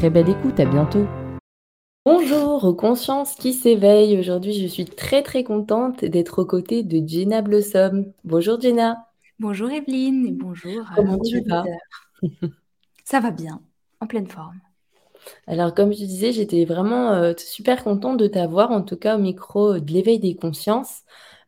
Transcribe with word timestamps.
Très 0.00 0.08
belle 0.08 0.30
écoute, 0.30 0.58
à 0.58 0.64
bientôt 0.64 1.06
Bonjour 2.06 2.74
conscience 2.74 3.34
qui 3.34 3.52
s'éveille. 3.52 4.18
Aujourd'hui, 4.18 4.54
je 4.54 4.66
suis 4.66 4.86
très 4.86 5.22
très 5.22 5.44
contente 5.44 6.06
d'être 6.06 6.40
aux 6.40 6.46
côtés 6.46 6.82
de 6.82 7.06
Jenna 7.06 7.42
Blossom. 7.42 8.10
Bonjour 8.24 8.58
Jenna. 8.58 8.96
Bonjour 9.38 9.70
Evelyne 9.70 10.26
et 10.26 10.32
bonjour. 10.32 10.86
Comment 10.96 11.18
tu 11.18 11.42
vas? 11.42 11.64
Ça 13.04 13.20
va 13.20 13.30
bien, 13.30 13.60
en 14.00 14.06
pleine 14.06 14.26
forme. 14.26 14.58
Alors, 15.46 15.74
comme 15.74 15.92
je 15.92 15.98
disais, 15.98 16.32
j'étais 16.32 16.64
vraiment 16.64 17.10
euh, 17.10 17.34
super 17.36 17.84
contente 17.84 18.16
de 18.16 18.26
t'avoir, 18.26 18.70
en 18.70 18.80
tout 18.80 18.96
cas 18.96 19.18
au 19.18 19.20
micro 19.20 19.78
de 19.78 19.92
l'éveil 19.92 20.18
des 20.18 20.34
consciences, 20.34 21.02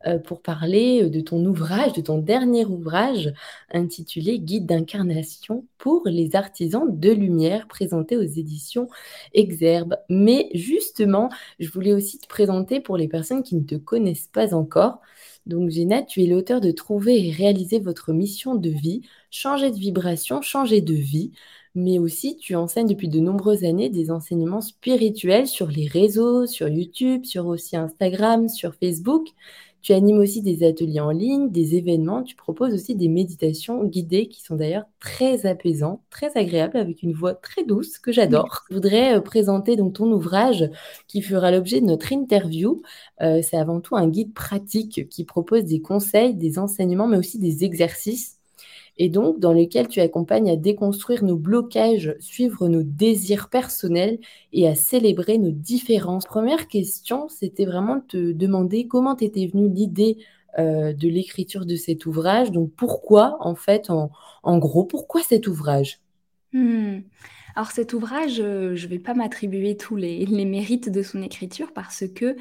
euh, 0.07 0.19
pour 0.19 0.41
parler 0.41 1.09
de 1.09 1.21
ton 1.21 1.43
ouvrage, 1.45 1.93
de 1.93 2.01
ton 2.01 2.17
dernier 2.17 2.65
ouvrage 2.65 3.33
intitulé 3.71 4.39
Guide 4.39 4.65
d'incarnation 4.65 5.65
pour 5.77 6.03
les 6.05 6.35
artisans 6.35 6.85
de 6.87 7.11
lumière, 7.11 7.67
présenté 7.67 8.17
aux 8.17 8.21
éditions 8.21 8.87
Exerbe. 9.33 9.97
Mais 10.09 10.49
justement, 10.53 11.29
je 11.59 11.69
voulais 11.69 11.93
aussi 11.93 12.19
te 12.19 12.27
présenter 12.27 12.79
pour 12.79 12.97
les 12.97 13.07
personnes 13.07 13.43
qui 13.43 13.55
ne 13.55 13.63
te 13.63 13.75
connaissent 13.75 14.29
pas 14.31 14.53
encore. 14.53 14.99
Donc, 15.45 15.69
Gina, 15.69 16.01
tu 16.03 16.23
es 16.23 16.27
l'auteur 16.27 16.61
de 16.61 16.71
Trouver 16.71 17.27
et 17.27 17.31
réaliser 17.31 17.79
votre 17.79 18.13
mission 18.13 18.55
de 18.55 18.69
vie, 18.69 19.01
changer 19.29 19.71
de 19.71 19.75
vibration, 19.77 20.41
changer 20.41 20.81
de 20.81 20.93
vie. 20.93 21.31
Mais 21.75 21.99
aussi, 21.99 22.37
tu 22.37 22.55
enseignes 22.55 22.87
depuis 22.87 23.09
de 23.09 23.19
nombreuses 23.19 23.63
années 23.63 23.89
des 23.89 24.11
enseignements 24.11 24.61
spirituels 24.61 25.47
sur 25.47 25.67
les 25.67 25.87
réseaux, 25.87 26.45
sur 26.45 26.67
YouTube, 26.67 27.25
sur 27.25 27.47
aussi 27.47 27.75
Instagram, 27.75 28.47
sur 28.47 28.75
Facebook. 28.75 29.27
Tu 29.83 29.91
animes 29.91 30.19
aussi 30.19 30.41
des 30.41 30.63
ateliers 30.65 31.01
en 31.01 31.11
ligne, 31.11 31.51
des 31.51 31.75
événements. 31.75 32.23
Tu 32.23 32.37
proposes 32.37 32.73
aussi 32.73 32.95
des 32.95 33.09
méditations 33.09 33.83
guidées 33.83 34.27
qui 34.29 34.41
sont 34.41 34.55
d'ailleurs 34.55 34.85
très 35.01 35.45
apaisantes, 35.45 36.01
très 36.09 36.35
agréables, 36.37 36.77
avec 36.77 37.03
une 37.03 37.11
voix 37.11 37.33
très 37.33 37.65
douce 37.65 37.99
que 37.99 38.13
j'adore. 38.13 38.63
Je 38.69 38.75
voudrais 38.75 39.17
euh, 39.17 39.19
présenter 39.21 39.75
donc 39.75 39.95
ton 39.95 40.09
ouvrage 40.11 40.69
qui 41.07 41.21
fera 41.21 41.51
l'objet 41.51 41.81
de 41.81 41.85
notre 41.85 42.13
interview. 42.13 42.81
Euh, 43.21 43.41
c'est 43.43 43.57
avant 43.57 43.81
tout 43.81 43.97
un 43.97 44.07
guide 44.07 44.33
pratique 44.33 45.09
qui 45.09 45.25
propose 45.25 45.65
des 45.65 45.81
conseils, 45.81 46.33
des 46.33 46.59
enseignements, 46.59 47.07
mais 47.07 47.17
aussi 47.17 47.37
des 47.37 47.65
exercices 47.65 48.39
et 48.97 49.09
donc 49.09 49.39
dans 49.39 49.53
lequel 49.53 49.87
tu 49.87 49.99
accompagnes 49.99 50.49
à 50.49 50.55
déconstruire 50.55 51.23
nos 51.23 51.37
blocages, 51.37 52.15
suivre 52.19 52.67
nos 52.67 52.83
désirs 52.83 53.49
personnels 53.49 54.19
et 54.51 54.67
à 54.67 54.75
célébrer 54.75 55.37
nos 55.37 55.51
différences. 55.51 56.25
Première 56.25 56.67
question, 56.67 57.27
c'était 57.29 57.65
vraiment 57.65 57.97
de 57.97 58.01
te 58.07 58.31
demander 58.31 58.87
comment 58.87 59.15
t'était 59.15 59.47
venue 59.47 59.69
l'idée 59.69 60.17
euh, 60.59 60.93
de 60.93 61.09
l'écriture 61.09 61.65
de 61.65 61.75
cet 61.75 62.05
ouvrage. 62.05 62.51
Donc 62.51 62.71
pourquoi, 62.75 63.37
en 63.39 63.55
fait, 63.55 63.89
en, 63.89 64.57
gros, 64.59 64.83
pourquoi 64.83 65.21
cet 65.21 65.47
ouvrage? 65.47 65.99
Hmm. 66.51 66.99
Alors 67.55 67.71
cet 67.71 67.93
ouvrage, 67.93 68.39
euh, 68.39 68.75
je 68.75 68.85
ne 68.85 68.91
vais 68.91 68.99
pas 68.99 69.15
m'attribuer 69.15 69.77
tous 69.77 69.95
les, 69.95 70.25
mérites 70.27 70.91
de 70.91 71.01
son 71.01 71.23
écriture 71.23 71.73
parce 71.73 72.03
que 72.07 72.35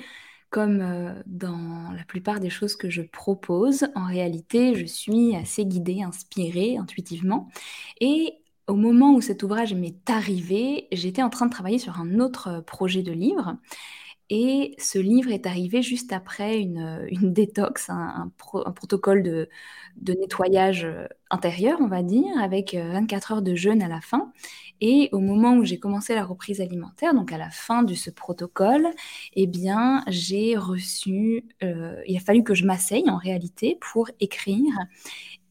comme 0.52 0.82
euh, 0.82 1.14
dans 1.26 1.92
la 1.96 2.04
plupart 2.04 2.38
des 2.38 2.50
choses 2.50 2.76
que 2.76 2.90
je 2.90 3.02
propose, 3.02 3.86
en 3.96 4.06
réalité, 4.06 4.74
je 4.76 4.84
suis 4.84 5.34
assez 5.34 5.64
guidée, 5.66 6.02
inspirée 6.02 6.76
intuitivement. 6.76 7.48
Et 8.00 8.34
au 8.68 8.74
moment 8.76 9.14
où 9.14 9.22
cet 9.22 9.42
ouvrage 9.42 9.74
m'est 9.74 10.08
arrivé, 10.10 10.88
j'étais 10.92 11.22
en 11.22 11.30
train 11.30 11.46
de 11.46 11.50
travailler 11.50 11.78
sur 11.78 11.98
un 11.98 12.20
autre 12.20 12.48
euh, 12.48 12.60
projet 12.60 13.02
de 13.02 13.12
livre. 13.12 13.56
Et 14.34 14.74
ce 14.78 14.98
livre 14.98 15.30
est 15.30 15.44
arrivé 15.44 15.82
juste 15.82 16.10
après 16.10 16.58
une, 16.58 17.06
détox, 17.20 17.90
un, 17.90 18.32
protocole 18.38 19.22
de, 19.22 19.50
de, 19.98 20.14
nettoyage 20.14 20.86
euh, 20.86 21.06
intérieur, 21.28 21.78
on 21.82 21.86
va 21.86 22.02
dire, 22.02 22.32
avec 22.40 22.74
24 22.74 23.32
heures 23.32 23.42
de 23.42 23.54
jeûne 23.54 23.82
à 23.82 23.88
la 23.88 24.00
fin. 24.00 24.32
Et 24.80 25.10
au 25.12 25.18
moment 25.18 25.56
où 25.56 25.64
j'ai 25.66 25.78
commencé 25.78 26.14
la 26.14 26.24
reprise 26.24 26.62
alimentaire, 26.62 27.12
donc 27.12 27.30
à 27.30 27.36
la 27.36 27.50
fin 27.50 27.82
de 27.82 27.92
ce 27.92 28.08
protocole, 28.08 28.88
eh 29.34 29.46
bien, 29.46 30.02
j'ai 30.08 30.56
reçu, 30.56 31.44
euh, 31.62 32.00
il 32.06 32.16
a 32.16 32.20
fallu 32.20 32.42
que 32.42 32.54
je 32.54 32.64
m'asseye 32.64 33.10
en 33.10 33.18
réalité 33.18 33.76
pour 33.82 34.08
écrire. 34.18 34.72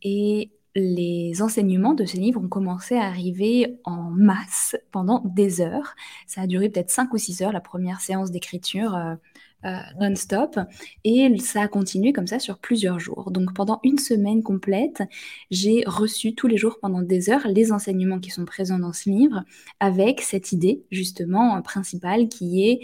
Et 0.02 0.50
les 0.76 1.42
enseignements 1.42 1.94
de 1.94 2.06
ce 2.06 2.18
livre 2.18 2.42
ont 2.42 2.48
commencé 2.48 2.96
à 2.96 3.06
arriver 3.06 3.78
en 3.84 4.10
masse 4.12 4.76
pendant 4.92 5.22
des 5.26 5.62
heures. 5.62 5.96
Ça 6.28 6.42
a 6.42 6.48
duré 6.48 6.70
peut-être 6.70 6.90
5 6.92 7.14
ou 7.14 7.18
6 7.18 7.42
heures, 7.42 7.52
la 7.52 7.62
première 7.62 8.02
séance 8.02 8.32
d'écriture. 8.32 8.96
Euh, 8.96 9.16
euh, 9.64 9.78
non-stop. 10.00 10.58
Et 11.04 11.38
ça 11.38 11.62
a 11.62 11.68
continué 11.68 12.14
comme 12.14 12.26
ça 12.26 12.40
sur 12.40 12.58
plusieurs 12.58 13.00
jours. 13.00 13.30
Donc 13.30 13.54
pendant 13.54 13.80
une 13.84 14.00
semaine 14.00 14.42
complète, 14.42 15.04
j'ai 15.52 15.84
reçu 15.86 16.34
tous 16.34 16.48
les 16.48 16.58
jours 16.58 16.80
pendant 16.82 17.04
des 17.04 17.30
heures 17.30 17.48
les 17.48 17.72
enseignements 17.72 18.20
qui 18.20 18.32
sont 18.32 18.46
présents 18.46 18.80
dans 18.80 18.92
ce 18.92 19.12
livre 19.12 19.44
avec 19.80 20.22
cette 20.22 20.52
idée 20.52 20.82
justement 20.90 21.62
principale 21.62 22.28
qui 22.28 22.68
est 22.68 22.80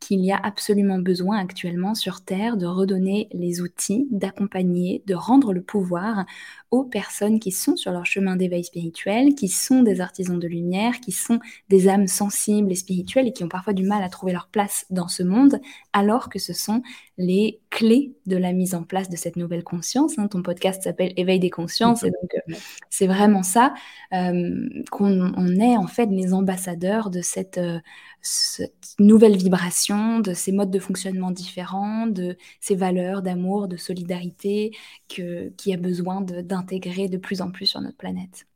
qu'il 0.00 0.24
y 0.24 0.30
a 0.30 0.36
absolument 0.36 0.98
besoin 0.98 1.38
actuellement 1.38 1.94
sur 1.94 2.20
Terre 2.20 2.56
de 2.56 2.66
redonner 2.66 3.28
les 3.32 3.60
outils, 3.60 4.06
d'accompagner, 4.10 5.02
de 5.06 5.14
rendre 5.14 5.52
le 5.52 5.62
pouvoir 5.62 6.24
aux 6.70 6.84
personnes 6.84 7.40
qui 7.40 7.50
sont 7.50 7.76
sur 7.76 7.92
leur 7.92 8.04
chemin 8.04 8.36
d'éveil 8.36 8.64
spirituel, 8.64 9.34
qui 9.34 9.48
sont 9.48 9.82
des 9.82 10.00
artisans 10.00 10.38
de 10.38 10.46
lumière, 10.46 11.00
qui 11.00 11.12
sont 11.12 11.40
des 11.68 11.88
âmes 11.88 12.06
sensibles 12.06 12.70
et 12.70 12.74
spirituelles 12.74 13.28
et 13.28 13.32
qui 13.32 13.44
ont 13.44 13.48
parfois 13.48 13.72
du 13.72 13.84
mal 13.84 14.02
à 14.02 14.08
trouver 14.08 14.32
leur 14.32 14.48
place 14.48 14.84
dans 14.90 15.08
ce 15.08 15.22
monde, 15.22 15.60
alors 15.92 16.28
que 16.28 16.38
ce 16.38 16.52
sont 16.52 16.82
les 17.18 17.60
clés 17.70 18.14
de 18.26 18.36
la 18.36 18.52
mise 18.52 18.74
en 18.74 18.84
place 18.84 19.08
de 19.08 19.16
cette 19.16 19.36
nouvelle 19.36 19.64
conscience. 19.64 20.18
Hein. 20.18 20.28
Ton 20.28 20.42
podcast 20.42 20.82
s'appelle 20.82 21.12
Éveil 21.16 21.40
des 21.40 21.50
consciences 21.50 22.04
et 22.04 22.10
donc 22.10 22.30
euh, 22.34 22.54
c'est 22.90 23.06
vraiment 23.06 23.42
ça 23.42 23.74
euh, 24.12 24.68
qu'on 24.90 25.56
est 25.58 25.76
en 25.76 25.86
fait 25.86 26.06
les 26.06 26.32
ambassadeurs 26.32 27.10
de 27.10 27.20
cette, 27.20 27.58
euh, 27.58 27.78
cette, 28.22 28.94
nouvelle 28.98 29.36
vibration, 29.36 30.20
de 30.20 30.32
ces 30.32 30.52
modes 30.52 30.70
de 30.70 30.78
fonctionnement 30.78 31.30
différents, 31.30 32.06
de 32.06 32.36
ces 32.60 32.76
valeurs 32.76 33.22
d'amour, 33.22 33.68
de 33.68 33.76
solidarité 33.76 34.72
que, 35.08 35.48
qui 35.56 35.72
a 35.74 35.76
besoin 35.76 36.20
d'un 36.20 36.57
intégrer 36.58 37.08
de 37.08 37.16
plus 37.16 37.40
en 37.40 37.50
plus 37.50 37.66
sur 37.66 37.80
notre 37.80 37.96
planète. 37.96 38.46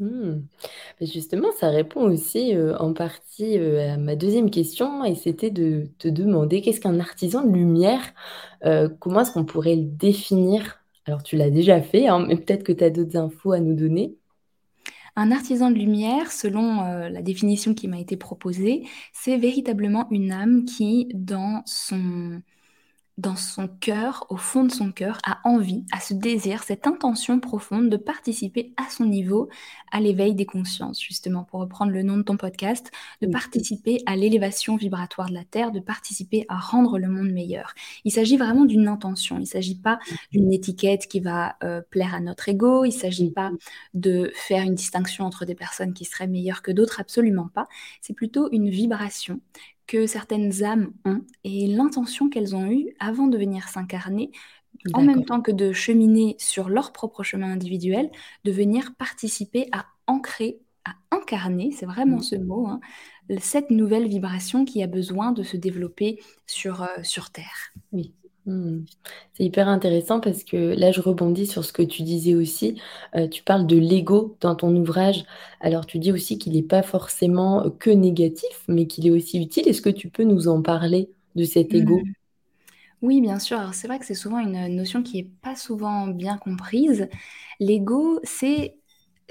Hmm. 0.00 0.40
Justement, 1.00 1.52
ça 1.52 1.70
répond 1.70 2.02
aussi 2.02 2.56
euh, 2.56 2.76
en 2.78 2.92
partie 2.92 3.58
euh, 3.58 3.94
à 3.94 3.96
ma 3.96 4.16
deuxième 4.16 4.50
question, 4.50 5.04
et 5.04 5.14
c'était 5.14 5.50
de 5.50 5.88
te 5.98 6.08
demander 6.08 6.62
qu'est-ce 6.62 6.80
qu'un 6.80 6.98
artisan 6.98 7.44
de 7.44 7.52
lumière, 7.52 8.02
euh, 8.64 8.88
comment 8.98 9.20
est-ce 9.20 9.30
qu'on 9.30 9.44
pourrait 9.44 9.76
le 9.76 9.84
définir? 9.84 10.80
Alors 11.06 11.22
tu 11.22 11.36
l'as 11.36 11.50
déjà 11.50 11.80
fait, 11.80 12.08
hein, 12.08 12.24
mais 12.26 12.36
peut-être 12.36 12.64
que 12.64 12.72
tu 12.72 12.82
as 12.82 12.90
d'autres 12.90 13.16
infos 13.16 13.52
à 13.52 13.60
nous 13.60 13.74
donner. 13.74 14.16
Un 15.14 15.30
artisan 15.30 15.70
de 15.70 15.76
lumière, 15.76 16.32
selon 16.32 16.80
la 16.82 17.22
définition 17.22 17.72
qui 17.72 17.86
m'a 17.86 18.00
été 18.00 18.16
proposée, 18.16 18.82
c'est 19.12 19.36
véritablement 19.36 20.08
une 20.10 20.32
âme 20.32 20.64
qui, 20.64 21.06
dans 21.14 21.62
son 21.66 22.42
dans 23.16 23.36
son 23.36 23.68
cœur, 23.68 24.26
au 24.28 24.36
fond 24.36 24.64
de 24.64 24.72
son 24.72 24.90
cœur, 24.90 25.18
a 25.24 25.40
envie, 25.44 25.84
a 25.92 26.00
ce 26.00 26.14
désir, 26.14 26.64
cette 26.64 26.86
intention 26.86 27.38
profonde 27.38 27.88
de 27.88 27.96
participer 27.96 28.72
à 28.76 28.90
son 28.90 29.06
niveau 29.06 29.48
à 29.92 30.00
l'éveil 30.00 30.34
des 30.34 30.46
consciences, 30.46 31.00
justement, 31.00 31.44
pour 31.44 31.60
reprendre 31.60 31.92
le 31.92 32.02
nom 32.02 32.16
de 32.16 32.22
ton 32.22 32.36
podcast, 32.36 32.90
de 33.22 33.28
participer 33.28 34.02
à 34.06 34.16
l'élévation 34.16 34.76
vibratoire 34.76 35.28
de 35.28 35.34
la 35.34 35.44
Terre, 35.44 35.70
de 35.70 35.78
participer 35.78 36.44
à 36.48 36.58
rendre 36.58 36.98
le 36.98 37.08
monde 37.08 37.30
meilleur. 37.30 37.74
Il 38.04 38.10
s'agit 38.10 38.36
vraiment 38.36 38.64
d'une 38.64 38.88
intention, 38.88 39.36
il 39.36 39.42
ne 39.42 39.46
s'agit 39.46 39.78
pas 39.78 40.00
d'une 40.32 40.52
étiquette 40.52 41.06
qui 41.06 41.20
va 41.20 41.54
euh, 41.62 41.82
plaire 41.90 42.14
à 42.14 42.20
notre 42.20 42.48
ego, 42.48 42.84
il 42.84 42.88
ne 42.88 42.94
s'agit 42.94 43.30
pas 43.30 43.52
de 43.94 44.32
faire 44.34 44.64
une 44.64 44.74
distinction 44.74 45.24
entre 45.24 45.44
des 45.44 45.54
personnes 45.54 45.94
qui 45.94 46.04
seraient 46.04 46.26
meilleures 46.26 46.62
que 46.62 46.72
d'autres, 46.72 46.98
absolument 46.98 47.48
pas. 47.54 47.68
C'est 48.00 48.14
plutôt 48.14 48.48
une 48.50 48.68
vibration 48.70 49.40
que 49.86 50.06
certaines 50.06 50.64
âmes 50.64 50.92
ont 51.04 51.22
et 51.44 51.66
l'intention 51.66 52.28
qu'elles 52.28 52.56
ont 52.56 52.70
eue 52.70 52.94
avant 52.98 53.26
de 53.26 53.38
venir 53.38 53.68
s'incarner, 53.68 54.30
en 54.92 55.02
même 55.02 55.24
temps 55.24 55.40
que 55.40 55.52
de 55.52 55.72
cheminer 55.72 56.36
sur 56.38 56.68
leur 56.68 56.92
propre 56.92 57.22
chemin 57.22 57.52
individuel, 57.52 58.10
de 58.44 58.52
venir 58.52 58.94
participer 58.96 59.68
à 59.72 59.86
ancrer, 60.06 60.60
à 60.84 60.94
incarner, 61.10 61.70
c'est 61.72 61.86
vraiment 61.86 62.20
ce 62.20 62.36
mot, 62.36 62.66
hein, 62.66 62.80
cette 63.40 63.70
nouvelle 63.70 64.08
vibration 64.08 64.64
qui 64.64 64.82
a 64.82 64.86
besoin 64.86 65.32
de 65.32 65.42
se 65.42 65.56
développer 65.56 66.20
sur, 66.46 66.82
euh, 66.82 67.02
sur 67.02 67.30
Terre. 67.30 67.72
Oui. 67.92 68.14
Mmh. 68.46 68.80
C'est 69.32 69.44
hyper 69.44 69.68
intéressant 69.68 70.20
parce 70.20 70.44
que 70.44 70.56
là, 70.78 70.92
je 70.92 71.00
rebondis 71.00 71.46
sur 71.46 71.64
ce 71.64 71.72
que 71.72 71.82
tu 71.82 72.02
disais 72.02 72.34
aussi. 72.34 72.80
Euh, 73.16 73.26
tu 73.26 73.42
parles 73.42 73.66
de 73.66 73.76
l'ego 73.76 74.36
dans 74.40 74.54
ton 74.54 74.74
ouvrage. 74.76 75.24
Alors, 75.60 75.86
tu 75.86 75.98
dis 75.98 76.12
aussi 76.12 76.38
qu'il 76.38 76.52
n'est 76.52 76.62
pas 76.62 76.82
forcément 76.82 77.70
que 77.70 77.90
négatif, 77.90 78.64
mais 78.68 78.86
qu'il 78.86 79.06
est 79.06 79.10
aussi 79.10 79.42
utile. 79.42 79.66
Est-ce 79.66 79.80
que 79.82 79.90
tu 79.90 80.10
peux 80.10 80.24
nous 80.24 80.48
en 80.48 80.60
parler 80.60 81.10
de 81.36 81.44
cet 81.44 81.72
mmh. 81.72 81.76
ego? 81.76 82.02
Oui, 83.00 83.20
bien 83.20 83.38
sûr. 83.38 83.58
Alors, 83.58 83.74
c'est 83.74 83.86
vrai 83.86 83.98
que 83.98 84.06
c'est 84.06 84.14
souvent 84.14 84.38
une 84.38 84.68
notion 84.76 85.02
qui 85.02 85.16
n'est 85.16 85.30
pas 85.42 85.56
souvent 85.56 86.06
bien 86.06 86.36
comprise. 86.36 87.08
L'ego, 87.60 88.20
c'est 88.24 88.76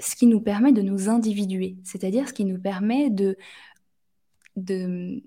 ce 0.00 0.16
qui 0.16 0.26
nous 0.26 0.40
permet 0.40 0.72
de 0.72 0.82
nous 0.82 1.08
individuer, 1.08 1.76
c'est-à-dire 1.84 2.28
ce 2.28 2.32
qui 2.32 2.44
nous 2.44 2.58
permet 2.58 3.10
de, 3.10 3.36
de 4.56 5.22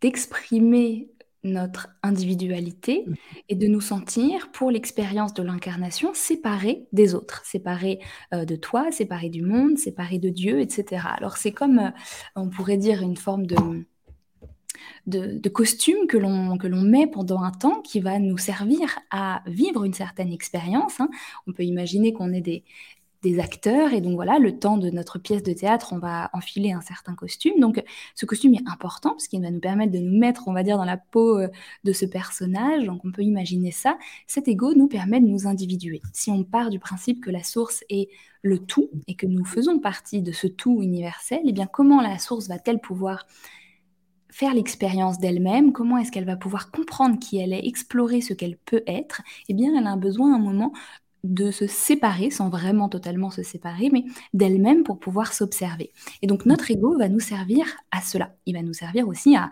d'exprimer 0.00 1.08
notre 1.52 1.88
individualité 2.02 3.04
mmh. 3.06 3.14
et 3.48 3.54
de 3.54 3.66
nous 3.66 3.80
sentir, 3.80 4.50
pour 4.52 4.70
l'expérience 4.70 5.34
de 5.34 5.42
l'incarnation, 5.42 6.12
séparés 6.14 6.86
des 6.92 7.14
autres, 7.14 7.42
séparés 7.44 8.00
euh, 8.32 8.44
de 8.44 8.56
toi, 8.56 8.90
séparés 8.90 9.30
du 9.30 9.42
monde, 9.42 9.78
séparés 9.78 10.18
de 10.18 10.28
Dieu, 10.28 10.60
etc. 10.60 11.02
Alors 11.16 11.36
c'est 11.36 11.52
comme, 11.52 11.78
euh, 11.78 11.90
on 12.36 12.48
pourrait 12.48 12.76
dire, 12.76 13.02
une 13.02 13.16
forme 13.16 13.46
de, 13.46 13.56
de, 15.06 15.48
costume 15.48 16.06
que 16.06 16.16
l'on, 16.16 16.58
que 16.58 16.66
l'on 16.66 16.82
met 16.82 17.06
pendant 17.06 17.42
un 17.42 17.50
temps 17.50 17.80
qui 17.82 18.00
va 18.00 18.18
nous 18.18 18.38
servir 18.38 18.98
à 19.10 19.42
vivre 19.46 19.84
une 19.84 19.94
certaine 19.94 20.32
expérience. 20.32 21.00
Hein. 21.00 21.08
On 21.46 21.52
peut 21.52 21.64
imaginer 21.64 22.12
qu'on 22.12 22.32
est 22.32 22.40
des, 22.40 22.64
des 23.22 23.40
acteurs. 23.40 23.92
Et 23.92 24.00
donc 24.00 24.14
voilà, 24.14 24.38
le 24.38 24.58
temps 24.58 24.76
de 24.76 24.90
notre 24.90 25.18
pièce 25.18 25.42
de 25.42 25.52
théâtre, 25.52 25.92
on 25.92 25.98
va 25.98 26.30
enfiler 26.32 26.72
un 26.72 26.80
certain 26.80 27.14
costume. 27.14 27.58
Donc 27.60 27.82
ce 28.14 28.26
costume 28.26 28.54
est 28.54 28.68
important 28.68 29.10
parce 29.10 29.28
qu'il 29.28 29.42
va 29.42 29.50
nous 29.50 29.60
permettre 29.60 29.92
de 29.92 29.98
nous 29.98 30.18
mettre, 30.18 30.48
on 30.48 30.52
va 30.52 30.62
dire, 30.62 30.76
dans 30.76 30.84
la 30.84 30.96
peau 30.96 31.38
euh, 31.38 31.48
de 31.84 31.92
ce 31.92 32.06
personnage. 32.06 32.84
Donc 32.84 33.04
on 33.04 33.12
peut 33.12 33.22
imaginer 33.22 33.70
ça. 33.70 33.98
Cet 34.26 34.48
ego 34.48 34.74
nous 34.74 34.88
permet 34.88 35.20
de 35.20 35.26
nous 35.26 35.46
individuer. 35.46 36.00
Si 36.12 36.30
on 36.30 36.44
part 36.44 36.70
du 36.70 36.78
principe 36.78 37.22
que 37.24 37.30
la 37.30 37.42
source 37.42 37.84
est 37.88 38.08
le 38.42 38.58
tout 38.58 38.88
et 39.08 39.14
que 39.14 39.26
nous 39.26 39.44
faisons 39.44 39.80
partie 39.80 40.22
de 40.22 40.32
ce 40.32 40.46
tout 40.46 40.80
universel, 40.82 41.40
eh 41.44 41.52
bien 41.52 41.66
comment 41.66 42.00
la 42.00 42.18
source 42.18 42.48
va-t-elle 42.48 42.80
pouvoir 42.80 43.26
faire 44.30 44.54
l'expérience 44.54 45.18
d'elle-même, 45.18 45.72
comment 45.72 45.98
est-ce 45.98 46.12
qu'elle 46.12 46.26
va 46.26 46.36
pouvoir 46.36 46.70
comprendre 46.70 47.18
qui 47.18 47.38
elle 47.38 47.52
est, 47.52 47.66
explorer 47.66 48.20
ce 48.20 48.34
qu'elle 48.34 48.56
peut 48.56 48.82
être, 48.86 49.22
eh 49.48 49.54
bien 49.54 49.74
elle 49.76 49.86
a 49.86 49.96
besoin 49.96 50.32
à 50.32 50.36
un 50.36 50.38
moment 50.38 50.72
de 51.24 51.50
se 51.50 51.66
séparer, 51.66 52.30
sans 52.30 52.48
vraiment 52.48 52.88
totalement 52.88 53.30
se 53.30 53.42
séparer, 53.42 53.90
mais 53.92 54.04
d'elle-même 54.34 54.84
pour 54.84 54.98
pouvoir 54.98 55.32
s'observer. 55.32 55.92
Et 56.22 56.26
donc 56.26 56.46
notre 56.46 56.70
ego 56.70 56.96
va 56.96 57.08
nous 57.08 57.20
servir 57.20 57.66
à 57.90 58.00
cela. 58.00 58.34
Il 58.46 58.54
va 58.54 58.62
nous 58.62 58.72
servir 58.72 59.08
aussi 59.08 59.36
à, 59.36 59.50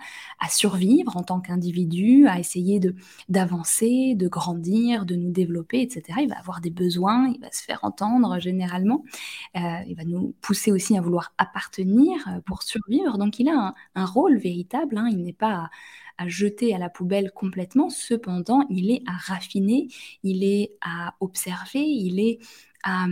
survivre 0.49 1.17
en 1.17 1.23
tant 1.23 1.41
qu'individu, 1.41 2.27
à 2.29 2.39
essayer 2.39 2.79
de 2.79 2.95
d'avancer, 3.29 4.15
de 4.15 4.29
grandir, 4.29 5.05
de 5.07 5.17
nous 5.17 5.31
développer, 5.31 5.83
etc. 5.83 6.21
Il 6.23 6.29
va 6.29 6.39
avoir 6.39 6.61
des 6.61 6.71
besoins, 6.71 7.29
il 7.35 7.41
va 7.41 7.51
se 7.51 7.63
faire 7.63 7.81
entendre 7.83 8.39
généralement. 8.39 9.05
Euh, 9.57 9.61
il 9.89 9.97
va 9.97 10.05
nous 10.05 10.35
pousser 10.41 10.73
aussi 10.73 10.97
à 10.97 11.01
vouloir 11.01 11.35
appartenir 11.39 12.17
euh, 12.29 12.41
pour 12.47 12.63
survivre. 12.63 13.19
Donc 13.19 13.39
il 13.41 13.49
a 13.49 13.75
un, 13.95 14.05
rôle 14.05 14.39
véritable. 14.39 14.97
Hein. 14.99 15.09
Il 15.11 15.23
n'est 15.25 15.33
pas 15.33 15.69
à 16.19 16.29
jeter 16.29 16.75
à 16.75 16.79
la 16.79 16.89
poubelle 16.89 17.31
complètement. 17.33 17.91
Cependant, 17.91 18.65
il 18.71 18.91
est 18.91 19.03
à 19.07 19.13
raffiner, 19.13 19.89
il 20.23 20.45
est 20.45 20.73
à 20.81 21.15
observer, 21.21 21.56
il 21.75 22.21
est 22.21 22.39
à, 22.83 23.09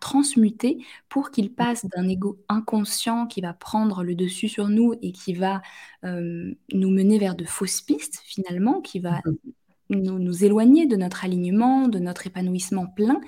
transmuter 0.00 0.84
pour 1.08 1.30
qu'il 1.30 1.52
passe 1.52 1.86
d'un 1.86 2.06
ego 2.08 2.38
inconscient 2.48 3.26
qui 3.26 3.40
va 3.40 3.54
prendre 3.54 4.04
le 4.04 4.14
dessus 4.14 4.48
sur 4.48 4.68
nous 4.68 4.94
et 5.00 5.12
qui 5.12 5.32
va 5.32 5.62
euh, 6.04 6.52
nous 6.72 6.90
mener 6.90 7.18
vers 7.18 7.34
de 7.34 7.44
fausses 7.44 7.80
pistes 7.80 8.20
finalement, 8.24 8.80
qui 8.82 9.00
va 9.00 9.20
nous, 9.90 10.18
nous 10.18 10.44
éloigner 10.44 10.86
de 10.86 10.96
notre 10.96 11.24
alignement, 11.24 11.88
de 11.88 11.98
notre 11.98 12.26
épanouissement 12.26 12.86
plein, 12.86 13.20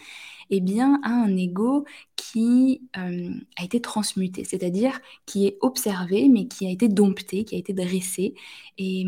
eh 0.50 0.60
bien, 0.60 1.00
à 1.02 1.10
un 1.10 1.36
ego 1.36 1.86
qui 2.16 2.82
euh, 2.98 3.32
a 3.56 3.64
été 3.64 3.80
transmuté, 3.80 4.44
c'est-à-dire 4.44 5.00
qui 5.24 5.46
est 5.46 5.56
observé, 5.60 6.28
mais 6.28 6.46
qui 6.46 6.66
a 6.66 6.70
été 6.70 6.88
dompté, 6.88 7.44
qui 7.44 7.54
a 7.54 7.58
été 7.58 7.72
dressé, 7.72 8.34
et 8.76 9.06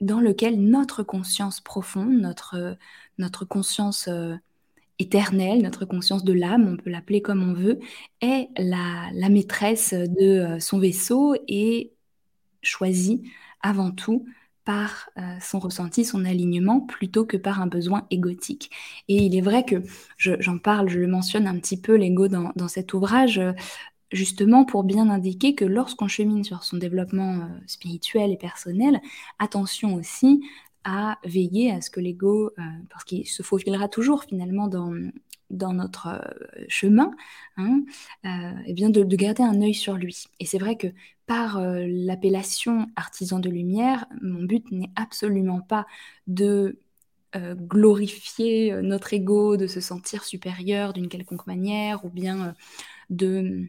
dans 0.00 0.20
lequel 0.20 0.60
notre 0.60 1.02
conscience 1.02 1.60
profonde, 1.60 2.12
notre, 2.12 2.76
notre 3.18 3.44
conscience 3.44 4.08
euh, 4.08 4.34
éternelle, 4.98 5.62
notre 5.62 5.84
conscience 5.84 6.24
de 6.24 6.32
l'âme, 6.32 6.68
on 6.72 6.76
peut 6.76 6.90
l'appeler 6.90 7.22
comme 7.22 7.42
on 7.42 7.54
veut, 7.54 7.78
est 8.20 8.48
la, 8.58 9.28
maîtresse 9.28 9.94
de 9.94 10.56
euh, 10.56 10.60
son 10.60 10.78
vaisseau 10.78 11.34
et 11.46 11.92
choisit 12.62 13.22
avant 13.62 13.90
tout 13.90 14.26
par 14.64 15.08
euh, 15.16 15.22
son 15.40 15.60
ressenti, 15.60 16.04
son 16.04 16.24
alignement, 16.24 16.80
plutôt 16.80 17.24
que 17.24 17.36
par 17.36 17.62
un 17.62 17.66
besoin 17.66 18.06
égotique. 18.10 18.70
Et 19.08 19.16
il 19.24 19.34
est 19.34 19.40
vrai 19.40 19.64
que 19.64 19.76
j'en 20.18 20.58
parle, 20.58 20.88
je 20.88 20.98
le 20.98 21.06
mentionne 21.06 21.46
un 21.46 21.58
petit 21.58 21.80
peu, 21.80 21.94
l'ego 21.94 22.28
dans, 22.28 22.68
cet 22.68 22.92
ouvrage, 22.92 23.40
justement 24.12 24.64
pour 24.64 24.84
bien 24.84 25.08
indiquer 25.08 25.54
que 25.54 25.64
lorsqu'on 25.64 26.08
chemine 26.08 26.44
sur 26.44 26.64
son 26.64 26.76
développement 26.76 27.34
euh, 27.34 27.46
spirituel 27.66 28.30
et 28.30 28.36
personnel, 28.36 29.00
attention 29.38 29.94
aussi 29.94 30.42
à 30.90 31.18
veiller 31.24 31.70
à 31.70 31.82
ce 31.82 31.90
que 31.90 32.00
l'ego, 32.00 32.52
parce 32.88 33.04
qu'il 33.04 33.26
se 33.26 33.42
faufilera 33.42 33.88
toujours 33.88 34.24
finalement 34.24 34.68
dans, 34.68 34.90
dans 35.50 35.72
notre 35.72 36.08
euh, 36.08 36.64
chemin, 36.68 37.12
hein, 37.56 37.82
euh, 38.24 38.52
eh 38.66 38.72
bien 38.72 38.90
de, 38.90 39.02
garder 39.16 39.42
un 39.42 39.60
œil 39.62 39.74
sur 39.74 39.94
lui. 39.94 40.24
Et 40.40 40.46
c'est 40.46 40.58
vrai 40.58 40.76
que 40.76 40.88
par 41.26 41.58
euh, 41.58 41.84
l'appellation 41.86 42.86
artisan 42.96 43.38
de 43.38 43.50
lumière, 43.50 44.06
mon 44.22 44.42
but 44.42 44.70
n'est 44.70 44.90
absolument 44.96 45.60
pas 45.60 45.86
de 46.26 46.78
glorifier 47.54 48.74
notre 48.80 49.12
ego, 49.12 49.58
de 49.58 49.66
se 49.66 49.82
sentir 49.82 50.24
supérieur 50.24 50.94
d'une 50.94 51.08
quelconque 51.08 51.46
manière, 51.46 52.06
ou 52.06 52.08
bien 52.08 52.54
de 53.10 53.68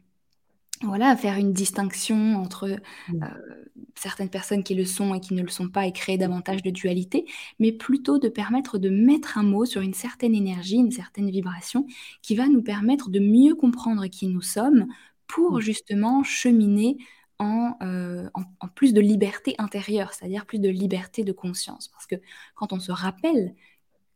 voilà, 0.82 1.16
faire 1.16 1.38
une 1.38 1.52
distinction 1.52 2.38
entre 2.38 2.80
mmh. 3.10 3.24
euh, 3.24 3.66
certaines 3.96 4.30
personnes 4.30 4.64
qui 4.64 4.76
le 4.76 4.86
sont 4.86 5.14
et 5.14 5.20
qui 5.20 5.34
ne 5.34 5.42
le 5.42 5.50
sont 5.50 5.70
pas 5.70 5.86
et 5.86 5.92
créer 5.92 6.18
davantage 6.18 6.64
de 6.64 6.70
dualité, 6.70 7.26
mais 7.60 7.72
plutôt 7.72 8.18
de 8.18 8.30
permettre 8.30 8.78
de 8.78 8.90
mettre 8.90 9.38
un 9.38 9.44
mot 9.44 9.66
sur 9.66 9.82
une 9.82 9.94
certaine 9.94 10.34
énergie, 10.34 10.78
une 10.78 10.92
certaine 10.92 11.30
vibration 11.30 11.86
qui 12.22 12.36
va 12.36 12.48
nous 12.48 12.62
permettre 12.62 13.10
de 13.10 13.20
mieux 13.20 13.56
comprendre 13.56 14.08
qui 14.08 14.28
nous 14.28 14.42
sommes 14.42 14.88
pour 15.28 15.58
mmh. 15.58 15.62
justement 15.62 16.24
cheminer 16.24 16.98
euh, 17.42 18.30
en, 18.34 18.44
en, 18.60 18.68
plus 18.68 18.94
de 18.94 19.00
liberté 19.00 19.56
intérieure, 19.60 20.14
c'est-à-dire 20.14 20.46
plus 20.46 20.60
de 20.60 20.68
liberté 20.68 21.24
de 21.24 21.32
conscience. 21.32 21.88
Parce 21.88 22.06
que 22.06 22.16
quand 22.56 22.74
on 22.74 22.80
se 22.80 22.92
rappelle 22.92 23.56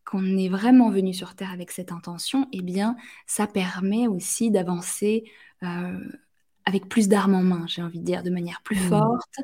qu'on 0.05 0.37
est 0.37 0.49
vraiment 0.49 0.89
venu 0.89 1.13
sur 1.13 1.33
Terre 1.33 1.51
avec 1.51 1.71
cette 1.71 1.93
intention, 1.93 2.47
eh 2.51 2.61
bien, 2.61 2.97
ça 3.25 3.47
permet 3.47 4.07
aussi 4.07 4.51
d'avancer 4.51 5.23
euh, 5.63 5.99
avec 6.65 6.87
plus 6.87 7.07
d'armes 7.07 7.35
en 7.35 7.43
main, 7.43 7.65
j'ai 7.67 7.81
envie 7.81 7.99
de 7.99 8.05
dire, 8.05 8.23
de 8.23 8.29
manière 8.29 8.61
plus 8.63 8.77
mmh. 8.77 8.89
forte, 8.89 9.35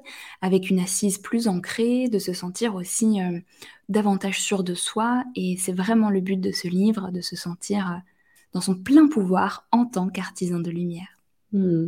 avec 0.42 0.70
une 0.70 0.80
assise 0.80 1.18
plus 1.18 1.48
ancrée, 1.48 2.08
de 2.10 2.20
se 2.20 2.34
sentir 2.34 2.76
aussi 2.76 3.22
euh, 3.22 3.40
davantage 3.90 4.40
sûr 4.40 4.64
de 4.64 4.74
soi. 4.74 5.24
Et 5.36 5.58
c'est 5.58 5.74
vraiment 5.74 6.10
le 6.10 6.22
but 6.22 6.40
de 6.40 6.52
ce 6.52 6.68
livre, 6.68 7.12
de 7.12 7.22
se 7.22 7.36
sentir 7.36 7.92
euh, 7.92 7.98
dans 8.54 8.62
son 8.62 8.76
plein 8.76 9.08
pouvoir 9.08 9.68
en 9.72 9.86
tant 9.86 10.10
qu'artisan 10.10 10.60
de 10.60 10.72
lumière. 10.72 11.20
Mmh. 11.52 11.88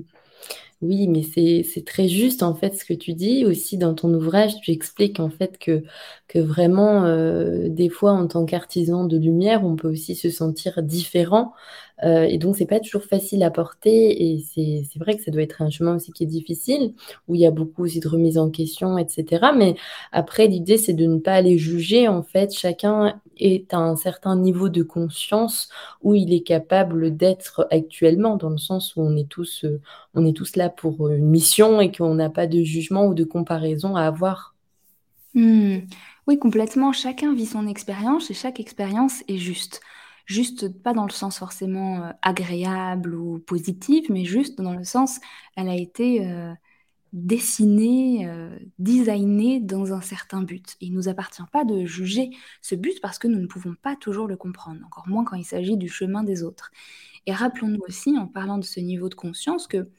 Oui, 0.81 1.07
mais 1.07 1.21
c'est 1.21 1.85
très 1.85 2.07
juste 2.07 2.41
en 2.41 2.55
fait 2.55 2.73
ce 2.75 2.83
que 2.85 2.95
tu 2.95 3.13
dis. 3.13 3.45
Aussi 3.45 3.77
dans 3.77 3.93
ton 3.93 4.11
ouvrage, 4.15 4.59
tu 4.61 4.71
expliques 4.71 5.19
en 5.19 5.29
fait 5.29 5.59
que, 5.59 5.83
que 6.27 6.39
vraiment, 6.39 7.05
euh, 7.05 7.69
des 7.69 7.89
fois 7.89 8.13
en 8.13 8.25
tant 8.27 8.45
qu'artisan 8.45 9.05
de 9.05 9.15
lumière, 9.17 9.63
on 9.63 9.75
peut 9.75 9.89
aussi 9.89 10.15
se 10.15 10.31
sentir 10.31 10.81
différent 10.81 11.53
Heu 12.03 12.25
et 12.29 12.37
donc 12.37 12.55
c'est 12.57 12.65
pas 12.65 12.79
toujours 12.79 13.03
facile 13.03 13.43
à 13.43 13.51
porter 13.51 14.33
et 14.33 14.39
c'est 14.53 14.99
vrai 14.99 15.15
que 15.15 15.23
ça 15.23 15.31
doit 15.31 15.43
être 15.43 15.61
un 15.61 15.69
chemin 15.69 15.95
aussi 15.95 16.11
qui 16.11 16.23
est 16.23 16.27
difficile, 16.27 16.93
où 17.27 17.35
il 17.35 17.41
y 17.41 17.45
a 17.45 17.51
beaucoup 17.51 17.83
aussi 17.83 17.99
de 17.99 18.07
remise 18.07 18.37
en 18.37 18.49
question 18.49 18.97
et 18.97 19.07
cetera. 19.07 19.53
Mais 19.53 19.75
après 20.11 20.47
l'idée, 20.47 20.77
c'est 20.77 20.93
de 20.93 21.05
ne 21.05 21.19
pas 21.19 21.33
aller 21.33 21.57
juger 21.57 22.07
en 22.07 22.23
fait. 22.23 22.53
Chacun 22.53 23.19
est 23.37 23.73
à 23.73 23.77
un 23.77 23.95
certain 23.95 24.35
niveau 24.35 24.69
de 24.69 24.83
conscience 24.83 25.69
où 26.01 26.15
il 26.15 26.33
est 26.33 26.41
capable 26.41 27.15
d'être 27.15 27.67
actuellement, 27.71 28.37
dans 28.37 28.49
le 28.49 28.57
sens 28.57 28.95
où 28.95 29.01
on 29.01 29.15
est 29.15 29.29
tous, 29.29 29.63
heu, 29.63 29.81
on 30.13 30.25
est 30.25 30.35
tous 30.35 30.55
là 30.55 30.69
pour, 30.69 31.09
une 31.09 31.29
mission 31.29 31.81
et 31.81 31.91
qu'on 31.91 32.15
n'a 32.15 32.29
pas 32.29 32.47
de 32.47 32.61
jugement 32.63 33.05
ou 33.07 33.13
de 33.13 33.23
comparaison 33.23 33.95
à 33.95 34.03
avoir. 34.03 34.55
Mmh. 35.33 35.79
Oui, 36.27 36.37
complètement. 36.37 36.91
Chacun 36.91 37.33
vit 37.33 37.45
son 37.45 37.67
expérience 37.67 38.29
et 38.29 38.33
chaque 38.33 38.59
expérience 38.59 39.23
est 39.27 39.37
juste. 39.37 39.81
Juste, 40.25 40.69
pas 40.83 40.93
dans 40.93 41.05
le 41.05 41.11
sens 41.11 41.37
forcément, 41.39 42.05
heu, 42.09 42.13
agréable 42.21 43.15
ou 43.15 43.39
positif, 43.39 44.07
mais 44.09 44.25
juste 44.25 44.61
dans 44.61 44.73
le 44.73 44.83
sens, 44.83 45.19
elle 45.55 45.69
a 45.69 45.75
été, 45.75 46.25
heu, 46.25 46.53
dessinée, 47.13 48.27
heu, 48.27 48.51
designée 48.79 49.59
dans 49.61 49.93
un 49.93 50.01
certain 50.01 50.41
but. 50.43 50.75
Il 50.81 50.93
nous 50.93 51.09
appartient 51.09 51.43
pas 51.53 51.65
de 51.65 51.85
juger 51.85 52.31
ce 52.61 52.75
but 52.75 53.01
parce 53.01 53.19
que 53.19 53.27
nous 53.27 53.39
ne 53.39 53.47
pouvons 53.47 53.75
pas 53.81 53.95
toujours 53.97 54.27
le 54.27 54.37
comprendre, 54.37 54.81
encore 54.85 55.07
moins 55.09 55.25
quand 55.25 55.37
il 55.37 55.45
s'agit 55.45 55.77
du 55.77 55.89
chemin 55.89 56.23
des 56.23 56.43
autres. 56.43 56.71
Et 57.27 57.33
rappelons-nous 57.33 57.81
aussi, 57.87 58.17
en 58.17 58.27
parlant 58.27 58.57
de 58.59 58.65
ce 58.65 58.79
niveau 58.81 59.09
de 59.09 59.15
conscience, 59.15 59.67
que 59.67 59.89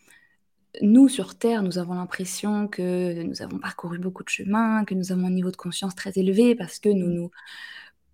nous, 0.81 1.09
sur 1.09 1.39
Terre, 1.39 1.63
nous 1.63 1.79
avons 1.79 1.95
l'impression 1.95 2.67
que 2.67 3.23
nous 3.25 3.43
avons 3.43 3.59
parcouru 3.59 3.99
beaucoup 3.99 4.25
de 4.25 4.31
chemin, 4.31 4.85
que 4.85 4.95
nous 4.95 5.13
avons 5.13 5.27
un 5.27 5.31
niveau 5.31 5.51
de 5.51 5.57
conscience 5.57 5.95
très 5.95 6.13
élevé 6.17 6.55
parce 6.55 6.79
que 6.79 6.89
nous 6.89 7.09
nous 7.09 7.31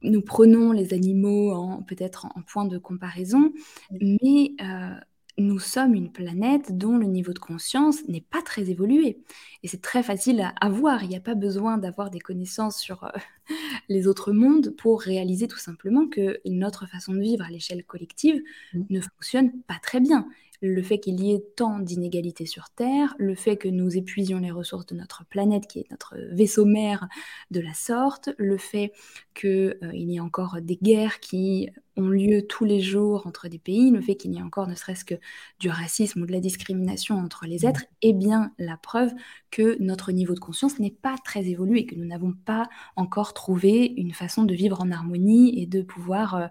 nous 0.02 0.22
prenons 0.22 0.72
les 0.72 0.94
animaux 0.94 1.52
en 1.52 1.82
peut-être 1.82 2.26
en 2.34 2.42
point 2.42 2.64
de 2.64 2.78
comparaison, 2.78 3.52
mais 4.00 4.52
heu, 4.60 4.94
nous 5.38 5.58
sommes 5.60 5.94
une 5.94 6.10
planète 6.12 6.76
dont 6.76 6.96
le 6.98 7.06
niveau 7.06 7.32
de 7.32 7.38
conscience 7.38 8.06
n'est 8.08 8.20
pas 8.22 8.42
très 8.42 8.70
évolué 8.70 9.22
et 9.62 9.68
c'est 9.68 9.80
très 9.82 10.02
facile 10.02 10.40
à 10.40 10.48
avoir. 10.60 11.04
Il 11.04 11.12
y 11.12 11.16
a 11.16 11.20
pas 11.20 11.36
besoin 11.36 11.78
d'avoir 11.78 12.10
des 12.10 12.18
connaissances 12.20 12.78
sur, 12.78 13.04
heu, 13.04 13.10
les 13.88 14.06
autres 14.06 14.32
mondes 14.32 14.74
pour 14.76 15.00
réaliser 15.02 15.48
tout 15.48 15.58
simplement 15.58 16.08
que 16.08 16.40
notre 16.46 16.86
façon 16.86 17.14
de 17.14 17.20
vivre 17.20 17.44
à 17.44 17.50
l'échelle 17.50 17.84
collective 17.84 18.42
Mmh. 18.72 18.88
ne 18.90 19.00
fonctionne 19.00 19.52
pas 19.62 19.78
très 19.82 20.00
bien. 20.00 20.28
Le 20.60 20.82
fait 20.82 20.98
qu'il 20.98 21.20
y 21.20 21.32
ait 21.32 21.44
tant 21.56 21.78
d'inégalités 21.78 22.46
sur 22.46 22.70
Terre, 22.70 23.14
le 23.18 23.34
fait 23.34 23.56
que 23.56 23.68
nous 23.68 23.96
épuisions 23.96 24.38
les 24.40 24.50
ressources 24.50 24.86
de 24.86 24.94
notre 24.96 25.24
planète, 25.26 25.66
qui 25.68 25.80
est 25.80 25.90
notre 25.90 26.16
vaisseau 26.32 26.64
mère, 26.64 27.08
de 27.50 27.60
la 27.60 27.74
sorte, 27.74 28.30
le 28.38 28.58
fait 28.58 28.92
que, 29.34 29.78
heu, 29.82 29.90
il 29.94 30.10
y 30.10 30.16
ait 30.16 30.20
encore 30.20 30.58
des 30.60 30.76
guerres 30.76 31.20
qui 31.20 31.68
ont 31.96 32.08
lieu 32.08 32.42
tous 32.46 32.64
les 32.64 32.80
jours 32.80 33.26
entre 33.26 33.48
des 33.48 33.58
pays, 33.58 33.90
le 33.90 34.00
fait 34.00 34.16
qu'il 34.16 34.32
y 34.32 34.38
ait 34.38 34.42
encore 34.42 34.68
ne 34.68 34.74
serait-ce 34.74 35.04
que 35.04 35.14
du 35.58 35.68
racisme 35.68 36.22
ou 36.22 36.26
de 36.26 36.32
la 36.32 36.40
discrimination 36.40 37.16
entre 37.18 37.46
les 37.46 37.64
Mmh. 37.64 37.66
êtres 37.66 37.84
est 38.02 38.12
bien 38.12 38.52
la 38.58 38.76
preuve 38.76 39.12
que 39.50 39.76
notre 39.80 40.12
niveau 40.12 40.34
de 40.34 40.38
conscience 40.40 40.78
n'est 40.78 40.90
pas 40.92 41.16
très 41.24 41.46
évolué, 41.46 41.86
que 41.86 41.94
nous 41.96 42.04
n'avons 42.04 42.32
pas 42.32 42.68
encore 42.96 43.34
trouvé 43.34 43.84
une 43.96 44.12
façon 44.12 44.44
de 44.44 44.54
vivre 44.54 44.80
en 44.80 44.90
harmonie 44.90 45.60
et 45.60 45.66
de 45.66 45.82
pouvoir, 45.82 46.36
heu 46.36 46.46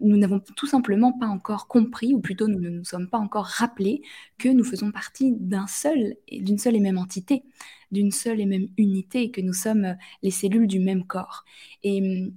nous 0.00 0.16
n'avons 0.16 0.40
tout 0.40 0.66
simplement 0.66 1.12
pas 1.12 1.26
encore 1.26 1.66
compris 1.68 2.14
ou 2.14 2.20
plutôt 2.20 2.48
nous 2.48 2.60
ne 2.60 2.68
nous 2.68 2.84
sommes 2.84 3.08
pas 3.08 3.18
encore 3.18 3.46
rappelés 3.46 4.02
que 4.38 4.48
nous 4.48 4.64
faisons 4.64 4.92
partie 4.92 5.32
d'un 5.32 5.66
seul 5.66 6.16
d'une 6.30 6.58
seule 6.58 6.76
et 6.76 6.80
même 6.80 6.98
entité, 6.98 7.44
d'une 7.90 8.10
seule 8.10 8.40
et 8.40 8.46
même 8.46 8.68
unité 8.76 9.22
et 9.22 9.30
que 9.30 9.40
nous 9.40 9.52
sommes, 9.52 9.96
les 10.22 10.30
cellules 10.30 10.66
du 10.66 10.80
même 10.80 11.06
corps. 11.06 11.44
Et 11.82 12.00
mmh, 12.00 12.32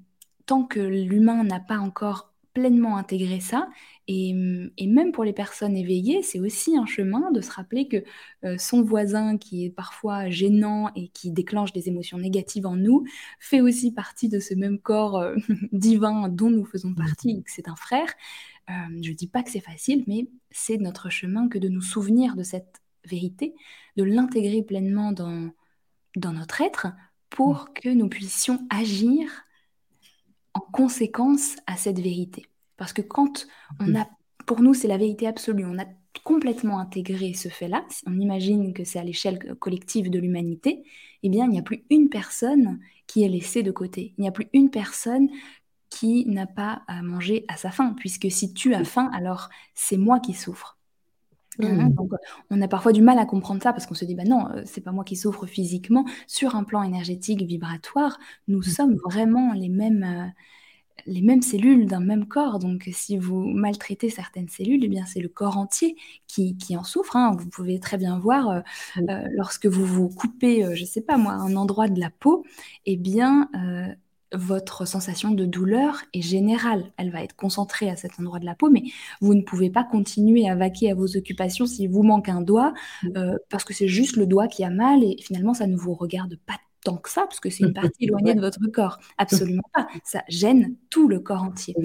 tant 0.46 0.64
que 0.64 0.80
l'humain 0.80 1.44
n'a 1.44 1.60
pas 1.60 1.78
encore 1.78 2.31
pleinement 2.54 2.98
intégré 2.98 3.40
ça 3.40 3.70
et 4.08 4.34
mmh 4.34 4.72
et 4.78 4.88
même 4.88 5.12
pour 5.12 5.24
les 5.24 5.34
personnes 5.34 5.76
éveillées, 5.78 6.22
c'est 6.24 6.40
aussi 6.40 6.78
un 6.78 6.86
chemin 6.86 7.32
de 7.32 7.42
se 7.42 7.52
rappeler 7.52 7.88
que, 7.88 8.04
heu, 8.46 8.58
son 8.58 8.82
voisin 8.84 9.38
qui 9.38 9.66
est 9.66 9.70
parfois 9.70 10.30
gênant 10.30 10.90
et 10.96 11.10
qui 11.10 11.32
déclenche 11.32 11.72
des 11.74 11.88
émotions 11.90 12.18
négatives 12.18 12.66
en 12.68 12.76
nous, 12.76 13.06
fait 13.40 13.62
aussi 13.62 13.94
partie 13.94 14.30
de 14.30 14.40
ce 14.40 14.54
même 14.56 14.80
corps, 14.80 15.22
heu, 15.22 15.36
divin 15.72 16.30
dont 16.30 16.50
nous 16.50 16.66
faisons 16.66 16.94
Mmh. 16.96 17.16
partie 17.16 17.32
et 17.40 17.44
que 17.44 17.52
c'est 17.52 17.68
un 17.70 17.76
frère. 17.76 18.10
Hem, 18.68 19.04
je 19.04 19.12
dis 19.14 19.28
pas 19.28 19.44
que 19.44 19.52
c'est 19.52 19.60
facile, 19.62 20.04
mais 20.08 20.28
c'est 20.52 20.78
notre 20.78 21.10
chemin 21.10 21.48
que 21.50 21.58
de 21.60 21.70
nous 21.70 21.82
souvenir 21.82 22.36
de 22.36 22.44
cette 22.44 22.82
vérité, 23.06 23.56
de 23.98 24.04
l'intégrer 24.04 24.64
pleinement 24.64 25.12
dans 25.12 25.52
dans 26.18 26.34
notre 26.34 26.62
être 26.62 26.88
Mmh. 27.46 27.58
pour 27.60 27.74
que 27.74 27.90
nous 27.90 28.10
puissions 28.10 28.60
agir 28.70 29.30
en 30.54 30.60
conséquence 30.62 31.56
à 31.68 31.78
cette 31.78 32.00
vérité. 32.00 32.46
Parce 32.78 32.94
que 32.94 33.02
quand 33.02 33.48
on 33.80 33.94
Mmh. 33.94 33.96
a 33.96 34.08
pour 34.48 34.62
nous, 34.62 34.74
c'est 34.74 34.88
la 34.88 34.98
vérité 34.98 35.28
absolue, 35.28 35.66
on 35.66 35.78
a 35.80 35.86
complètement 36.24 36.80
intégré 36.80 37.34
ce 37.34 37.48
fait-là, 37.48 37.86
si 37.90 38.04
on 38.08 38.20
imagine 38.20 38.74
que 38.74 38.84
c'est 38.84 39.00
à 39.00 39.04
l'échelle 39.04 39.40
co 39.40 39.56
collective 39.56 40.10
de 40.10 40.20
l'humanité, 40.20 40.84
eh 41.24 41.30
bien, 41.30 41.46
il 41.46 41.52
n'y 41.52 41.60
a 41.60 41.64
plus 41.64 41.86
une 41.90 42.10
personne 42.10 42.80
qui 43.08 43.24
est 43.24 43.30
laissée 43.30 43.64
de 43.64 43.72
côté. 43.72 44.14
Il 44.18 44.22
n'y 44.22 44.28
a 44.28 44.32
plus 44.32 44.50
une 44.54 44.72
personne 44.72 45.30
qui 45.90 46.26
n'a 46.28 46.48
pas 46.48 46.84
à 46.88 47.02
manger 47.04 47.46
à 47.50 47.58
sa 47.58 47.72
faim, 47.72 47.96
puisque 47.98 48.32
si 48.32 48.54
tu 48.54 48.74
as 48.76 48.86
faim, 48.86 49.10
alors 49.14 49.50
c'est 49.76 49.98
moi 49.98 50.20
qui 50.20 50.34
souffre. 50.34 50.80
Mmh. 51.62 51.98
donc, 51.98 52.12
on 52.50 52.62
a 52.62 52.68
parfois 52.68 52.92
du 52.94 53.02
mal 53.02 53.20
à 53.20 53.26
comprendre 53.26 53.62
ça 53.64 53.74
parce 53.74 53.86
qu'on 53.88 53.96
se 53.96 54.06
dit: 54.06 54.16
«Bah 54.16 54.24
non, 54.26 54.48
heu, 54.56 54.64
c'est 54.66 54.82
pas 54.82 54.92
moi 54.92 55.04
qui 55.04 55.16
souffre 55.16 55.46
physiquement». 55.48 56.06
Sur 56.28 56.56
un 56.56 56.64
plan 56.64 56.84
énergétique, 56.84 57.42
vibratoire, 57.44 58.20
nous 58.48 58.62
Mmh. 58.66 58.76
sommes 58.76 58.96
vraiment 59.06 59.54
les 59.54 59.70
mêmes, 59.70 60.04
heu, 60.04 60.32
les 61.08 61.22
mêmes 61.24 61.42
cellules 61.44 61.88
d'un 61.88 62.02
même 62.02 62.28
corps. 62.28 62.60
Donc 62.60 62.90
si 62.94 63.18
vous 63.18 63.46
maltraitez 63.50 64.10
certaines 64.10 64.50
cellules, 64.50 64.84
eh 64.86 64.90
bien, 64.90 65.06
c'est 65.06 65.22
le 65.22 65.30
corps 65.30 65.58
entier 65.58 65.98
qui 66.28 66.58
qui 66.58 66.78
en 66.78 66.84
souffre, 66.86 67.16
hein. 67.18 67.36
Vous 67.40 67.50
pouvez 67.50 67.80
très 67.80 67.98
bien 67.98 68.20
voir, 68.20 68.50
Oui. 68.96 69.12
heu, 69.12 69.24
lorsque 69.38 69.68
vous 69.68 69.86
vous 69.86 70.10
coupez, 70.10 70.66
je 70.76 70.86
sais 70.86 71.02
pas 71.02 71.18
moi, 71.18 71.34
un 71.34 71.56
endroit 71.58 71.90
de 71.90 72.00
la 72.00 72.12
peau, 72.12 72.46
eh 72.88 72.98
bien, 72.98 73.50
votre 74.34 74.86
sensation 74.86 75.32
de 75.32 75.46
douleur 75.46 76.02
est 76.14 76.22
générale. 76.22 76.92
Elle 76.98 77.12
va 77.12 77.24
être 77.24 77.36
concentrée 77.36 77.90
à 77.90 77.96
cet 77.96 78.20
endroit 78.20 78.40
de 78.40 78.46
la 78.46 78.56
peau, 78.56 78.70
mais 78.70 78.84
vous 79.22 79.34
ne 79.36 79.42
pouvez 79.42 79.70
pas 79.70 79.84
continuer 79.84 80.48
à 80.50 80.56
vaquer 80.56 80.92
à 80.92 80.96
vos 80.96 81.18
occupations 81.18 81.66
s'il 81.66 81.90
vous 81.90 82.04
manque 82.04 82.30
un 82.30 82.42
doigt, 82.42 82.74
Mmh. 83.02 83.12
heu, 83.18 83.40
parce 83.50 83.64
que 83.64 83.74
c'est 83.74 83.88
juste 83.88 84.16
le 84.18 84.26
doigt 84.28 84.48
qui 84.48 84.64
a 84.64 84.70
mal 84.70 85.04
et 85.04 85.18
finalement 85.22 85.54
ça 85.54 85.68
ne 85.68 85.76
vous 85.76 85.94
regarde 85.94 86.38
pas 86.46 86.56
tant 86.84 86.98
que 86.98 87.10
ça, 87.10 87.24
parce 87.24 87.40
que 87.40 87.50
c'est 87.50 87.64
une 87.64 87.74
partie 87.74 88.06
éloignée 88.06 88.34
de 88.36 88.42
votre 88.42 88.60
corps. 88.74 88.98
Absolument 89.18 89.64
pas, 89.74 89.88
ça 90.04 90.24
gêne 90.30 90.76
tout 90.90 91.08
le 91.08 91.20
corps 91.20 91.44
entier. 91.44 91.78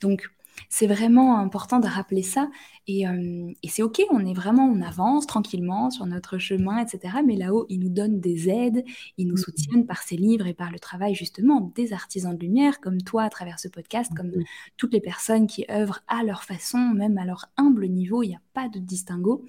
Donc 0.00 0.28
c'est 0.68 0.86
vraiment 0.86 1.38
important 1.38 1.80
de 1.80 1.86
rappeler 1.86 2.22
ça 2.22 2.50
et 2.86 3.02
hem 3.02 3.52
et 3.62 3.68
c'est 3.68 3.82
OK, 3.82 4.02
on 4.10 4.24
est 4.26 4.34
vraiment 4.34 4.66
on 4.66 4.80
avance 4.82 5.26
tranquillement 5.26 5.90
sur 5.90 6.06
notre 6.06 6.38
chemin 6.38 6.84
et 6.84 6.88
cetera, 6.88 7.22
mais 7.22 7.36
là-haut, 7.36 7.66
ils 7.68 7.80
nous 7.80 7.88
donnent 7.88 8.20
des 8.20 8.48
aides, 8.48 8.84
ils 9.18 9.26
nous 9.26 9.36
Mmh 9.36 9.44
mh. 9.58 9.64
soutiennent 9.66 9.86
par 9.86 10.02
ces 10.02 10.16
livres 10.16 10.46
et 10.46 10.54
par 10.54 10.70
le 10.70 10.78
travail 10.78 11.14
justement 11.14 11.72
des 11.74 11.92
artisans 11.92 12.36
de 12.36 12.42
lumière 12.44 12.80
comme 12.80 13.02
toi 13.02 13.22
à 13.24 13.30
travers 13.30 13.58
ce 13.58 13.68
podcast, 13.68 14.12
Mmh 14.12 14.16
comme 14.16 14.32
mh. 14.34 14.44
toutes 14.76 14.92
les 14.92 15.00
personnes 15.00 15.46
qui 15.46 15.64
œuvrent 15.70 16.00
à 16.08 16.22
leur 16.24 16.44
façon, 16.44 16.78
même 16.78 17.18
à 17.18 17.24
leur 17.24 17.46
humble 17.56 17.88
niveau, 17.88 18.22
il 18.22 18.30
y 18.30 18.34
a 18.34 18.40
pas 18.52 18.68
de 18.68 18.78
distinguo 18.78 19.44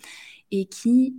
et 0.51 0.67
qui 0.67 1.17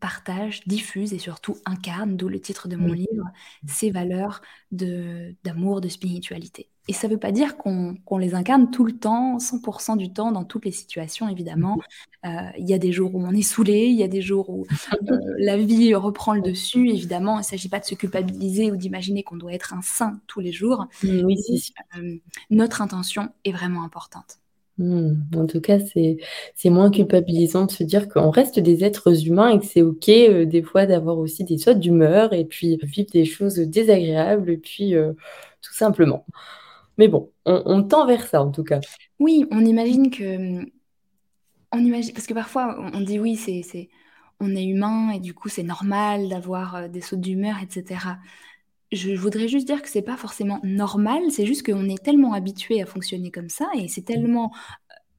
partagent, 0.00 0.62
diffusent 0.66 1.14
et 1.14 1.18
surtout 1.18 1.56
incarnent, 1.66 2.16
d'où 2.16 2.28
le 2.28 2.40
titre 2.40 2.68
de 2.68 2.76
mon 2.76 2.92
Mmh. 2.92 2.94
livre, 2.94 3.26
ces 3.68 3.90
valeurs 3.90 4.42
de 4.72 5.34
d'amour, 5.44 5.80
de 5.80 5.88
spiritualité 5.88 6.70
et 6.88 6.92
ça 6.92 7.08
veut 7.08 7.18
pas 7.18 7.32
dire 7.32 7.56
qu'on 7.56 7.96
les 8.18 8.34
incarne 8.34 8.70
tout 8.70 8.84
le 8.84 8.92
temps, 8.98 9.38
100% 9.38 9.96
du 9.96 10.12
temps, 10.12 10.32
dans 10.32 10.44
toutes 10.44 10.64
les 10.66 10.72
situations 10.72 11.28
évidemment. 11.28 11.78
mh. 11.78 11.84
Heu, 12.26 12.30
il 12.58 12.68
y 12.68 12.74
a 12.74 12.78
des 12.78 12.92
jours 12.92 13.14
où 13.14 13.20
on 13.24 13.32
est 13.32 13.42
saoulé, 13.42 13.86
il 13.86 13.96
y 13.96 14.02
a 14.02 14.08
des 14.08 14.22
jours 14.22 14.50
où, 14.50 14.66
la 15.38 15.56
vie 15.56 15.94
reprend 15.94 16.34
le 16.34 16.42
dessus. 16.42 16.88
Évidemment, 16.90 17.38
il 17.40 17.44
s'agit 17.44 17.68
pas 17.68 17.80
de 17.80 17.84
se 17.84 17.94
culpabiliser 17.94 18.70
ou 18.72 18.76
d'imaginer 18.76 19.22
qu'on 19.22 19.36
doit 19.36 19.52
être 19.54 19.74
un 19.74 19.82
saint 19.82 20.20
tous 20.26 20.40
les 20.40 20.52
jours, 20.52 20.86
Mmh, 21.02 21.24
oui, 21.24 21.36
sûr. 21.38 21.74
hem, 21.94 22.20
notre 22.50 22.82
intention 22.82 23.30
est 23.44 23.52
vraiment 23.52 23.82
importante. 23.84 24.38
Mmh. 24.78 25.12
En 25.36 25.46
tout 25.46 25.60
cas, 25.60 25.78
c'est 25.78 26.70
moins 26.70 26.90
culpabilisant 26.90 27.66
de 27.66 27.70
se 27.70 27.84
dire 27.84 28.08
qu'on 28.08 28.30
reste 28.30 28.58
des 28.58 28.82
êtres 28.82 29.24
humains 29.28 29.50
et 29.50 29.60
que 29.60 29.66
c'est 29.66 29.82
OK, 29.82 30.08
heu, 30.08 30.46
des 30.46 30.62
fois 30.62 30.84
d'avoir 30.86 31.18
aussi 31.18 31.44
des 31.44 31.58
sautes 31.58 31.78
d'humeur 31.78 32.32
et 32.32 32.44
puis 32.44 32.76
vivre 32.82 33.08
des 33.12 33.24
choses 33.24 33.54
désagréables 33.56 34.50
et 34.50 34.56
puis, 34.56 34.94
tout 35.62 35.74
simplement. 35.74 36.26
Mais 36.98 37.08
bon, 37.08 37.30
on 37.44 37.82
tend 37.82 38.06
vers 38.06 38.26
ça 38.26 38.42
en 38.42 38.50
tout 38.50 38.64
cas. 38.64 38.80
Oui, 39.18 39.46
on 39.50 39.64
imagine 39.64 40.10
que, 40.10 40.64
on 41.72 41.78
imagi 41.78 42.12
parce 42.12 42.26
que 42.26 42.34
parfois 42.34 42.76
on 42.94 43.00
dit: 43.00 43.18
«Oui, 43.18 43.36
c'est 43.36 43.88
on 44.40 44.54
est 44.54 44.64
humain 44.64 45.10
et 45.10 45.20
du 45.20 45.34
coup, 45.34 45.48
c'est 45.48 45.62
normal 45.62 46.28
d'avoir, 46.28 46.76
heu, 46.76 46.88
des 46.88 47.00
sautes 47.00 47.20
d'humeur 47.20 47.56
et 47.62 47.66
cetera». 47.70 48.18
Je 48.92 49.12
voudrais 49.14 49.48
juste 49.48 49.66
dire 49.66 49.82
que 49.82 49.88
c'est 49.88 50.02
pas 50.02 50.16
forcément 50.16 50.60
normal, 50.62 51.22
c'est 51.30 51.46
juste 51.46 51.66
qu'on 51.66 51.88
est 51.88 52.02
tellement 52.04 52.32
habitués 52.32 52.80
à 52.82 52.86
fonctionner 52.86 53.30
comme 53.32 53.48
ça 53.48 53.66
et 53.74 53.88
c'est 53.88 54.02
tellement, 54.02 54.52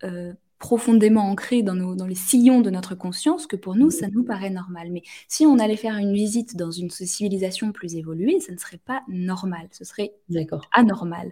heu 0.03 0.35
profondément 0.65 1.29
ancré 1.29 1.61
dans 1.61 1.75
nos 1.75 1.93
dans 1.95 2.07
les 2.07 2.15
sillons 2.15 2.61
de 2.61 2.71
notre 2.71 2.95
conscience 2.95 3.45
que 3.45 3.55
pour 3.55 3.75
nous, 3.75 3.91
ça 3.91 4.07
nous 4.11 4.23
paraît 4.23 4.49
normal. 4.49 4.89
Mais 4.91 5.03
si 5.27 5.45
on 5.45 5.59
allait 5.59 5.77
faire 5.77 5.95
une 5.97 6.13
visite 6.13 6.55
dans 6.57 6.71
une 6.71 6.89
civilisation 6.89 7.71
plus 7.71 7.95
évoluée, 7.95 8.39
ça 8.39 8.51
ne 8.51 8.57
serait 8.57 8.79
pas 8.83 9.03
normal, 9.07 9.67
ce 9.71 9.85
serait 9.85 10.13
anormal 10.73 11.31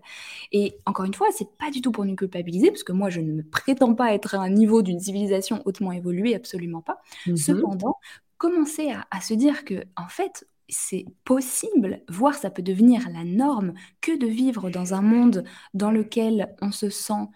et 0.51 0.75
encore 0.85 1.05
une 1.05 1.15
fois, 1.15 1.27
c'est 1.31 1.49
pas 1.57 1.71
du 1.71 1.81
tout 1.81 1.91
pour 1.91 2.05
nous 2.05 2.15
culpabiliser 2.15 2.69
parce 2.69 2.83
que 2.83 2.91
moi, 2.91 3.09
je 3.09 3.21
ne 3.21 3.31
me 3.33 3.43
prétends 3.43 3.95
pas 3.95 4.13
être 4.13 4.35
à 4.35 4.39
un 4.39 4.49
niveau 4.49 4.83
d'une 4.83 4.99
civilisation 4.99 5.63
hautement 5.65 5.91
évoluée, 5.91 6.35
absolument 6.35 6.81
pas. 6.81 7.01
Mmh 7.25 7.31
mh. 7.33 7.35
Cependant, 7.37 7.95
commencer 8.37 8.91
à 8.91 9.07
à 9.11 9.19
se 9.21 9.33
dire 9.33 9.65
qu'en 9.65 10.07
fait, 10.09 10.47
c'est 10.69 11.05
possible, 11.25 12.01
voire 12.07 12.35
ça 12.35 12.51
peut 12.51 12.61
devenir 12.61 13.09
la 13.09 13.23
norme, 13.23 13.73
que 14.01 14.15
de 14.17 14.27
vivre 14.27 14.69
dans 14.69 14.93
un 14.93 15.01
monde 15.01 15.43
dans 15.73 15.91
lequel 15.91 16.55
on 16.61 16.71
se 16.71 16.89
sent, 16.89 17.27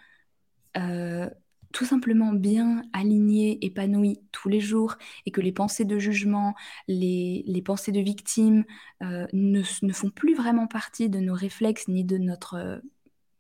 heu, 0.77 1.30
tout 1.74 1.86
simplement 1.86 2.34
bien, 2.34 2.84
aligné, 2.94 3.64
épanoui 3.66 4.20
tous 4.32 4.50
les 4.50 4.60
jours 4.62 4.96
et 5.26 5.32
que 5.32 5.42
les 5.42 5.52
pensées 5.52 5.86
de 5.86 6.00
jugement, 6.00 6.56
les 6.88 7.44
les 7.48 7.62
pensées 7.62 7.92
de 7.92 8.00
victime, 8.02 8.66
heu, 9.04 9.28
ne 9.34 9.62
ne 9.84 9.94
font 9.94 10.10
plus 10.12 10.36
vraiment 10.36 10.68
partie 10.68 11.10
de 11.10 11.20
nos 11.20 11.34
réflexes 11.36 11.88
ni 11.88 12.04
de 12.06 12.18
notre, 12.18 12.56
heu, 12.58 12.82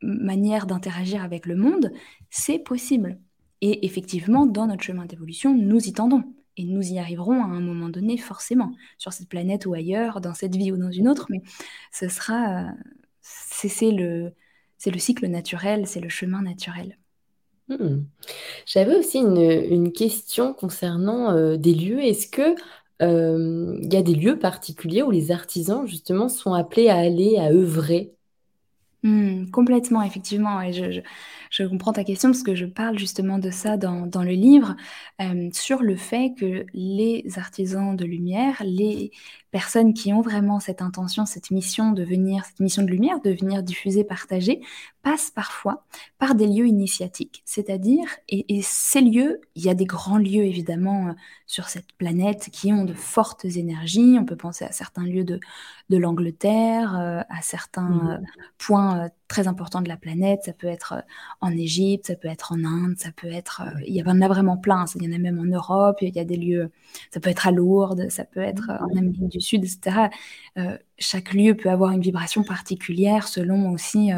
m 0.03 0.09
manière 0.25 0.67
d'interagir 0.67 1.23
avec 1.23 1.45
le 1.47 1.55
monde, 1.57 1.91
c'est 2.31 2.59
possible 2.59 3.19
et 3.61 3.85
effectivement, 3.87 4.45
dans 4.47 4.67
notre 4.67 4.83
chemin 4.83 5.05
d'évolution, 5.05 5.53
nous 5.55 5.81
y 5.87 5.93
tendons 5.93 6.23
et 6.57 6.65
nous 6.65 6.83
y 6.93 6.99
arriverons 6.99 7.43
à 7.43 7.47
un 7.47 7.61
moment 7.61 7.89
donné 7.89 8.17
forcément, 8.17 8.71
sur 8.99 9.13
cette 9.13 9.29
planète 9.29 9.65
ou 9.67 9.73
ailleurs, 9.75 10.21
dans 10.21 10.33
cette 10.35 10.55
vie 10.55 10.71
ou 10.73 10.77
dans 10.77 10.91
une 10.91 11.07
autre, 11.09 11.27
mais 11.31 11.41
ce 11.93 12.07
sera, 12.09 12.63
heu, 12.71 12.75
c'est 13.21 13.91
le 13.91 14.33
c'est 14.79 14.91
le 14.91 14.99
cycle 14.99 15.27
naturel, 15.27 15.87
c'est 15.87 16.01
le 16.01 16.09
chemin 16.09 16.41
naturel. 16.43 16.97
Mmh. 17.69 18.05
J'avais 18.65 18.97
aussi 18.97 19.19
une, 19.19 19.93
question 19.93 20.53
concernant, 20.53 21.33
heu, 21.35 21.57
des 21.57 21.73
lieux. 21.73 22.01
Est-ce 22.03 22.27
que, 22.29 22.55
hem, 22.99 23.79
il 23.83 23.93
y 23.93 23.97
a 23.97 24.03
des 24.03 24.15
lieux 24.15 24.39
particuliers 24.39 25.03
où 25.03 25.11
les 25.11 25.31
artisans 25.31 25.87
justement 25.87 26.29
sont 26.29 26.53
appelés 26.53 26.89
à 26.89 26.97
aller, 26.97 27.37
à 27.37 27.51
œuvrer? 27.51 28.16
Mmh, 29.03 29.51
complètement, 29.51 30.01
effectivement 30.01 30.59
et 30.59 30.73
je 30.73 30.89
je 30.91 31.01
je 31.51 31.63
comprends 31.63 31.93
ta 31.93 32.03
question 32.03 32.29
parce 32.31 32.41
que 32.41 32.55
je 32.55 32.65
parle 32.65 32.97
justement 32.97 33.37
de 33.37 33.51
ça 33.51 33.77
dans 33.77 34.07
dans 34.07 34.23
le 34.23 34.31
livre, 34.31 34.75
hem, 35.19 35.51
sur 35.53 35.83
le 35.83 35.95
fait 35.95 36.33
que 36.37 36.65
les 36.73 37.23
artisans 37.37 37.95
de 37.95 38.05
lumière, 38.05 38.55
les 38.65 39.11
personnes 39.51 39.93
qui 39.93 40.11
ont 40.13 40.21
vraiment 40.21 40.59
cette 40.59 40.81
intention, 40.81 41.25
cette 41.27 41.51
mission 41.51 41.91
de 41.91 42.03
venir 42.03 42.43
cette 42.45 42.59
mission 42.59 42.81
de 42.83 42.87
lumière, 42.89 43.21
de 43.21 43.31
venir 43.31 43.61
diffuser, 43.63 44.03
partager, 44.03 44.61
passent 45.03 45.29
parfois 45.31 45.85
par 46.17 46.33
des 46.35 46.47
lieux 46.47 46.67
initiatiques. 46.67 47.43
C'est-à-dire 47.45 48.07
et 48.27 48.57
et 48.57 48.61
ces 48.63 49.01
lieux, 49.01 49.41
il 49.55 49.63
y 49.63 49.69
a 49.69 49.73
des 49.75 49.85
grands 49.85 50.17
lieux 50.17 50.43
évidemment, 50.43 51.09
heu, 51.09 51.15
sur 51.45 51.69
cette 51.69 51.93
planète 51.97 52.49
qui 52.51 52.73
ont 52.73 52.83
de 52.83 52.93
fortes 52.95 53.45
énergies. 53.45 54.17
On 54.19 54.25
peut 54.25 54.35
penser 54.35 54.65
à 54.65 54.71
certains 54.71 55.03
lieux 55.05 55.23
de 55.23 55.39
de 55.89 55.97
l'Angleterre, 55.97 56.93
heu, 56.99 57.19
à 57.29 57.41
Mmh 57.87 58.01
certains, 58.01 58.15
heu, 58.17 58.19
mh. 58.21 58.27
points, 58.57 58.86
heu, 58.95 59.09
très 59.27 59.47
importants 59.47 59.81
de 59.81 59.89
la 59.89 59.97
planète. 59.97 60.41
Ça 60.45 60.53
peut 60.53 60.67
être, 60.67 60.93
heu, 60.97 61.01
en 61.41 61.51
Égypte, 61.51 62.07
ça 62.07 62.15
peut 62.15 62.27
être 62.29 62.51
en 62.53 62.63
Inde, 62.63 62.95
ça 62.97 63.09
peut 63.15 63.31
être, 63.31 63.61
heu, 63.65 63.81
il 63.85 63.95
y 63.95 64.03
en 64.03 64.21
a 64.21 64.27
vraiment 64.27 64.57
plein, 64.57 64.85
il 64.95 65.03
y 65.03 65.07
en 65.09 65.15
a 65.15 65.19
même 65.19 65.39
en 65.39 65.45
Europe, 65.45 65.97
il 66.01 66.15
y 66.15 66.19
a 66.19 66.25
des 66.25 66.37
lieux 66.37 66.71
ça 67.13 67.19
peut 67.19 67.29
être 67.29 67.47
à 67.47 67.51
Lourdes, 67.51 68.09
ça 68.09 68.23
peut 68.25 68.41
être, 68.41 68.69
en. 68.71 68.97
Amérique 68.97 69.29
du 69.29 69.41
Sud 69.41 69.63
et 69.65 69.67
cetera. 69.67 70.09
Heu, 70.57 70.79
chaque 70.99 71.33
lieu 71.33 71.55
peut 71.55 71.69
avoir 71.69 71.91
une 71.91 72.01
vibration 72.01 72.43
particulière 72.43 73.27
selon 73.27 73.71
aussi, 73.71 74.11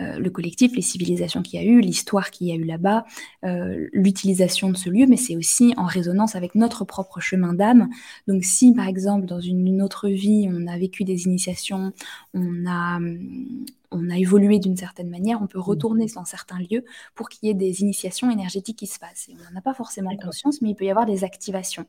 heu, 0.00 0.18
le 0.18 0.30
collectif, 0.30 0.74
les 0.74 0.82
civilisations 0.82 1.42
qu'il 1.42 1.60
y 1.60 1.62
a 1.62 1.66
eu, 1.66 1.80
l'histoire 1.80 2.30
qu'il 2.30 2.48
y 2.48 2.52
a 2.52 2.56
eu 2.56 2.64
là-bas, 2.64 3.04
heu, 3.44 3.88
l'utilisation 3.92 4.70
de 4.70 4.76
ce 4.76 4.90
lieu, 4.90 5.06
mais 5.08 5.16
c'est 5.16 5.36
aussi 5.36 5.74
en 5.76 5.84
résonance 5.86 6.34
avec 6.34 6.54
notre 6.54 6.84
propre 6.84 7.20
chemin 7.20 7.52
d'âme. 7.54 7.88
Donc 8.28 8.44
si, 8.44 8.72
par 8.74 8.88
exemple, 8.88 9.26
dans 9.26 9.40
une 9.40 9.66
une 9.66 9.82
autre 9.82 10.08
vie, 10.08 10.48
on 10.50 10.66
a 10.66 10.76
vécu 10.78 11.04
des 11.04 11.24
initiations, 11.26 11.92
on 12.34 12.66
a, 12.66 12.98
mmh, 13.00 13.64
on 13.90 14.10
a 14.10 14.18
évolué 14.18 14.58
d'une 14.58 14.76
certaine 14.76 15.08
manière, 15.08 15.40
on 15.42 15.46
peut 15.46 15.58
Mmh. 15.58 15.60
retourner 15.60 16.06
dans 16.14 16.24
certains 16.24 16.58
lieux 16.58 16.84
pour 17.14 17.28
qu'il 17.28 17.46
y 17.46 17.50
ait 17.50 17.54
des 17.54 17.80
initiations 17.82 18.30
énergétiques 18.30 18.78
qui 18.78 18.86
se 18.88 18.98
passent 18.98 19.28
et 19.28 19.34
on 19.34 19.52
n'en 19.52 19.58
a 19.58 19.62
pas 19.62 19.74
forcément 19.74 20.16
conscience, 20.16 20.60
mais 20.62 20.70
il 20.70 20.74
peut 20.74 20.84
y 20.84 20.90
avoir 20.90 21.06
des 21.06 21.22
activations, 21.24 21.86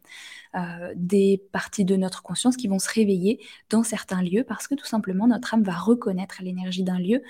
heu, 0.55 0.59
des 0.95 1.41
parties 1.51 1.85
de 1.85 1.95
notre 1.95 2.23
conscience 2.23 2.57
qui 2.57 2.67
vont 2.67 2.79
se 2.79 2.89
réveiller 2.93 3.39
dans 3.69 3.83
certains 3.83 4.21
lieux 4.21 4.43
parce 4.47 4.67
que 4.67 4.75
tout 4.75 4.85
simplement 4.85 5.27
notre 5.27 5.53
âme 5.53 5.63
va 5.63 5.73
reconnaître 5.75 6.37
l'énergie 6.41 6.83
d'un 6.83 6.99
lieu 6.99 7.21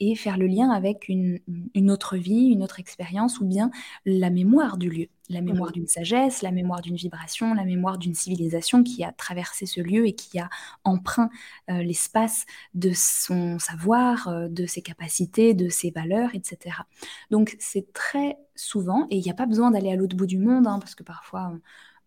et 0.00 0.14
faire 0.16 0.36
le 0.38 0.46
lien 0.46 0.70
avec 0.70 1.08
une 1.08 1.90
autre 1.90 2.16
vie, 2.16 2.46
une 2.48 2.62
autre 2.62 2.80
expérience 2.80 3.40
ou 3.40 3.46
bien 3.46 3.70
la 4.04 4.30
mémoire 4.30 4.76
du 4.76 4.90
lieu. 4.90 5.06
La 5.30 5.40
mémoire 5.40 5.70
Mmh. 5.70 5.72
d'une 5.72 5.86
sagesse, 5.86 6.42
la 6.42 6.50
mémoire 6.50 6.82
d'une 6.82 6.96
vibration, 6.96 7.54
la 7.54 7.64
mémoire 7.64 7.96
d'une 7.96 8.14
civilisation 8.14 8.82
qui 8.82 9.02
a 9.04 9.12
traversé 9.12 9.64
ce 9.64 9.80
lieu 9.80 10.06
et 10.06 10.14
qui 10.14 10.38
a 10.38 10.50
empreint, 10.84 11.30
heu, 11.70 11.80
l'espace 11.82 12.44
de 12.74 12.92
son 12.92 13.58
savoir, 13.58 14.28
heu, 14.28 14.48
de 14.50 14.66
ses 14.66 14.82
capacités, 14.82 15.54
de 15.54 15.70
ses 15.70 15.90
valeurs 15.90 16.34
et 16.34 16.42
cetera. 16.44 16.86
Donc 17.30 17.56
c'est 17.58 17.92
très 17.92 18.36
souvent 18.54 19.06
et 19.10 19.16
il 19.16 19.26
y 19.26 19.30
a 19.30 19.34
pas 19.34 19.46
besoin 19.46 19.70
d'aller 19.70 19.90
à 19.92 19.96
l'autre 19.96 20.16
bout 20.16 20.26
du 20.26 20.38
monde, 20.38 20.66
hein, 20.66 20.78
parce 20.78 20.94
que 20.94 21.02
parfois 21.02 21.50
on 21.54 21.60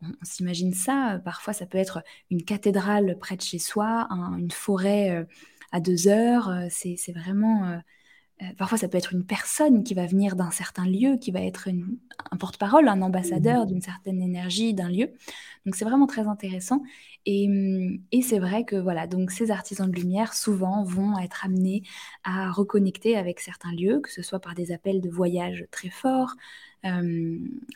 on 0.03 0.09
on 0.21 0.25
s'imagine 0.25 0.73
ça, 0.75 1.19
parfois 1.25 1.53
ça 1.53 1.65
peut 1.65 1.79
être 1.79 2.03
une 2.29 2.43
cathédrale 2.43 3.17
près 3.19 3.35
de 3.35 3.41
chez 3.41 3.57
soi, 3.59 4.05
un 4.11 4.37
une 4.37 4.51
forêt, 4.51 5.09
heu, 5.23 5.27
à 5.71 5.79
2 5.79 6.07
heures, 6.07 6.49
heu, 6.49 6.67
c'est 6.69 6.97
vraiment, 7.13 7.67
heu 7.69 7.79
heu, 8.43 8.45
parfois 8.57 8.77
ça 8.77 8.87
peut 8.89 8.97
être 8.97 9.13
une 9.13 9.25
personne 9.25 9.83
qui 9.83 9.93
va 9.95 10.05
venir 10.07 10.35
d'un 10.35 10.51
certain 10.51 10.85
lieu, 10.85 11.17
qui 11.17 11.31
va 11.31 11.41
être 11.41 11.67
une 11.67 11.97
un 12.31 12.37
porte-parole, 12.37 12.87
un 12.89 13.01
Mmh 13.21 13.57
ambassadeur 13.57 13.65
d'une 13.67 13.81
certaine 13.81 14.21
énergie 14.21 14.73
d'un 14.73 14.89
lieu. 14.89 15.13
Donc 15.65 15.75
c'est 15.75 15.85
vraiment 15.85 16.07
très 16.07 16.27
intéressant 16.27 16.83
et 17.25 17.47
mmh 17.47 17.99
et 18.11 18.21
c'est 18.21 18.39
vrai 18.39 18.65
que 18.65 18.75
voilà, 18.77 19.07
donc 19.07 19.31
ces 19.31 19.51
artisans 19.51 19.89
de 19.91 19.95
lumière 19.95 20.33
souvent 20.33 20.83
vont 20.83 21.17
être 21.19 21.45
amenés 21.45 21.83
à 22.23 22.51
reconnecter 22.51 23.17
avec 23.17 23.39
certains 23.39 23.71
lieux, 23.73 23.99
que 24.01 24.11
ce 24.11 24.21
soit 24.23 24.39
par 24.39 24.55
des 24.55 24.71
appels 24.71 25.01
de 25.01 25.09
voyage 25.09 25.65
très 25.71 25.89
forts, 25.89 26.33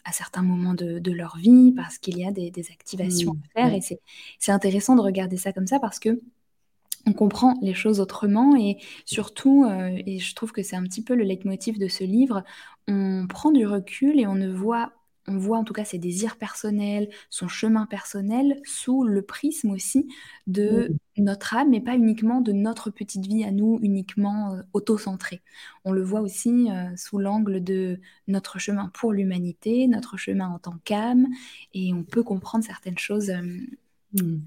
à 0.06 0.12
certains 0.12 0.41
moments 0.43 0.73
de 0.73 0.99
de 0.99 1.12
leur 1.12 1.38
vie 1.38 1.71
parce 1.75 1.97
qu'il 1.97 2.17
y 2.17 2.25
a 2.25 2.32
des 2.32 2.51
des 2.51 2.71
activations 2.71 3.32
Mmh, 3.32 3.41
à 3.56 3.62
faire 3.62 3.73
ouais. 3.73 3.77
et 3.77 3.82
c'est 3.82 4.51
intéressant 4.51 4.95
de 4.95 5.01
regarder 5.01 5.38
ça 5.38 5.54
comme 5.54 5.67
ça 5.67 5.80
parce 5.80 5.99
qu'on 7.05 7.13
comprend 7.13 7.57
les 7.61 7.73
choses 7.73 7.99
autrement 7.99 8.55
et 8.55 8.77
surtout, 9.05 9.65
heu 9.65 9.97
et 10.05 10.19
je 10.19 10.35
trouve 10.35 10.51
que 10.51 10.63
c'est 10.63 10.75
un 10.75 10.83
petit 10.83 11.03
peu 11.03 11.15
le 11.15 11.23
leitmotiv 11.23 11.79
de 11.79 11.87
ce 11.87 12.03
livre, 12.03 12.43
on 12.87 13.25
prend 13.27 13.51
du 13.51 13.65
recul 13.65 14.19
et 14.19 14.27
on 14.27 14.35
ne 14.35 14.49
voit 14.49 14.93
on 15.27 15.37
voit 15.37 15.57
en 15.59 15.63
tout 15.63 15.73
cas 15.73 15.85
ses 15.85 15.99
désirs 15.99 16.37
personnels, 16.37 17.07
son 17.29 17.47
chemin 17.47 17.85
personnel 17.85 18.59
sous 18.65 19.03
le 19.03 19.21
prisme 19.21 19.69
aussi 19.69 20.07
de 20.47 20.91
notre 21.17 21.55
âme 21.55 21.73
et 21.75 21.81
pas 21.81 21.95
uniquement 21.95 22.41
de 22.41 22.51
notre 22.51 22.89
petite 22.89 23.27
vie 23.27 23.43
à 23.43 23.51
nous, 23.51 23.77
uniquement, 23.83 24.55
heu, 24.55 24.63
auto-centrée. 24.73 25.41
On 25.85 25.91
le 25.91 26.01
voit 26.03 26.21
aussi, 26.21 26.67
heu, 26.71 26.97
sous 26.97 27.19
l'angle 27.19 27.63
de 27.63 27.99
notre 28.27 28.57
chemin 28.59 28.89
pour 28.95 29.13
l'humanité, 29.13 29.87
notre 29.87 30.17
chemin 30.17 30.49
en 30.49 30.57
tant 30.59 30.75
qu'âme 30.85 31.27
et 31.75 31.93
on 31.93 32.03
peut 32.03 32.23
comprendre 32.23 32.63
certaines 32.65 32.97
choses, 32.97 33.31
Mmh. 34.13 34.41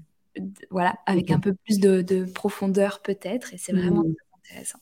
Voilà, 0.71 0.95
avec 1.05 1.31
un 1.31 1.39
peu 1.39 1.53
plus 1.55 1.79
de 1.79 2.01
de 2.01 2.25
profondeur 2.25 3.01
peut-être 3.01 3.53
et 3.53 3.57
c'est 3.57 3.73
vraiment 3.73 4.03
Mmh. 4.03 4.15
très 4.43 4.53
intéressant. 4.55 4.79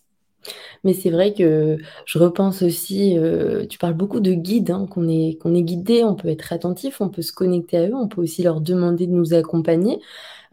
Mais 0.84 0.94
c'est 0.94 1.10
vrai 1.10 1.34
que 1.34 1.78
je 2.06 2.18
repense 2.20 2.62
aussi, 2.62 3.18
heu, 3.18 3.66
tu 3.70 3.78
parles 3.78 3.94
beaucoup 3.94 4.20
de 4.20 4.34
guides, 4.34 4.72
hein, 4.72 4.88
qu'on 4.90 5.08
est 5.08 5.38
qu'on 5.42 5.56
est 5.56 5.64
guidé, 5.64 6.04
on 6.04 6.16
peut 6.16 6.28
être 6.30 6.54
attentif, 6.54 7.02
on 7.02 7.10
peut 7.10 7.22
se 7.22 7.32
connecter 7.34 7.78
à 7.78 7.88
eux, 7.90 7.96
on 7.96 8.08
peut 8.08 8.22
aussi 8.22 8.44
leur 8.44 8.62
demander 8.62 9.08
de 9.08 9.12
nous 9.14 9.34
accompagner, 9.34 10.00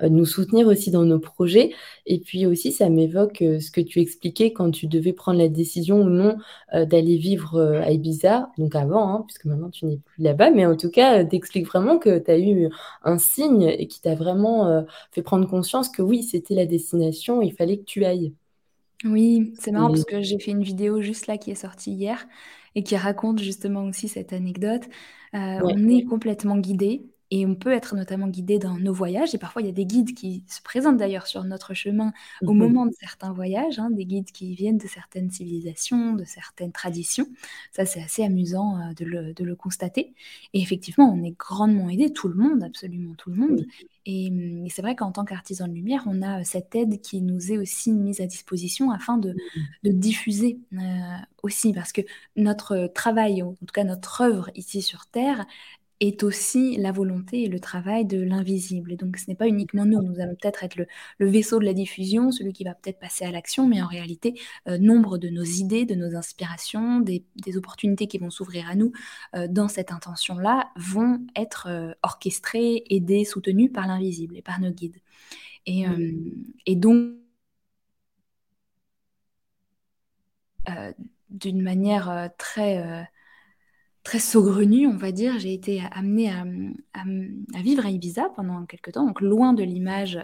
nous 0.08 0.24
soutenir 0.24 0.66
aussi 0.66 0.90
dans 0.90 1.04
nos 1.04 1.18
projets 1.18 1.72
et 2.06 2.18
puis 2.20 2.46
aussi 2.46 2.72
ça 2.72 2.88
m'évoque, 2.88 3.42
heu, 3.42 3.60
ce 3.60 3.70
que 3.70 3.80
tu 3.80 4.00
expliquais 4.00 4.52
quand 4.52 4.70
tu 4.70 4.86
devais 4.86 5.12
prendre 5.12 5.38
la 5.38 5.48
décision 5.48 6.00
ou 6.02 6.08
non, 6.10 6.36
heu, 6.74 6.86
d'aller 6.86 7.16
vivre, 7.18 7.60
à 7.60 7.90
Ibiza, 7.92 8.50
donc 8.58 8.74
avant, 8.74 9.08
hein, 9.14 9.24
puisque 9.26 9.44
maintenant 9.44 9.70
tu 9.70 9.86
n'es 9.86 9.98
plus 9.98 10.22
là-bas, 10.22 10.50
mais 10.50 10.66
en 10.66 10.76
tout 10.76 10.90
cas, 10.90 11.22
heu, 11.22 11.28
tu 11.28 11.36
expliques 11.36 11.66
vraiment 11.66 11.98
que 11.98 12.18
tu 12.18 12.30
as 12.30 12.38
eu 12.38 12.68
un 13.04 13.18
signe 13.18 13.62
et 13.64 13.86
qui 13.88 14.00
t'a 14.00 14.14
vraiment, 14.14 14.84
fait 15.12 15.22
prendre 15.22 15.46
conscience 15.48 15.88
que 15.88 16.02
oui, 16.02 16.22
c'était 16.22 16.54
la 16.54 16.66
destination, 16.66 17.42
il 17.42 17.52
fallait 17.52 17.78
que 17.78 17.84
tu 17.84 18.04
ailles. 18.04 18.32
Oui, 19.04 19.54
c'est 19.58 19.72
marrant 19.72 19.88
parce 19.90 20.04
que 20.04 20.20
j'ai 20.20 20.38
fait 20.38 20.50
une 20.50 20.62
vidéo 20.62 21.00
juste 21.00 21.26
là 21.26 21.38
qui 21.38 21.50
est 21.50 21.54
sortie 21.54 21.92
hier 21.92 22.26
et 22.74 22.82
qui 22.82 22.96
raconte 22.96 23.38
justement 23.40 23.84
aussi 23.84 24.08
cette 24.08 24.32
anecdote. 24.34 24.82
Ouais. 25.58 25.74
on 25.74 25.88
est 25.90 26.04
complètement 26.04 26.58
guidés, 26.58 27.09
Et 27.32 27.46
on 27.46 27.54
peut 27.54 27.72
être 27.72 27.94
notamment 27.94 28.26
guidé 28.28 28.58
dans 28.58 28.76
nos 28.78 28.92
voyages. 28.92 29.34
Et 29.34 29.38
parfois, 29.38 29.62
il 29.62 29.66
y 29.66 29.68
a 29.68 29.72
des 29.72 29.86
guides 29.86 30.14
qui 30.14 30.44
se 30.48 30.60
présentent 30.62 30.96
d'ailleurs 30.96 31.26
sur 31.28 31.44
notre 31.44 31.74
chemin 31.74 32.12
au 32.44 32.54
Mmh 32.54 32.58
mh. 32.66 32.72
moment 32.72 32.86
de 32.86 32.92
certains 32.98 33.32
voyages, 33.32 33.78
hein, 33.78 33.90
des 33.90 34.04
guides 34.04 34.32
qui 34.32 34.54
viennent 34.54 34.78
de 34.78 34.88
certaines 34.88 35.30
civilisations, 35.30 36.14
de 36.14 36.24
certaines 36.24 36.72
traditions. 36.72 37.26
Ça, 37.72 37.86
c'est 37.86 38.02
assez 38.02 38.24
amusant 38.24 38.78
euh, 38.80 38.92
de, 38.94 39.04
le, 39.04 39.32
de 39.34 39.44
le 39.44 39.54
constater. 39.56 40.12
Et 40.54 40.60
effectivement, 40.60 41.12
on 41.12 41.22
est 41.22 41.36
grandement 41.38 41.88
aidé, 41.88 42.12
tout 42.12 42.28
le 42.28 42.34
monde, 42.34 42.62
absolument 42.64 43.14
tout 43.14 43.30
le 43.30 43.36
monde. 43.36 43.64
Et, 44.06 44.28
hum, 44.30 44.64
et 44.66 44.70
c'est 44.70 44.82
vrai 44.82 44.96
qu'en 44.96 45.12
tant 45.12 45.24
qu'artisan 45.24 45.68
de 45.68 45.72
lumière, 45.74 46.04
on 46.06 46.22
a 46.22 46.40
euh, 46.40 46.42
cette 46.44 46.74
aide 46.74 47.00
qui 47.00 47.20
nous 47.22 47.52
est 47.52 47.58
aussi 47.58 47.92
mise 47.92 48.20
à 48.20 48.26
disposition 48.26 48.90
afin 48.90 49.18
de, 49.18 49.36
Mmh. 49.54 49.60
de 49.84 49.90
diffuser 49.92 50.58
euh, 50.74 50.78
aussi. 51.42 51.72
Parce 51.72 51.92
que 51.92 52.00
notre 52.36 52.86
travail, 52.94 53.42
en 53.42 53.52
tout 53.54 53.66
cas 53.72 53.84
notre 53.84 54.20
œuvre 54.22 54.50
ici 54.54 54.82
sur 54.82 55.06
Terre, 55.06 55.46
est 56.00 56.22
aussi 56.22 56.76
la 56.76 56.92
volonté 56.92 57.42
et 57.44 57.48
le 57.48 57.60
travail 57.60 58.04
de 58.06 58.20
l'invisible. 58.20 58.92
Et 58.92 58.96
donc, 58.96 59.16
ce 59.18 59.26
n'est 59.28 59.34
pas 59.36 59.46
uniquement 59.48 59.84
nous. 59.84 60.02
Nous 60.02 60.20
allons 60.20 60.34
peut-être 60.34 60.64
être 60.64 60.76
le, 60.76 60.86
le 61.18 61.28
vaisseau 61.28 61.58
de 61.58 61.64
la 61.64 61.74
diffusion, 61.74 62.30
celui 62.32 62.52
qui 62.52 62.64
va 62.64 62.74
peut-être 62.74 62.98
passer 62.98 63.24
à 63.24 63.30
l'action, 63.30 63.66
mais 63.68 63.82
en 63.82 63.86
réalité, 63.86 64.40
euh, 64.68 64.78
nombre 64.78 65.18
de 65.18 65.28
nos 65.28 65.44
idées, 65.44 65.84
de 65.84 65.94
nos 65.94 66.16
inspirations, 66.16 67.00
des, 67.00 67.24
des 67.36 67.56
opportunités 67.56 68.06
qui 68.06 68.18
vont 68.18 68.30
s'ouvrir 68.30 68.68
à 68.68 68.74
nous 68.74 68.92
euh, 69.34 69.46
dans 69.48 69.68
cette 69.68 69.92
intention-là 69.92 70.70
vont 70.76 71.20
être 71.36 71.68
euh, 71.68 71.92
orchestrées, 72.02 72.84
aidées, 72.90 73.24
soutenues 73.24 73.70
par 73.70 73.86
l'invisible 73.86 74.36
et 74.36 74.42
par 74.42 74.60
nos 74.60 74.70
guides. 74.70 74.98
Et, 75.66 75.86
euh, 75.86 76.12
et 76.66 76.76
donc, 76.76 77.14
d'une 81.30 81.62
manière 81.62 82.30
très 82.38 83.08
très 84.10 84.18
saugrenue, 84.18 84.88
on 84.88 84.96
va 84.96 85.12
dire. 85.12 85.38
J'ai 85.38 85.54
été 85.54 85.84
amenée 85.92 86.30
à, 86.30 86.44
à, 86.94 87.02
à, 87.54 87.62
vivre 87.62 87.86
à 87.86 87.90
Ibiza 87.90 88.28
pendant 88.34 88.66
quelques 88.66 88.90
temps, 88.90 89.06
donc 89.06 89.20
loin 89.20 89.52
de 89.52 89.62
l'image 89.62 90.18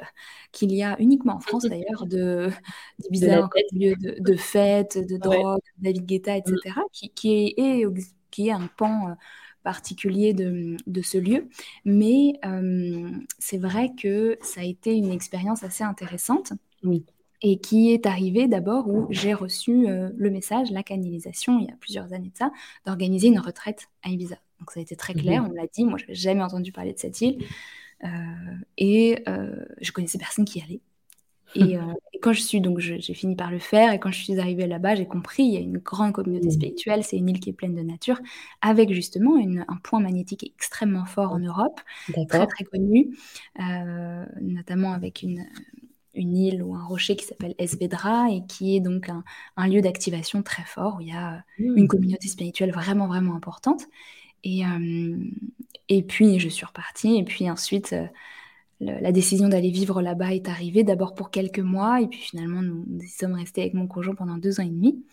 qu'il 0.50 0.72
y 0.72 0.82
a 0.82 0.96
uniquement 0.98 1.36
en 1.36 1.38
France 1.38 1.62
d'ailleurs 1.70 2.04
de 2.04 2.50
d'Ibiza 2.98 3.44
en 3.44 3.48
lieu 3.72 3.94
de, 3.94 4.16
de 4.18 4.36
fête, 4.36 4.98
de 4.98 5.16
drogue, 5.16 5.60
ouais. 5.62 5.92
David 5.92 6.04
Guetta, 6.04 6.36
etc., 6.36 6.56
mmh. 6.64 6.80
qui, 6.90 7.10
qui, 7.10 7.54
est, 7.56 7.86
qui 8.32 8.48
est 8.48 8.52
un 8.52 8.68
pan 8.76 9.16
particulier 9.62 10.34
de, 10.34 10.76
de 10.88 11.02
ce 11.02 11.18
lieu. 11.18 11.48
Mais 11.84 12.40
euh, 12.44 13.08
c'est 13.38 13.58
vrai 13.58 13.92
que 13.96 14.36
ça 14.42 14.62
a 14.62 14.64
été 14.64 14.96
une 14.96 15.12
expérience 15.12 15.62
assez 15.62 15.84
intéressante. 15.84 16.54
Oui 16.82 17.06
et 17.42 17.58
qui 17.58 17.92
est 17.92 18.06
arrivé 18.06 18.48
d'abord 18.48 18.88
où 18.88 19.06
j'ai 19.10 19.34
reçu 19.34 19.88
euh, 19.88 20.10
le 20.16 20.30
message, 20.30 20.70
la 20.70 20.82
canalisation, 20.82 21.58
il 21.58 21.66
y 21.66 21.70
a 21.70 21.76
plusieurs 21.80 22.12
années 22.12 22.30
de 22.30 22.36
ça, 22.36 22.50
d'organiser 22.86 23.28
une 23.28 23.40
retraite 23.40 23.88
à 24.02 24.08
Ibiza. 24.08 24.36
Donc 24.60 24.70
ça 24.70 24.80
a 24.80 24.82
été 24.82 24.96
très 24.96 25.14
clair, 25.14 25.42
mmh. 25.42 25.48
on 25.50 25.52
l'a 25.52 25.66
dit, 25.66 25.84
moi 25.84 25.98
je 25.98 26.04
n'avais 26.04 26.14
jamais 26.14 26.42
entendu 26.42 26.72
parler 26.72 26.94
de 26.94 26.98
cette 26.98 27.20
île, 27.20 27.44
euh, 28.04 28.08
et 28.78 29.22
euh, 29.28 29.64
je 29.80 29.92
connaissais 29.92 30.18
personne 30.18 30.44
qui 30.44 30.60
y 30.60 30.62
allait. 30.62 30.80
Et, 31.54 31.76
et 32.14 32.18
quand 32.20 32.32
je 32.32 32.40
suis, 32.40 32.62
donc 32.62 32.78
j'ai 32.78 33.14
fini 33.14 33.36
par 33.36 33.50
le 33.50 33.58
faire, 33.58 33.92
et 33.92 34.00
quand 34.00 34.10
je 34.10 34.22
suis 34.22 34.40
arrivée 34.40 34.66
là-bas, 34.66 34.94
j'ai 34.94 35.06
compris, 35.06 35.42
il 35.42 35.52
y 35.52 35.56
a 35.58 35.60
une 35.60 35.78
grande 35.78 36.12
communauté 36.12 36.50
spirituelle, 36.50 37.04
c'est 37.04 37.18
une 37.18 37.28
île 37.28 37.40
qui 37.40 37.50
est 37.50 37.52
pleine 37.52 37.74
de 37.74 37.82
nature, 37.82 38.18
avec 38.62 38.92
justement 38.92 39.36
une, 39.36 39.64
un 39.68 39.76
point 39.76 40.00
magnétique 40.00 40.50
extrêmement 40.56 41.04
fort 41.04 41.32
en 41.32 41.38
Europe, 41.38 41.80
très 42.28 42.46
très 42.46 42.64
connu, 42.64 43.14
euh, 43.60 44.24
notamment 44.40 44.92
avec 44.92 45.22
une 45.22 45.44
une 46.16 46.36
île 46.36 46.62
ou 46.62 46.74
un 46.74 46.84
rocher 46.84 47.14
qui 47.16 47.24
s'appelle 47.24 47.54
Esvedra 47.58 48.30
et 48.30 48.44
qui 48.46 48.76
est 48.76 48.80
donc 48.80 49.08
un, 49.08 49.22
un 49.56 49.68
lieu 49.68 49.80
d'activation 49.80 50.42
très 50.42 50.64
fort 50.64 50.96
où 50.96 51.00
il 51.00 51.08
y 51.08 51.12
a 51.12 51.44
mmh. 51.58 51.76
une 51.76 51.88
communauté 51.88 52.28
spirituelle 52.28 52.72
vraiment 52.72 53.06
vraiment 53.06 53.34
importante. 53.36 53.84
Et, 54.42 54.64
euh, 54.66 55.16
et 55.88 56.02
puis 56.02 56.38
je 56.40 56.48
suis 56.48 56.64
repartie 56.64 57.16
et 57.18 57.24
puis 57.24 57.50
ensuite 57.50 57.92
euh, 57.92 58.06
le, 58.80 59.00
la 59.00 59.12
décision 59.12 59.48
d'aller 59.48 59.70
vivre 59.70 60.02
là-bas 60.02 60.34
est 60.34 60.48
arrivée 60.48 60.84
d'abord 60.84 61.14
pour 61.14 61.30
quelques 61.30 61.60
mois 61.60 62.00
et 62.00 62.08
puis 62.08 62.20
finalement 62.20 62.62
nous, 62.62 62.84
nous 62.86 63.06
sommes 63.06 63.34
restés 63.34 63.62
avec 63.62 63.74
mon 63.74 63.86
conjoint 63.86 64.14
pendant 64.14 64.38
deux 64.38 64.60
ans 64.60 64.64
et 64.64 64.70
demi. 64.70 65.04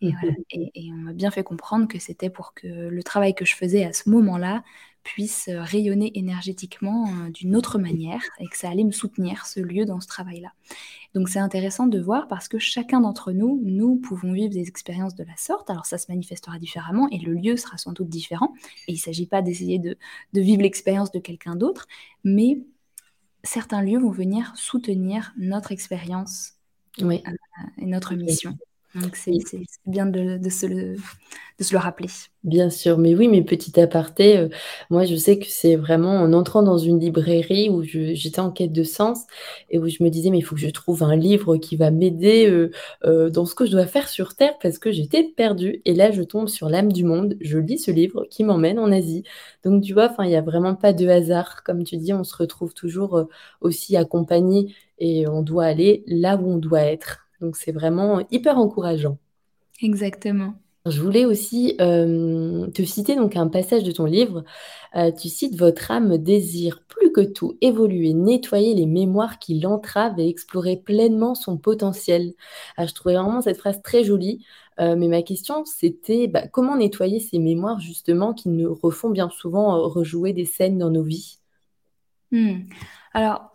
Et, 0.00 0.08
mmh. 0.12 0.16
voilà, 0.20 0.36
et, 0.50 0.70
et 0.74 0.92
on 0.92 0.96
m'a 0.96 1.12
bien 1.12 1.30
fait 1.30 1.44
comprendre 1.44 1.88
que 1.88 1.98
c'était 1.98 2.30
pour 2.30 2.54
que 2.54 2.66
le 2.66 3.02
travail 3.02 3.34
que 3.34 3.44
je 3.44 3.54
faisais 3.54 3.84
à 3.84 3.92
ce 3.92 4.10
moment-là 4.10 4.62
puisse 5.02 5.48
rayonner 5.52 6.12
énergétiquement 6.18 7.08
euh, 7.08 7.30
d'une 7.30 7.56
autre 7.56 7.78
manière 7.78 8.22
et 8.38 8.46
que 8.46 8.56
ça 8.56 8.70
allait 8.70 8.84
me 8.84 8.92
soutenir, 8.92 9.46
ce 9.46 9.60
lieu, 9.60 9.84
dans 9.84 10.00
ce 10.00 10.06
travail-là. 10.06 10.52
Donc 11.14 11.28
c'est 11.28 11.38
intéressant 11.38 11.86
de 11.86 12.00
voir 12.00 12.28
parce 12.28 12.48
que 12.48 12.58
chacun 12.58 13.00
d'entre 13.00 13.32
nous, 13.32 13.60
nous 13.64 13.96
pouvons 13.96 14.32
vivre 14.32 14.52
des 14.52 14.68
expériences 14.68 15.14
de 15.14 15.24
la 15.24 15.36
sorte. 15.36 15.70
Alors 15.70 15.86
ça 15.86 15.98
se 15.98 16.10
manifestera 16.10 16.58
différemment 16.58 17.08
et 17.10 17.18
le 17.18 17.34
lieu 17.34 17.56
sera 17.56 17.76
sans 17.78 17.92
doute 17.92 18.08
différent. 18.08 18.54
Et 18.88 18.92
il 18.92 18.96
ne 18.96 19.00
s'agit 19.00 19.26
pas 19.26 19.42
d'essayer 19.42 19.78
de, 19.78 19.98
de 20.32 20.40
vivre 20.40 20.62
l'expérience 20.62 21.10
de 21.10 21.18
quelqu'un 21.18 21.56
d'autre, 21.56 21.86
mais 22.24 22.58
certains 23.44 23.82
lieux 23.82 23.98
vont 23.98 24.10
venir 24.10 24.52
soutenir 24.56 25.32
notre 25.36 25.72
expérience 25.72 26.54
oui. 27.00 27.22
euh, 27.26 27.32
et 27.78 27.86
notre 27.86 28.14
mission. 28.14 28.56
Donc 28.94 29.16
c'est 29.16 29.32
bien 29.86 30.06
de, 30.06 30.38
de, 30.38 30.50
se 30.50 30.66
le, 30.66 30.96
de 31.58 31.64
se 31.64 31.72
le 31.72 31.78
rappeler. 31.78 32.08
Bien 32.44 32.70
sûr, 32.70 32.98
mais 32.98 33.14
oui, 33.14 33.28
mais 33.28 33.42
petit 33.42 33.78
aparté, 33.80 34.36
euh, 34.36 34.48
moi 34.90 35.04
je 35.04 35.14
sais 35.14 35.38
que 35.38 35.46
c'est 35.48 35.76
vraiment 35.76 36.16
en 36.20 36.32
entrant 36.32 36.62
dans 36.64 36.76
une 36.76 36.98
librairie 36.98 37.70
où 37.70 37.84
j'étais 37.84 38.40
en 38.40 38.50
quête 38.50 38.72
de 38.72 38.82
sens 38.82 39.20
et 39.70 39.78
où 39.78 39.86
je 39.88 40.02
me 40.02 40.10
disais 40.10 40.30
mais 40.30 40.38
il 40.38 40.42
faut 40.42 40.56
que 40.56 40.60
je 40.60 40.68
trouve 40.70 41.04
un 41.04 41.14
livre 41.14 41.56
qui 41.56 41.76
va 41.76 41.92
m'aider 41.92 42.48
euh, 42.50 42.72
euh, 43.04 43.30
dans 43.30 43.46
ce 43.46 43.54
que 43.54 43.64
je 43.64 43.70
dois 43.70 43.86
faire 43.86 44.08
sur 44.08 44.34
Terre 44.34 44.54
parce 44.60 44.78
que 44.80 44.90
j'étais 44.90 45.22
perdue 45.22 45.82
et 45.84 45.94
là 45.94 46.10
je 46.10 46.22
tombe 46.22 46.48
sur 46.48 46.68
l'âme 46.68 46.92
du 46.92 47.04
monde, 47.04 47.36
je 47.40 47.58
lis 47.58 47.78
ce 47.78 47.92
livre 47.92 48.26
qui 48.28 48.42
m'emmène 48.42 48.80
en 48.80 48.90
Asie. 48.90 49.22
Donc 49.64 49.84
tu 49.84 49.92
vois, 49.92 50.12
il 50.20 50.26
n'y 50.28 50.36
a 50.36 50.42
vraiment 50.42 50.74
pas 50.74 50.92
de 50.92 51.06
hasard, 51.06 51.62
comme 51.62 51.84
tu 51.84 51.96
dis, 51.96 52.12
on 52.12 52.24
se 52.24 52.36
retrouve 52.36 52.74
toujours 52.74 53.16
euh, 53.18 53.24
aussi 53.60 53.96
accompagné 53.96 54.74
et 54.98 55.28
on 55.28 55.42
doit 55.42 55.64
aller 55.66 56.02
là 56.08 56.36
où 56.36 56.50
on 56.50 56.58
doit 56.58 56.82
être. 56.82 57.21
Donc 57.42 57.56
c'est 57.56 57.72
vraiment 57.72 58.22
hyper 58.30 58.56
encourageant. 58.56 59.18
Exactement. 59.82 60.54
Je 60.84 61.00
voulais 61.00 61.24
aussi 61.24 61.76
euh, 61.80 62.66
te 62.68 62.82
citer 62.82 63.14
donc 63.14 63.36
un 63.36 63.46
passage 63.46 63.84
de 63.84 63.92
ton 63.92 64.04
livre. 64.04 64.42
Euh, 64.96 65.12
tu 65.12 65.28
cites 65.28 65.56
Votre 65.56 65.92
âme 65.92 66.18
désire 66.18 66.82
plus 66.88 67.12
que 67.12 67.20
tout 67.20 67.56
évoluer, 67.60 68.14
nettoyer 68.14 68.74
les 68.74 68.86
mémoires 68.86 69.38
qui 69.38 69.60
l'entravent 69.60 70.18
et 70.18 70.28
explorer 70.28 70.76
pleinement 70.76 71.36
son 71.36 71.56
potentiel. 71.56 72.34
Alors, 72.76 72.88
je 72.88 72.94
trouvais 72.94 73.14
vraiment 73.14 73.42
cette 73.42 73.58
phrase 73.58 73.80
très 73.82 74.02
jolie. 74.02 74.44
Euh, 74.80 74.96
mais 74.96 75.06
ma 75.06 75.22
question, 75.22 75.64
c'était 75.64 76.26
bah, 76.26 76.48
comment 76.48 76.76
nettoyer 76.76 77.20
ces 77.20 77.38
mémoires 77.38 77.78
justement 77.78 78.34
qui 78.34 78.48
nous 78.48 78.74
refont 78.74 79.10
bien 79.10 79.30
souvent 79.30 79.88
rejouer 79.88 80.32
des 80.32 80.46
scènes 80.46 80.78
dans 80.78 80.90
nos 80.90 81.04
vies? 81.04 81.38
Hmm. 82.32 82.62
Alors, 83.12 83.51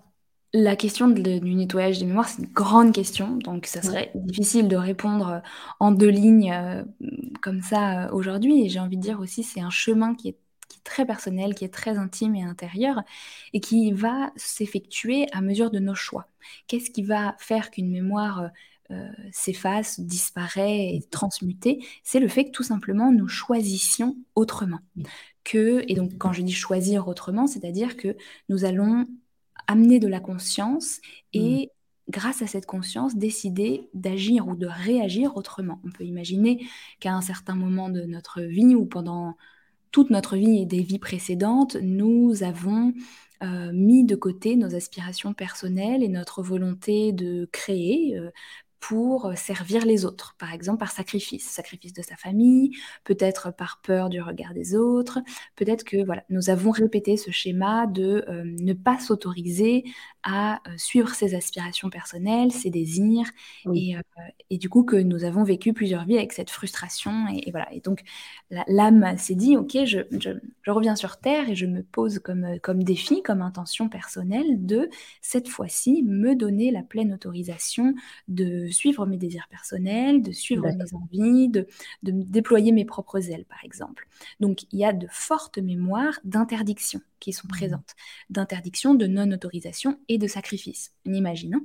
la 0.58 0.76
question 0.76 1.08
de, 1.08 1.38
du 1.40 1.56
nettoyage 1.56 2.00
des 2.00 2.06
mémoires, 2.06 2.28
c'est 2.28 2.42
une 2.42 2.52
grande 2.52 2.92
question, 2.92 3.36
donc 3.36 3.68
ça 3.68 3.82
serait 3.82 4.12
difficile 4.16 4.68
de 4.68 4.76
répondre 4.76 5.44
en 5.80 5.92
deux 5.92 6.10
lignes 6.10 6.52
euh, 6.52 6.84
comme 7.42 7.62
ça 7.62 8.06
euh, 8.06 8.12
aujourd'hui. 8.12 8.66
Et 8.66 8.70
j'ai 8.70 8.80
envie 8.80 8.98
de 8.98 9.02
dire 9.02 9.20
aussi, 9.20 9.44
c'est 9.44 9.62
un 9.62 9.70
chemin 9.70 10.16
qui 10.16 10.30
est, 10.30 10.38
qui 10.68 10.78
est, 10.78 10.84
très 10.84 11.06
personnel, 11.06 11.54
qui 11.54 11.64
est 11.64 11.74
très 11.74 11.98
intime 11.98 12.34
et 12.36 12.42
intérieur, 12.42 13.04
et 13.54 13.60
qui 13.60 13.92
va 13.92 14.32
s'effectuer 14.36 15.28
à 15.32 15.42
mesure 15.42 15.70
de 15.70 15.78
nos 15.78 15.96
choix. 15.96 16.28
Qu'est-ce 16.68 16.90
qui 16.90 17.04
va 17.04 17.36
faire 17.38 17.70
qu'une 17.70 17.92
mémoire 17.92 18.50
euh, 18.90 19.10
s'efface, 19.32 20.00
disparaît 20.00 20.96
et 20.96 21.04
transmutée? 21.12 21.86
C'est 22.04 22.20
le 22.20 22.28
fait 22.28 22.46
que 22.46 22.52
tout 22.52 22.64
simplement 22.64 23.12
nous 23.12 23.28
choisissions 23.28 24.18
autrement. 24.34 24.80
Que, 25.44 25.84
et 25.88 25.94
donc 25.94 26.18
quand 26.18 26.34
je 26.34 26.42
dis 26.42 26.54
choisir 26.54 27.08
autrement, 27.08 27.46
c'est-à-dire 27.46 27.96
que 27.96 28.18
nous 28.50 28.66
allons 28.66 29.06
amener 29.68 30.00
de 30.00 30.08
la 30.08 30.20
conscience 30.20 31.00
et 31.34 31.66
mmh. 31.68 32.12
grâce 32.12 32.42
à 32.42 32.48
cette 32.48 32.66
conscience 32.66 33.16
décider 33.16 33.90
d'agir 33.94 34.48
ou 34.48 34.56
de 34.56 34.68
réagir 34.68 35.36
autrement. 35.38 35.80
On 35.86 35.92
peut 35.92 36.06
imaginer 36.06 36.66
qu'à 37.00 37.14
un 37.14 37.22
certain 37.22 37.56
moment 37.56 37.90
de 37.90 38.02
notre 38.02 38.42
vie 38.42 38.76
ou 38.76 38.86
pendant 38.86 39.36
toute 39.92 40.10
notre 40.10 40.36
vie 40.36 40.62
et 40.62 40.66
des 40.66 40.82
vies 40.82 41.00
précédentes, 41.00 41.78
nous 41.82 42.44
avons 42.44 42.94
euh, 43.44 43.72
mis 43.72 44.04
de 44.04 44.16
côté 44.16 44.56
nos 44.56 44.76
aspirations 44.76 45.34
personnelles 45.34 46.04
et 46.04 46.10
notre 46.10 46.42
volonté 46.42 47.14
de 47.14 47.48
créer 47.52 48.18
euh, 48.18 48.32
pour 48.80 49.32
servir 49.36 49.86
les 49.86 50.06
autres, 50.06 50.36
par 50.38 50.54
exemple 50.54 50.80
par 50.80 50.92
sacrifice, 50.92 51.48
sacrifice 51.48 51.94
de 51.94 52.02
sa 52.02 52.16
famille, 52.16 52.72
peut-être 53.04 53.54
par 53.54 53.82
peur 53.82 54.10
du 54.10 54.22
regard 54.22 54.54
des 54.54 54.76
autres, 54.76 55.20
peut-être 55.56 55.84
que 55.84 56.04
voilà, 56.06 56.24
nous 56.30 56.50
avons 56.50 56.72
répété 56.72 57.18
ce 57.18 57.32
schéma 57.32 57.88
de 57.88 58.26
euh, 58.28 58.44
ne 58.46 58.74
pas 58.74 59.00
s'autoriser 59.00 59.84
à 60.30 60.56
euh, 60.68 60.74
suivre 60.76 61.16
ses 61.16 61.36
aspirations 61.36 61.90
personnelles, 61.90 62.52
ses 62.52 62.70
désirs, 62.70 63.32
oui. 63.66 63.92
et, 63.92 63.98
euh, 63.98 64.02
et, 64.50 64.58
du 64.58 64.68
coup 64.68 64.84
que 64.84 64.98
nous 64.98 65.24
avons 65.24 65.46
vécu 65.46 65.72
plusieurs 65.72 66.04
vies 66.04 66.18
avec 66.18 66.34
cette 66.34 66.50
frustration, 66.50 67.28
et, 67.34 67.48
et 67.48 67.52
voilà. 67.52 67.74
Et 67.74 67.80
donc 67.80 68.04
l'âme 68.68 69.18
s'est 69.18 69.36
dit, 69.36 69.56
ok, 69.56 69.86
je, 69.86 70.00
je, 70.12 70.32
je, 70.64 70.72
reviens 70.72 70.98
sur 70.98 71.18
terre 71.18 71.50
et 71.50 71.56
je 71.56 71.66
me 71.66 71.82
pose 71.82 72.20
comme, 72.20 72.60
comme 72.62 72.84
défi, 72.84 73.24
comme 73.24 73.42
intention 73.42 73.88
personnelle 73.88 74.66
de 74.66 74.90
cette 75.22 75.48
fois-ci 75.48 76.04
me 76.04 76.36
donner 76.36 76.72
la 76.72 76.84
pleine 76.84 77.14
autorisation 77.14 77.96
de 78.28 78.68
suivre 78.68 79.06
mes 79.06 79.18
désirs 79.18 79.48
personnels, 79.50 80.22
de 80.22 80.34
suivre 80.34 80.68
mes 80.68 80.94
envies, 80.94 81.48
de, 81.48 81.68
de 82.04 82.12
déployer 82.12 82.74
mes 82.74 82.86
propres 82.86 83.32
ailes, 83.32 83.46
par 83.46 83.64
exemple. 83.64 84.10
Donc, 84.42 84.64
il 84.74 84.80
y 84.80 84.84
a 84.84 84.92
de 84.92 85.08
fortes 85.10 85.58
mémoires 85.58 86.20
d'interdiction 86.26 87.00
qui 87.20 87.34
sont 87.34 87.48
présentes, 87.48 87.96
d'interdiction, 88.30 88.96
de 88.96 89.08
non-autorisation 89.08 90.00
et 90.08 90.18
de 90.18 90.28
sacrifice. 90.28 90.94
On 91.06 91.14
imagine. 91.14 91.56
Hein. 91.56 91.64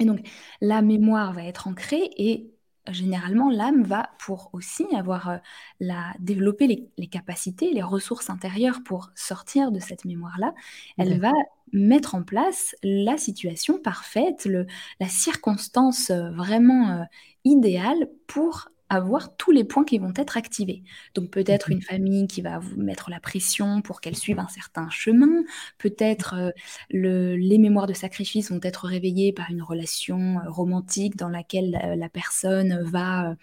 et 0.00 0.04
donc, 0.04 0.28
la 0.60 0.82
mémoire 0.82 1.32
va 1.32 1.44
être 1.44 1.68
ancrée 1.68 2.10
et 2.16 2.50
généralement, 2.92 3.50
l'âme 3.50 3.82
va 3.82 4.10
pour 4.18 4.50
aussi 4.52 4.84
avoir 4.94 5.28
euh, 5.28 5.36
la, 5.80 6.14
développer 6.18 6.90
les, 6.96 7.06
capacités, 7.06 7.72
les 7.72 7.82
ressources 7.82 8.30
intérieures 8.30 8.82
pour 8.84 9.10
sortir 9.14 9.70
de 9.72 9.80
cette 9.80 10.04
mémoire-là. 10.04 10.54
Elle 10.96 11.20
va 11.20 11.32
mettre 11.72 12.14
en 12.14 12.22
place 12.22 12.74
la 12.82 13.18
situation 13.18 13.78
parfaite, 13.78 14.46
le, 14.46 14.66
la 15.00 15.08
circonstance 15.08 16.10
euh, 16.10 16.30
vraiment 16.30 16.90
euh, 16.90 17.04
idéale 17.44 18.08
pour 18.26 18.68
avoir 18.90 19.36
tous 19.36 19.50
les 19.50 19.64
points 19.64 19.84
qui 19.84 19.98
vont 19.98 20.12
être 20.16 20.36
activés. 20.36 20.82
Donc 21.14 21.30
peut-être 21.30 21.70
une 21.70 21.82
famille 21.82 22.26
qui 22.26 22.40
va 22.40 22.58
vous 22.58 22.80
mettre 22.80 23.10
la 23.10 23.20
pression 23.20 23.82
pour 23.82 24.00
qu'elle 24.00 24.16
suive 24.16 24.38
un 24.38 24.48
certain 24.48 24.88
chemin, 24.90 25.44
peut-être 25.78 26.34
euh, 26.34 26.50
les 26.90 27.58
mémoires 27.58 27.86
de 27.86 27.92
sacrifice 27.92 28.50
vont 28.50 28.60
être 28.62 28.86
réveillées 28.86 29.32
par 29.32 29.50
une 29.50 29.62
relation 29.62 30.38
euh, 30.38 30.50
romantique 30.50 31.16
dans 31.16 31.28
laquelle 31.28 31.70
la, 31.96 32.08
personne 32.08 32.82
va 32.82 33.36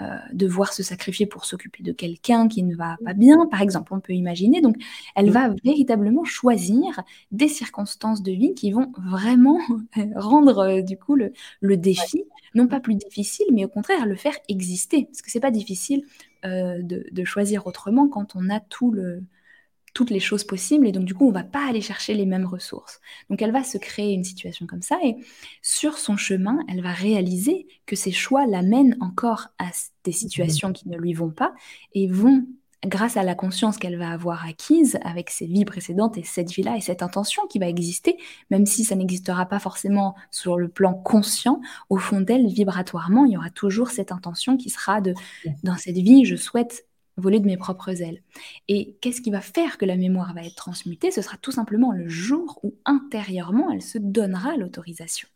euh, 0.00 0.16
devoir 0.32 0.72
se 0.72 0.82
sacrifier 0.82 1.26
pour 1.26 1.44
s'occuper 1.44 1.82
de 1.82 1.92
quelqu'un 1.92 2.48
qui 2.48 2.64
ne 2.64 2.74
va 2.74 2.96
pas 3.04 3.14
bien, 3.14 3.46
par 3.46 3.62
exemple, 3.62 3.94
on 3.94 4.00
peut 4.00 4.12
imaginer. 4.12 4.60
Donc 4.60 4.76
elle 5.14 5.30
va 5.30 5.54
véritablement 5.64 6.24
choisir 6.24 7.00
des 7.30 7.48
circonstances 7.48 8.22
de 8.22 8.32
vie 8.32 8.54
qui 8.54 8.72
vont 8.72 8.92
vraiment 8.98 9.58
rendre 10.16 10.80
du 10.80 10.96
coup 10.98 11.14
le, 11.14 11.32
le 11.60 11.76
défi 11.76 12.24
non 12.54 12.66
pas 12.66 12.80
plus 12.80 12.94
difficile, 12.94 13.46
mais 13.52 13.64
au 13.64 13.68
contraire 13.68 14.06
le 14.06 14.16
faire 14.16 14.36
exister. 14.48 14.79
Parce 14.88 15.22
que 15.22 15.30
c'est 15.30 15.40
pas 15.40 15.50
difficile 15.50 16.04
euh, 16.44 16.80
de, 16.82 17.24
choisir 17.24 17.66
autrement 17.66 18.08
quand 18.08 18.34
on 18.34 18.48
a 18.48 18.60
toutes 18.60 20.10
les 20.10 20.20
choses 20.20 20.44
possibles. 20.44 20.86
Et 20.86 20.92
donc 20.92 21.04
du 21.04 21.14
coup 21.14 21.28
on 21.28 21.32
va 21.32 21.44
pas 21.44 21.68
aller 21.68 21.80
chercher 21.80 22.14
les 22.14 22.26
mêmes 22.26 22.46
ressources. 22.46 23.00
Donc 23.28 23.42
elle 23.42 23.52
va 23.52 23.64
se 23.64 23.78
créer 23.78 24.12
une 24.12 24.24
situation 24.24 24.66
comme 24.66 24.82
ça. 24.82 24.98
Et 25.04 25.16
sur 25.62 25.98
son 25.98 26.16
chemin 26.16 26.58
elle 26.68 26.82
va 26.82 26.92
réaliser 26.92 27.66
que 27.86 27.96
ses 27.96 28.12
choix 28.12 28.46
l'amènent 28.46 28.96
encore 29.00 29.48
à 29.58 29.70
des 30.04 30.12
situations 30.12 30.72
qui 30.72 30.88
ne 30.88 30.96
lui 30.96 31.12
vont 31.12 31.30
pas 31.30 31.54
et 31.92 32.08
vont 32.08 32.46
grâce 32.86 33.16
à 33.16 33.22
la 33.22 33.34
conscience 33.34 33.76
qu'elle 33.76 33.98
va 33.98 34.10
avoir 34.10 34.46
acquise 34.46 34.98
avec 35.02 35.30
ses 35.30 35.46
vies 35.46 35.64
précédentes 35.64 36.16
et 36.16 36.22
cette 36.22 36.50
vie-là 36.50 36.76
et 36.76 36.80
cette 36.80 37.02
intention 37.02 37.46
qui 37.46 37.58
va 37.58 37.68
exister, 37.68 38.16
même 38.50 38.66
si 38.66 38.84
ça 38.84 38.96
n'existera 38.96 39.46
pas 39.46 39.58
forcément 39.58 40.14
sur 40.30 40.56
le 40.58 40.68
plan 40.68 40.94
conscient, 40.94 41.60
au 41.90 41.98
fond 41.98 42.20
d'elle, 42.20 42.46
vibratoirement, 42.46 43.24
il 43.26 43.32
y 43.32 43.36
aura 43.36 43.50
toujours 43.50 43.90
cette 43.90 44.12
intention 44.12 44.56
qui 44.56 44.70
sera 44.70 45.00
de, 45.00 45.14
dans 45.62 45.76
cette 45.76 45.98
vie, 45.98 46.24
je 46.24 46.36
souhaite 46.36 46.86
voler 47.16 47.40
de 47.40 47.46
mes 47.46 47.58
propres 47.58 48.02
ailes. 48.02 48.22
Et 48.68 48.96
qu'est-ce 49.02 49.20
qui 49.20 49.30
va 49.30 49.42
faire 49.42 49.76
que 49.76 49.84
la 49.84 49.96
mémoire 49.96 50.32
va 50.32 50.42
être 50.42 50.54
transmutée? 50.54 51.10
Ce 51.10 51.20
sera 51.20 51.36
tout 51.36 51.52
simplement 51.52 51.92
le 51.92 52.08
jour 52.08 52.60
où 52.62 52.74
intérieurement, 52.86 53.70
elle 53.70 53.82
se 53.82 53.98
donnera 53.98 54.56
l'autorisation. 54.56 55.28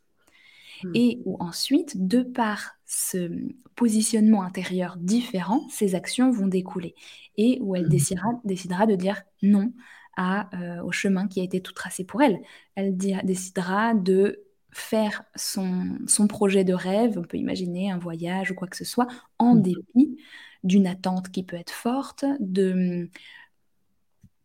Hmm. 0.85 0.93
Et 0.95 1.23
où 1.25 1.37
ensuite, 1.41 2.07
de 2.07 2.23
par 2.23 2.77
ce 2.85 3.31
positionnement 3.75 4.43
intérieur 4.43 4.97
différent, 4.99 5.67
ces 5.71 5.95
actions 5.95 6.31
vont 6.31 6.47
découler. 6.47 6.95
Et 7.37 7.59
où 7.63 7.75
elle 7.75 7.87
hmm. 7.87 8.43
décidera, 8.45 8.87
de 8.87 8.95
dire 8.95 9.23
non 9.43 9.73
à, 10.17 10.51
euh, 10.57 10.83
au 10.83 10.93
chemin 10.93 11.27
qui 11.27 11.41
a 11.41 11.45
été 11.45 11.61
tout 11.61 11.73
tracé 11.73 12.05
pour 12.05 12.23
elle. 12.23 12.39
Elle 12.75 12.97
décidera 12.97 13.95
de 13.95 14.45
faire 14.71 15.23
son, 15.37 15.99
son, 16.07 16.27
projet 16.27 16.65
de 16.65 16.75
rêve, 16.75 17.19
on 17.19 17.23
peut 17.23 17.37
imaginer 17.37 17.91
un 17.91 17.99
voyage 17.99 18.51
ou 18.51 18.55
quoi 18.55 18.69
que 18.69 18.77
ce 18.77 18.85
soit, 18.85 19.07
en 19.39 19.55
hmm. 19.55 19.63
dépit 19.63 20.19
d'une 20.65 20.87
attente 20.87 21.31
qui 21.31 21.43
peut 21.43 21.57
être 21.57 21.73
forte, 21.73 22.25
de 22.41 23.09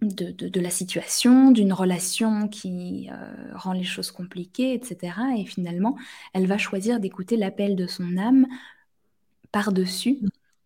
de, 0.01 0.59
la 0.59 0.69
situation, 0.69 1.51
d'une 1.51 1.73
relation 1.73 2.47
qui 2.47 3.09
euh, 3.11 3.51
rend 3.53 3.73
les 3.73 3.83
choses 3.83 4.11
compliquées, 4.11 4.73
etc. 4.73 5.17
Et 5.37 5.45
finalement, 5.45 5.97
elle 6.33 6.47
va 6.47 6.57
choisir 6.57 6.99
d'écouter 6.99 7.37
l'appel 7.37 7.75
de 7.75 7.87
son 7.87 8.17
âme 8.17 8.47
par-dessus 9.51 10.19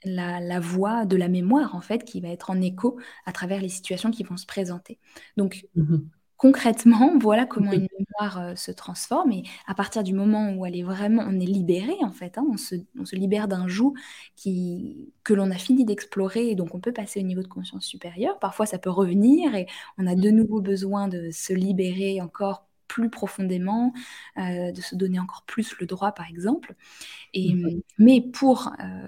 la, 0.05 0.39
la, 0.39 0.59
voix 0.59 1.05
de 1.05 1.15
la 1.15 1.29
mémoire, 1.29 1.75
en 1.75 1.81
fait, 1.81 2.03
qui 2.03 2.19
va 2.19 2.27
être 2.27 2.49
en 2.49 2.61
écho 2.61 2.99
à 3.25 3.31
travers 3.31 3.61
les 3.61 3.69
situations 3.69 4.11
qui 4.11 4.23
vont 4.23 4.37
se 4.37 4.45
présenter. 4.45 4.99
Donc, 5.37 5.65
mmh 5.75 5.97
concrètement, 6.43 7.17
voilà 7.19 7.45
comment 7.45 7.71
une 7.71 7.87
mémoire 7.97 8.37
euh, 8.41 8.55
se 8.55 8.71
transforme. 8.71 9.31
Et 9.31 9.43
à 9.65 9.73
partir 9.73 10.03
du 10.03 10.13
moment 10.13 10.51
où 10.51 10.65
elle 10.65 10.75
est 10.75 10.83
vraiment, 10.83 11.23
on 11.25 11.39
est 11.39 11.45
libéré 11.45 11.93
en 12.01 12.11
fait, 12.11 12.37
hein, 12.37 12.45
on, 12.51 12.57
se, 12.57 12.75
on, 12.99 13.05
se, 13.05 13.15
libère 13.15 13.47
d'un 13.47 13.69
joug 13.69 13.93
qui, 14.35 15.13
que 15.23 15.33
l'on 15.33 15.51
a 15.51 15.55
fini 15.55 15.85
d'explorer, 15.85 16.49
et 16.49 16.55
donc 16.55 16.75
on 16.75 16.81
peut 16.81 16.91
passer 16.91 17.21
au 17.21 17.23
niveau 17.23 17.41
de 17.41 17.47
conscience 17.47 17.85
supérieure. 17.85 18.39
Parfois, 18.39 18.65
ça 18.65 18.77
peut 18.77 18.89
revenir 18.89 19.55
et 19.55 19.67
on 19.97 20.05
a 20.05 20.15
de 20.15 20.29
nouveau 20.31 20.59
besoin 20.59 21.07
de 21.07 21.31
se 21.31 21.53
libérer 21.53 22.19
encore 22.19 22.67
plus 22.89 23.09
profondément, 23.09 23.93
euh, 24.37 24.73
de 24.73 24.81
se 24.81 24.95
donner 24.95 25.21
encore 25.21 25.43
plus 25.47 25.73
le 25.79 25.85
droit, 25.85 26.11
par 26.11 26.27
exemple. 26.27 26.75
Et, 27.33 27.55
Mais 27.97 28.19
pour 28.19 28.73
euh, 28.81 29.07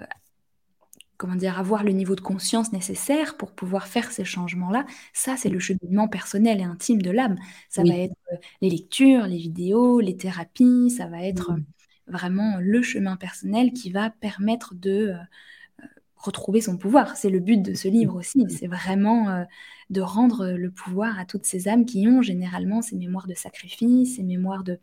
comment 1.16 1.36
dire, 1.36 1.58
avoir 1.58 1.84
le 1.84 1.92
niveau 1.92 2.14
de 2.14 2.20
conscience 2.20 2.72
nécessaire 2.72 3.36
pour 3.36 3.52
pouvoir 3.52 3.86
faire 3.86 4.10
ces 4.10 4.24
changements-là, 4.24 4.86
ça, 5.12 5.36
c'est 5.36 5.48
le 5.48 5.58
cheminement 5.58 6.08
personnel 6.08 6.60
et 6.60 6.64
intime 6.64 7.02
de 7.02 7.10
l'âme. 7.10 7.36
Ça 7.68 7.82
va 7.82 7.94
être 7.96 8.16
euh, 8.32 8.36
les 8.60 8.70
lectures, 8.70 9.26
les 9.26 9.38
vidéos, 9.38 10.00
les 10.00 10.16
thérapies, 10.16 10.90
ça 10.90 11.06
va 11.06 11.22
être 11.22 11.52
euh, 11.52 11.60
vraiment 12.06 12.58
le 12.60 12.82
chemin 12.82 13.16
personnel 13.16 13.72
qui 13.72 13.90
va 13.90 14.10
permettre 14.10 14.74
de 14.74 15.14
euh, 15.14 15.84
retrouver 16.16 16.60
son 16.60 16.76
pouvoir. 16.76 17.16
C'est 17.16 17.30
le 17.30 17.40
but 17.40 17.62
de 17.62 17.74
ce 17.74 17.88
livre 17.88 18.16
aussi, 18.16 18.44
c'est 18.48 18.66
vraiment 18.66 19.46
de 19.90 20.00
rendre 20.00 20.48
le 20.48 20.70
pouvoir 20.70 21.18
à 21.20 21.24
toutes 21.24 21.46
ces 21.46 21.68
âmes 21.68 21.84
qui 21.84 22.08
ont 22.08 22.22
généralement 22.22 22.82
ces 22.82 22.96
mémoires 22.96 23.28
de 23.28 23.34
sacrifice, 23.34 24.16
ces 24.16 24.22
mémoires 24.22 24.64
de, 24.64 24.80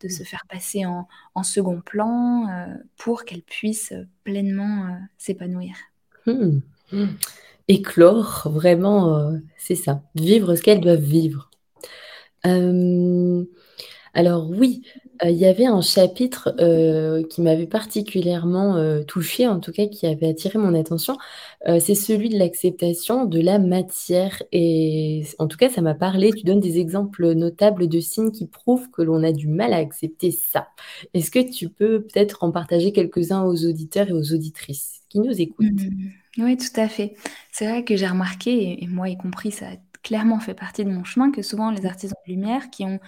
de 0.00 0.08
se 0.08 0.22
faire 0.22 0.44
passer 0.48 0.84
en, 0.86 1.06
second 1.42 1.80
plan 1.80 2.48
euh, 2.48 2.74
pour 2.96 3.24
qu'elle 3.24 3.42
puisse 3.42 3.92
pleinement 4.24 4.86
euh, 4.86 4.90
s'épanouir. 5.18 5.74
Mmh. 6.26 6.60
Mmh. 6.92 7.06
Éclore, 7.68 8.48
vraiment, 8.50 9.16
euh, 9.16 9.38
c'est 9.56 9.74
ça, 9.74 10.02
vivre 10.14 10.54
ce 10.54 10.62
qu'elles 10.62 10.80
doivent 10.80 11.00
vivre. 11.00 11.50
alors 14.14 14.50
oui, 14.50 14.82
il 15.24 15.36
y 15.36 15.46
avait 15.46 15.66
un 15.66 15.80
chapitre, 15.80 16.54
qui 17.28 17.40
m'avait 17.40 17.66
particulièrement, 17.66 19.02
touchée, 19.04 19.46
en 19.46 19.60
tout 19.60 19.72
cas 19.72 19.86
qui 19.86 20.06
avait 20.06 20.28
attiré 20.28 20.58
mon 20.58 20.74
attention, 20.74 21.16
c'est 21.66 21.94
celui 21.94 22.28
de 22.28 22.38
l'acceptation 22.38 23.24
de 23.24 23.40
la 23.40 23.58
matière 23.58 24.42
et 24.52 25.24
en 25.38 25.46
tout 25.48 25.56
cas 25.56 25.68
ça 25.68 25.80
m'a 25.80 25.94
parlé. 25.94 26.32
Tu 26.32 26.44
donnes 26.44 26.60
des 26.60 26.78
exemples 26.78 27.32
notables 27.32 27.88
de 27.88 28.00
signes 28.00 28.30
qui 28.30 28.46
prouvent 28.46 28.90
que 28.90 29.02
l'on 29.02 29.22
a 29.22 29.32
du 29.32 29.48
mal 29.48 29.72
à 29.72 29.78
accepter 29.78 30.30
ça. 30.30 30.68
Est-ce 31.14 31.30
que 31.30 31.40
tu 31.40 31.68
peux 31.68 32.02
peut-être 32.02 32.44
en 32.44 32.50
partager 32.50 32.92
quelques-uns 32.92 33.42
aux 33.44 33.64
auditeurs 33.64 34.08
et 34.08 34.12
aux 34.12 34.32
auditrices 34.32 35.00
qui 35.08 35.20
nous 35.20 35.40
écoutent? 35.40 35.66
Mmh. 35.66 36.10
Oui, 36.38 36.56
tout 36.56 36.80
à 36.80 36.88
fait. 36.88 37.14
C'est 37.50 37.66
vrai 37.66 37.84
que 37.84 37.96
j'ai 37.96 38.06
remarqué 38.06 38.82
et 38.82 38.86
moi 38.86 39.08
y 39.08 39.16
compris, 39.16 39.50
ça 39.50 39.68
a 39.68 39.76
clairement 40.02 40.38
fait 40.38 40.54
partie 40.54 40.84
de 40.84 40.90
mon 40.90 41.02
chemin, 41.02 41.30
que 41.32 41.42
souvent 41.42 41.70
les 41.70 41.86
artisans 41.86 42.16
de 42.26 42.32
lumière 42.32 42.70
qui 42.70 42.84
ont 42.84 43.00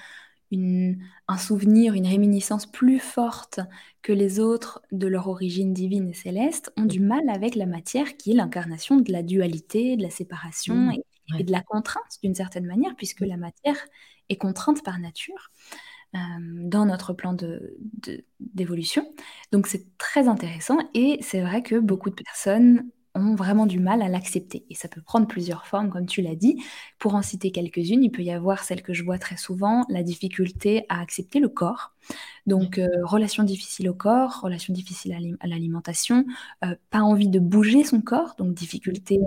un 0.52 1.38
souvenir, 1.38 1.94
une 1.94 2.06
réminiscence 2.06 2.66
plus 2.66 2.98
forte 2.98 3.60
que 4.02 4.12
les 4.12 4.40
autres 4.40 4.82
de 4.92 5.06
leur 5.06 5.28
origine 5.28 5.72
divine 5.72 6.08
et 6.08 6.14
céleste, 6.14 6.72
ont 6.76 6.84
du 6.84 7.00
mal 7.00 7.28
avec 7.28 7.54
la 7.54 7.66
matière 7.66 8.16
qui 8.16 8.32
est 8.32 8.34
l'incarnation 8.34 8.96
de 8.96 9.12
la 9.12 9.22
dualité, 9.22 9.96
de 9.96 10.02
la 10.02 10.10
séparation 10.10 10.74
mmh, 10.74 10.92
et, 11.38 11.44
de 11.44 11.52
la 11.52 11.60
contrainte 11.60 12.18
d'une 12.22 12.34
certaine 12.34 12.66
manière, 12.66 12.96
puisque 12.96 13.20
la 13.20 13.36
matière 13.36 13.76
est 14.30 14.36
contrainte 14.36 14.82
par 14.82 14.98
nature 14.98 15.50
euh, 16.14 16.18
dans 16.62 16.86
notre 16.86 17.12
plan 17.12 17.36
d'évolution. 18.40 19.12
Donc 19.52 19.66
c'est 19.66 19.98
très 19.98 20.28
intéressant 20.28 20.78
et 20.94 21.18
c'est 21.20 21.42
vrai 21.42 21.62
que 21.62 21.78
beaucoup 21.78 22.08
de 22.08 22.14
personnes 22.14 22.88
vraiment 23.34 23.66
du 23.66 23.78
mal 23.80 24.02
à 24.02 24.08
l'accepter. 24.08 24.64
Et 24.70 24.74
ça 24.74 24.88
peut 24.88 25.02
prendre 25.02 25.26
plusieurs 25.26 25.66
formes, 25.66 25.90
comme 25.90 26.06
tu 26.06 26.22
l'as 26.22 26.34
dit. 26.34 26.62
Pour 26.98 27.14
en 27.14 27.22
citer 27.22 27.50
quelques-unes, 27.50 28.02
il 28.04 28.10
peut 28.10 28.22
y 28.22 28.30
avoir 28.30 28.64
celle 28.64 28.82
que 28.82 28.92
je 28.92 29.04
vois 29.04 29.18
très 29.18 29.36
souvent, 29.36 29.84
la 29.88 30.02
difficulté 30.02 30.84
à 30.88 31.00
accepter 31.00 31.40
le 31.40 31.48
corps. 31.48 31.94
Donc, 32.48 32.78
euh, 32.78 32.88
relation 33.02 33.42
difficile 33.42 33.90
au 33.90 33.94
corps, 33.94 34.40
relation 34.40 34.72
difficile 34.72 35.14
à 35.40 35.46
l'alimentation, 35.46 36.24
euh, 36.64 36.74
pas 36.90 37.00
envie 37.00 37.28
de 37.28 37.38
bouger 37.38 37.84
son 37.84 38.00
corps, 38.00 38.36
donc 38.38 38.54
difficulté 38.54 39.18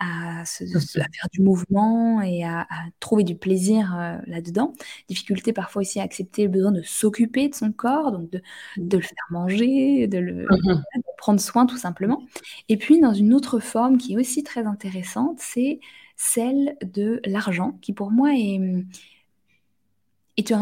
à, 0.00 0.44
faire 0.44 1.28
du 1.32 1.42
mouvement 1.42 2.22
et 2.22 2.44
à, 2.44 2.66
trouver 3.00 3.24
du 3.24 3.34
plaisir 3.34 3.96
euh, 3.98 4.16
là-dedans. 4.28 4.74
Difficulté 5.08 5.52
parfois 5.52 5.80
aussi 5.80 5.98
à 5.98 6.04
accepter 6.04 6.44
le 6.44 6.50
besoin 6.50 6.70
de 6.70 6.82
s'occuper 6.82 7.48
de 7.48 7.54
son 7.56 7.72
corps, 7.72 8.12
donc 8.12 8.30
de, 8.30 8.40
le 8.76 9.02
faire 9.02 9.26
manger, 9.30 10.06
de 10.06 10.18
le 10.18 10.44
mmh 10.44 10.82
prendre 11.16 11.40
soin 11.40 11.66
tout 11.66 11.76
simplement. 11.76 12.20
Et 12.68 12.76
puis, 12.76 13.00
dans 13.00 13.12
une 13.14 13.32
autre 13.32 13.60
forme 13.60 13.96
qui 13.96 14.14
est 14.14 14.16
aussi 14.16 14.42
très 14.42 14.66
intéressante, 14.66 15.38
c'est 15.38 15.78
celle 16.16 16.76
de 16.82 17.20
l'argent, 17.24 17.78
qui 17.80 17.92
pour 17.92 18.10
moi 18.10 18.30
est 18.34 18.58
et 20.36 20.44
tu 20.44 20.54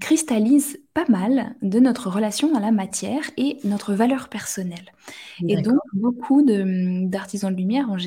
cristallise 0.00 0.78
pas 0.94 1.04
mal 1.08 1.56
de 1.62 1.80
notre 1.80 2.08
relation 2.08 2.54
à 2.54 2.60
la 2.60 2.70
matière 2.70 3.22
et 3.36 3.58
notre 3.64 3.94
valeur 3.94 4.28
personnelle. 4.28 4.92
Et 5.48 5.60
donc, 5.60 5.78
beaucoup 5.92 6.42
d'artisans 6.44 7.52
de 7.52 7.56
lumière 7.56 7.90
ont 7.90 7.98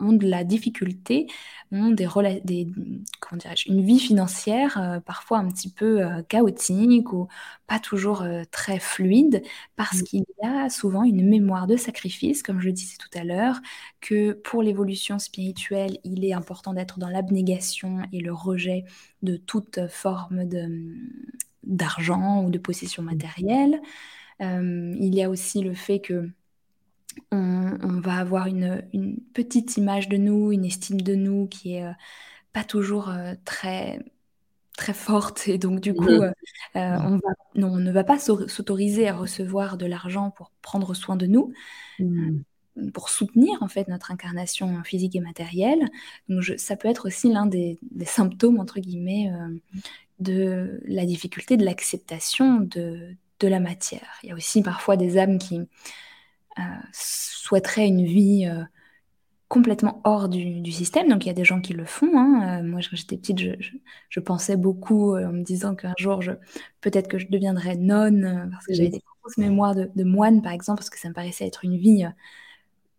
de 0.00 0.28
la 0.28 0.44
difficulté, 0.44 1.26
ont 1.72 1.90
des, 1.90 2.08
des 2.44 2.68
comment 3.20 3.40
une 3.66 3.84
vie 3.84 3.98
financière 3.98 4.78
euh, 4.78 5.00
parfois 5.00 5.38
un 5.38 5.48
petit 5.48 5.70
peu 5.70 6.04
euh, 6.04 6.22
chaotique 6.22 7.12
ou 7.12 7.28
pas 7.66 7.78
toujours 7.78 8.22
euh, 8.22 8.42
très 8.50 8.78
fluide, 8.78 9.42
parce 9.76 10.00
mmh. 10.00 10.04
qu'il 10.04 10.24
y 10.42 10.46
a 10.46 10.68
souvent 10.70 11.04
une 11.04 11.28
mémoire 11.28 11.66
de 11.66 11.76
sacrifice, 11.76 12.42
comme 12.42 12.60
je 12.60 12.66
le 12.66 12.72
disais 12.72 12.96
tout 12.98 13.18
à 13.18 13.24
l'heure, 13.24 13.60
que 14.00 14.32
pour 14.32 14.62
l'évolution 14.62 15.18
spirituelle, 15.18 15.98
il 16.04 16.24
est 16.24 16.32
important 16.32 16.74
d'être 16.74 16.98
dans 16.98 17.08
l'abnégation 17.08 18.02
et 18.12 18.20
le 18.20 18.32
rejet 18.32 18.84
de 19.22 19.36
toute 19.36 19.88
forme 19.88 20.44
d'argent 21.62 22.44
ou 22.44 22.50
de 22.50 22.58
possession 22.58 23.02
mmh. 23.02 23.06
matérielle. 23.06 23.80
il 24.40 25.14
y 25.14 25.22
a 25.22 25.30
aussi 25.30 25.62
le 25.62 25.74
fait 25.74 26.00
que 26.00 26.30
on, 27.30 28.00
va 28.00 28.16
avoir 28.16 28.46
une, 28.46 28.82
petite 29.32 29.76
image 29.76 30.08
de 30.08 30.16
nous, 30.16 30.52
une 30.52 30.64
estime 30.64 31.00
de 31.00 31.14
nous 31.14 31.46
qui 31.46 31.74
est 31.74 31.84
euh, 31.84 31.92
pas 32.52 32.64
toujours 32.64 33.08
euh, 33.08 33.34
très 33.44 34.00
très 34.76 34.94
forte. 34.94 35.46
Et 35.46 35.58
donc 35.58 35.80
du 35.80 35.94
coup 35.94 36.04
mmh. 36.04 36.32
euh, 36.76 37.18
on, 37.54 37.78
ne 37.78 37.92
va 37.92 38.04
pas 38.04 38.18
s'autoriser 38.18 39.08
à 39.08 39.14
recevoir 39.14 39.76
de 39.76 39.86
l'argent 39.86 40.30
pour 40.30 40.50
prendre 40.62 40.94
soin 40.94 41.16
de 41.16 41.26
nous. 41.26 41.52
Mmh. 42.00 42.40
pour 42.92 43.08
soutenir 43.08 43.62
en 43.62 43.68
fait 43.68 43.86
notre 43.86 44.10
incarnation 44.10 44.82
physique 44.82 45.14
et 45.14 45.20
matérielle. 45.20 45.88
Donc 46.28 46.42
ça 46.56 46.76
peut 46.76 46.88
être 46.88 47.06
aussi 47.06 47.32
l'un 47.32 47.46
des, 47.46 47.78
symptômes 48.04 48.58
entre 48.58 48.80
guillemets 48.80 49.30
de 50.18 50.80
la 50.86 51.06
difficulté 51.06 51.56
de 51.56 51.64
l'acceptation 51.64 52.58
de, 52.58 53.14
de 53.38 53.48
la 53.48 53.60
matière. 53.60 54.18
Il 54.22 54.30
y 54.30 54.32
a 54.32 54.34
aussi 54.34 54.62
parfois 54.62 54.96
des 54.96 55.18
âmes 55.18 55.38
qui 55.38 55.60
euh, 56.58 56.62
souhaiterait 56.92 57.88
une 57.88 58.04
vie 58.04 58.46
euh, 58.46 58.62
complètement 59.48 60.00
hors 60.04 60.28
du, 60.28 60.70
système. 60.70 61.08
Donc 61.08 61.24
il 61.24 61.28
y 61.28 61.30
a 61.30 61.34
des 61.34 61.44
gens 61.44 61.60
qui 61.60 61.72
le 61.72 61.84
font. 61.84 62.10
Hein. 62.16 62.60
Euh, 62.60 62.62
moi, 62.62 62.80
quand 62.80 62.96
j'étais 62.96 63.16
petite, 63.16 63.38
je, 63.38 64.20
pensais 64.20 64.56
beaucoup 64.56 65.16
en 65.16 65.32
me 65.32 65.42
disant 65.42 65.74
qu'un 65.74 65.94
jour, 65.98 66.22
peut-être 66.80 67.08
que 67.08 67.18
je 67.18 67.26
deviendrais 67.28 67.76
nonne, 67.76 68.48
parce 68.52 68.66
que 68.66 68.74
j'avais 68.74 68.90
des 68.90 69.02
grosses 69.20 69.36
mémoires 69.36 69.74
de, 69.74 69.90
de, 69.94 70.04
moine, 70.04 70.42
par 70.42 70.52
exemple, 70.52 70.78
parce 70.78 70.90
que 70.90 70.98
ça 70.98 71.08
me 71.08 71.14
paraissait 71.14 71.46
être 71.46 71.64
une 71.64 71.76
vie 71.76 72.04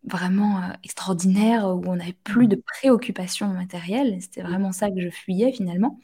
vraiment 0.04 0.62
extraordinaire, 0.84 1.66
où 1.68 1.82
on 1.88 1.96
n'avait 1.96 2.14
plus 2.24 2.48
de 2.48 2.56
préoccupations 2.58 3.48
matérielles. 3.48 4.18
C'était 4.22 4.42
vraiment 4.42 4.72
ça 4.72 4.92
que 4.92 5.00
je 5.00 5.10
fuyais 5.10 5.52
finalement. 5.52 6.00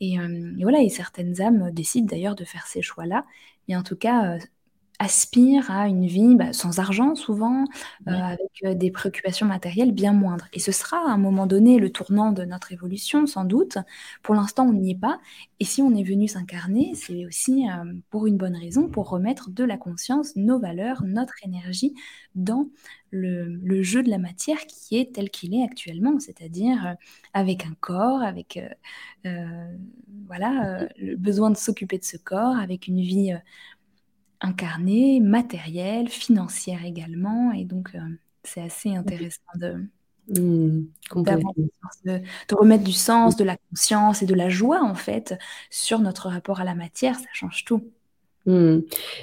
Et, 0.00 0.14
et, 0.14 0.62
voilà, 0.62 0.82
et 0.82 0.88
certaines 0.88 1.40
âmes 1.40 1.70
décident 1.72 2.06
d'ailleurs 2.06 2.34
de 2.36 2.44
faire 2.44 2.66
ces 2.66 2.82
choix-là. 2.82 3.24
Mais 3.68 3.76
en 3.76 3.82
tout 3.82 3.96
cas, 3.96 4.38
aspire 4.98 5.70
à 5.70 5.88
une 5.88 6.06
vie 6.06 6.36
bah, 6.36 6.52
sans 6.52 6.78
argent 6.78 7.14
souvent, 7.14 7.64
euh, 8.06 8.12
avec 8.12 8.62
euh, 8.64 8.74
des 8.74 8.90
préoccupations 8.90 9.46
matérielles 9.46 9.92
bien 9.92 10.12
moindres. 10.12 10.46
Et 10.52 10.60
ce 10.60 10.70
sera 10.70 10.98
à 10.98 11.10
un 11.10 11.18
moment 11.18 11.46
donné 11.46 11.78
le 11.78 11.90
tournant 11.90 12.32
de 12.32 12.44
notre 12.44 12.72
évolution, 12.72 13.26
sans 13.26 13.44
doute. 13.44 13.78
Pour 14.22 14.34
l'instant, 14.34 14.66
on 14.66 14.72
n'y 14.72 14.92
est 14.92 14.98
pas. 14.98 15.18
Et 15.60 15.64
si 15.64 15.82
on 15.82 15.94
est 15.94 16.04
venu 16.04 16.28
s'incarner, 16.28 16.92
c'est 16.94 17.26
aussi 17.26 17.68
euh, 17.68 17.92
pour 18.10 18.26
une 18.26 18.36
bonne 18.36 18.56
raison, 18.56 18.88
pour 18.88 19.08
remettre 19.08 19.50
de 19.50 19.64
la 19.64 19.76
conscience, 19.76 20.36
nos 20.36 20.58
valeurs, 20.58 21.02
notre 21.04 21.34
énergie 21.44 21.94
dans 22.34 22.68
le, 23.10 23.82
jeu 23.82 24.02
de 24.02 24.08
la 24.08 24.18
matière 24.18 24.58
qui 24.66 24.96
est 24.96 25.14
tel 25.14 25.30
qu'il 25.30 25.54
est 25.54 25.64
actuellement, 25.64 26.18
c'est-à-dire 26.18 26.96
avec 27.34 27.66
un 27.66 27.74
corps, 27.80 28.22
avec 28.22 28.58
voilà, 30.26 30.88
le 30.96 31.16
besoin 31.16 31.50
de 31.50 31.56
s'occuper 31.56 31.98
de 31.98 32.04
ce 32.04 32.16
corps, 32.16 32.56
avec 32.56 32.86
une 32.86 33.02
vie 33.02 33.34
incarnée, 34.42 35.20
matérielle, 35.20 36.08
financière 36.08 36.84
également. 36.84 37.52
Et 37.52 37.64
donc, 37.64 37.90
euh, 37.94 38.00
c'est 38.44 38.62
assez 38.62 38.94
intéressant 38.94 39.40
de, 39.54 39.86
mmh, 40.28 40.86
de, 41.16 41.22
de, 42.04 42.54
remettre 42.54 42.84
du 42.84 42.92
sens, 42.92 43.36
de 43.36 43.44
la 43.44 43.56
conscience 43.70 44.22
et 44.22 44.26
de 44.26 44.34
la 44.34 44.48
joie, 44.48 44.82
en 44.82 44.94
fait, 44.94 45.38
sur 45.70 46.00
notre 46.00 46.28
rapport 46.28 46.60
à 46.60 46.64
la 46.64 46.74
matière. 46.74 47.18
Ça 47.18 47.28
change 47.32 47.64
tout. 47.64 47.92
Mmh. 48.44 48.80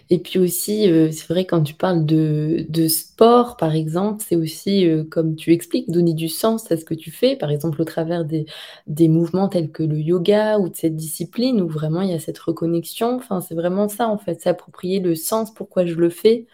Et 0.10 0.20
puis 0.20 0.40
aussi, 0.40 0.90
euh, 0.90 1.12
c'est 1.12 1.28
vrai 1.28 1.46
quand 1.46 1.62
tu 1.62 1.74
parles 1.74 2.06
de 2.06 2.66
de 2.70 2.88
sport, 2.88 3.58
par 3.58 3.76
exemple, 3.76 4.24
c'est 4.26 4.38
aussi, 4.38 4.88
euh, 4.88 5.04
comme 5.04 5.36
tu 5.36 5.52
expliques, 5.52 5.92
donner 5.92 6.14
du 6.14 6.30
sens 6.30 6.72
à 6.72 6.78
ce 6.78 6.86
que 6.86 6.94
tu 6.94 7.12
fais, 7.12 7.36
par 7.36 7.52
exemple, 7.52 7.82
au 7.82 7.86
travers 7.86 8.24
des 8.24 8.46
des 8.88 9.10
mouvements 9.10 9.50
tels 9.50 9.72
que 9.72 9.84
le 9.84 10.00
yoga 10.00 10.58
ou 10.60 10.70
de 10.70 10.76
cette 10.78 10.96
discipline 10.96 11.60
où 11.62 11.68
vraiment 11.68 12.02
il 12.02 12.12
y 12.12 12.14
a 12.14 12.20
cette 12.20 12.40
reconnexion. 12.40 13.16
Enfin, 13.18 13.42
c'est 13.42 13.56
vraiment 13.56 13.90
ça, 13.90 14.08
en 14.08 14.18
fait, 14.18 14.40
s'approprier 14.42 15.02
le 15.02 15.16
sens, 15.16 15.54
pourquoi 15.54 15.86
je 15.86 15.96
le 15.96 16.10
fais 16.10 16.46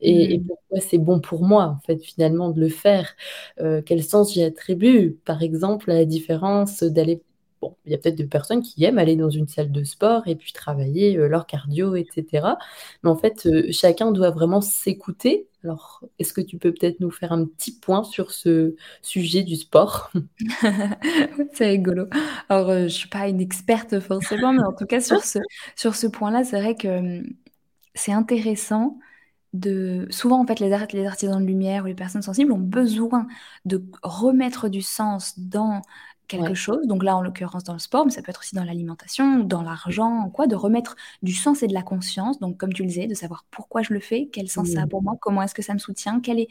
et 0.00 0.38
mmh. 0.38 0.46
pourquoi 0.46 0.80
c'est 0.80 0.98
bon 0.98 1.20
pour 1.20 1.42
moi, 1.44 1.64
en 1.66 1.80
fait, 1.86 1.98
finalement, 2.02 2.48
de 2.50 2.60
le 2.60 2.68
faire. 2.70 3.14
Euh, 3.60 3.82
quel 3.84 4.02
sens 4.02 4.32
j'y 4.32 4.42
attribue? 4.42 5.18
Par 5.26 5.42
exemple, 5.42 5.90
à 5.90 5.94
la 5.94 6.04
différence 6.06 6.82
d'aller 6.82 7.22
il 7.84 7.92
y 7.92 7.94
a 7.94 7.98
peut-être 7.98 8.16
des 8.16 8.26
personnes 8.26 8.62
qui 8.62 8.84
aiment 8.84 8.98
aller 8.98 9.16
dans 9.16 9.30
une 9.30 9.48
salle 9.48 9.72
de 9.72 9.84
sport 9.84 10.26
et 10.26 10.36
puis 10.36 10.52
travailler 10.52 11.16
euh, 11.16 11.28
leur 11.28 11.46
cardio, 11.46 11.96
etc. 11.96 12.56
Mais 13.02 13.10
en 13.10 13.16
fait, 13.16 13.46
euh, 13.46 13.66
chacun 13.70 14.12
doit 14.12 14.30
vraiment 14.30 14.60
s'écouter. 14.60 15.48
Alors, 15.62 16.02
est-ce 16.18 16.32
que 16.32 16.40
tu 16.40 16.58
peux 16.58 16.72
peut-être 16.72 17.00
nous 17.00 17.10
faire 17.10 17.32
un 17.32 17.46
petit 17.46 17.72
point 17.72 18.04
sur 18.04 18.30
ce 18.30 18.74
sujet 19.02 19.42
du 19.42 19.56
sport? 19.56 20.12
C'est 21.54 21.66
rigolo. 21.66 22.06
Alors, 22.48 22.70
euh, 22.70 22.78
je 22.80 22.84
ne 22.84 22.88
suis 22.88 23.08
pas 23.08 23.28
une 23.28 23.40
experte 23.40 23.98
forcément, 24.00 24.52
mais 24.52 24.62
en 24.62 24.72
tout 24.72 24.86
cas, 24.86 25.00
sur 25.00 25.24
ce, 25.24 25.38
sur 25.76 25.94
ce 25.94 26.06
point-là, 26.06 26.44
c'est 26.44 26.60
vrai 26.60 26.74
que 26.76 26.98
hum, 26.98 27.24
c'est 27.94 28.12
intéressant 28.12 28.98
de... 29.52 30.06
Souvent, 30.10 30.40
en 30.40 30.46
fait, 30.46 30.60
les, 30.60 30.68
les 30.68 31.06
artisans 31.06 31.40
de 31.40 31.46
lumière 31.46 31.84
ou 31.84 31.86
les 31.86 31.94
personnes 31.94 32.22
sensibles 32.22 32.52
ont 32.52 32.58
besoin 32.58 33.26
de 33.64 33.82
remettre 34.02 34.68
du 34.68 34.82
sens 34.82 35.38
dans 35.38 35.82
quelque 36.28 36.54
chose. 36.54 36.86
Donc 36.86 37.02
là, 37.02 37.16
en 37.16 37.22
l'occurrence, 37.22 37.64
dans 37.64 37.72
le 37.72 37.78
sport, 37.78 38.04
mais 38.04 38.12
ça 38.12 38.22
peut 38.22 38.30
être 38.30 38.40
aussi 38.40 38.54
dans 38.54 38.64
l'alimentation, 38.64 39.40
dans 39.40 39.62
l'argent, 39.62 40.30
quoi, 40.30 40.46
de 40.46 40.56
remettre 40.56 40.96
du 41.22 41.32
sens 41.34 41.62
et 41.62 41.66
de 41.66 41.74
la 41.74 41.82
conscience. 41.82 42.38
Donc, 42.40 42.56
comme 42.56 42.72
tu 42.72 42.82
le 42.82 42.88
disais, 42.88 43.06
de 43.06 43.14
savoir 43.14 43.44
pourquoi 43.50 43.82
je 43.82 43.92
le 43.92 44.00
fais, 44.00 44.28
quel 44.32 44.48
sens 44.48 44.68
ça 44.70 44.82
a 44.82 44.86
pour 44.86 45.02
moi, 45.02 45.16
comment 45.20 45.42
est-ce 45.42 45.54
que 45.54 45.62
ça 45.62 45.74
me 45.74 45.78
soutient, 45.78 46.20
quel 46.20 46.40
est... 46.40 46.48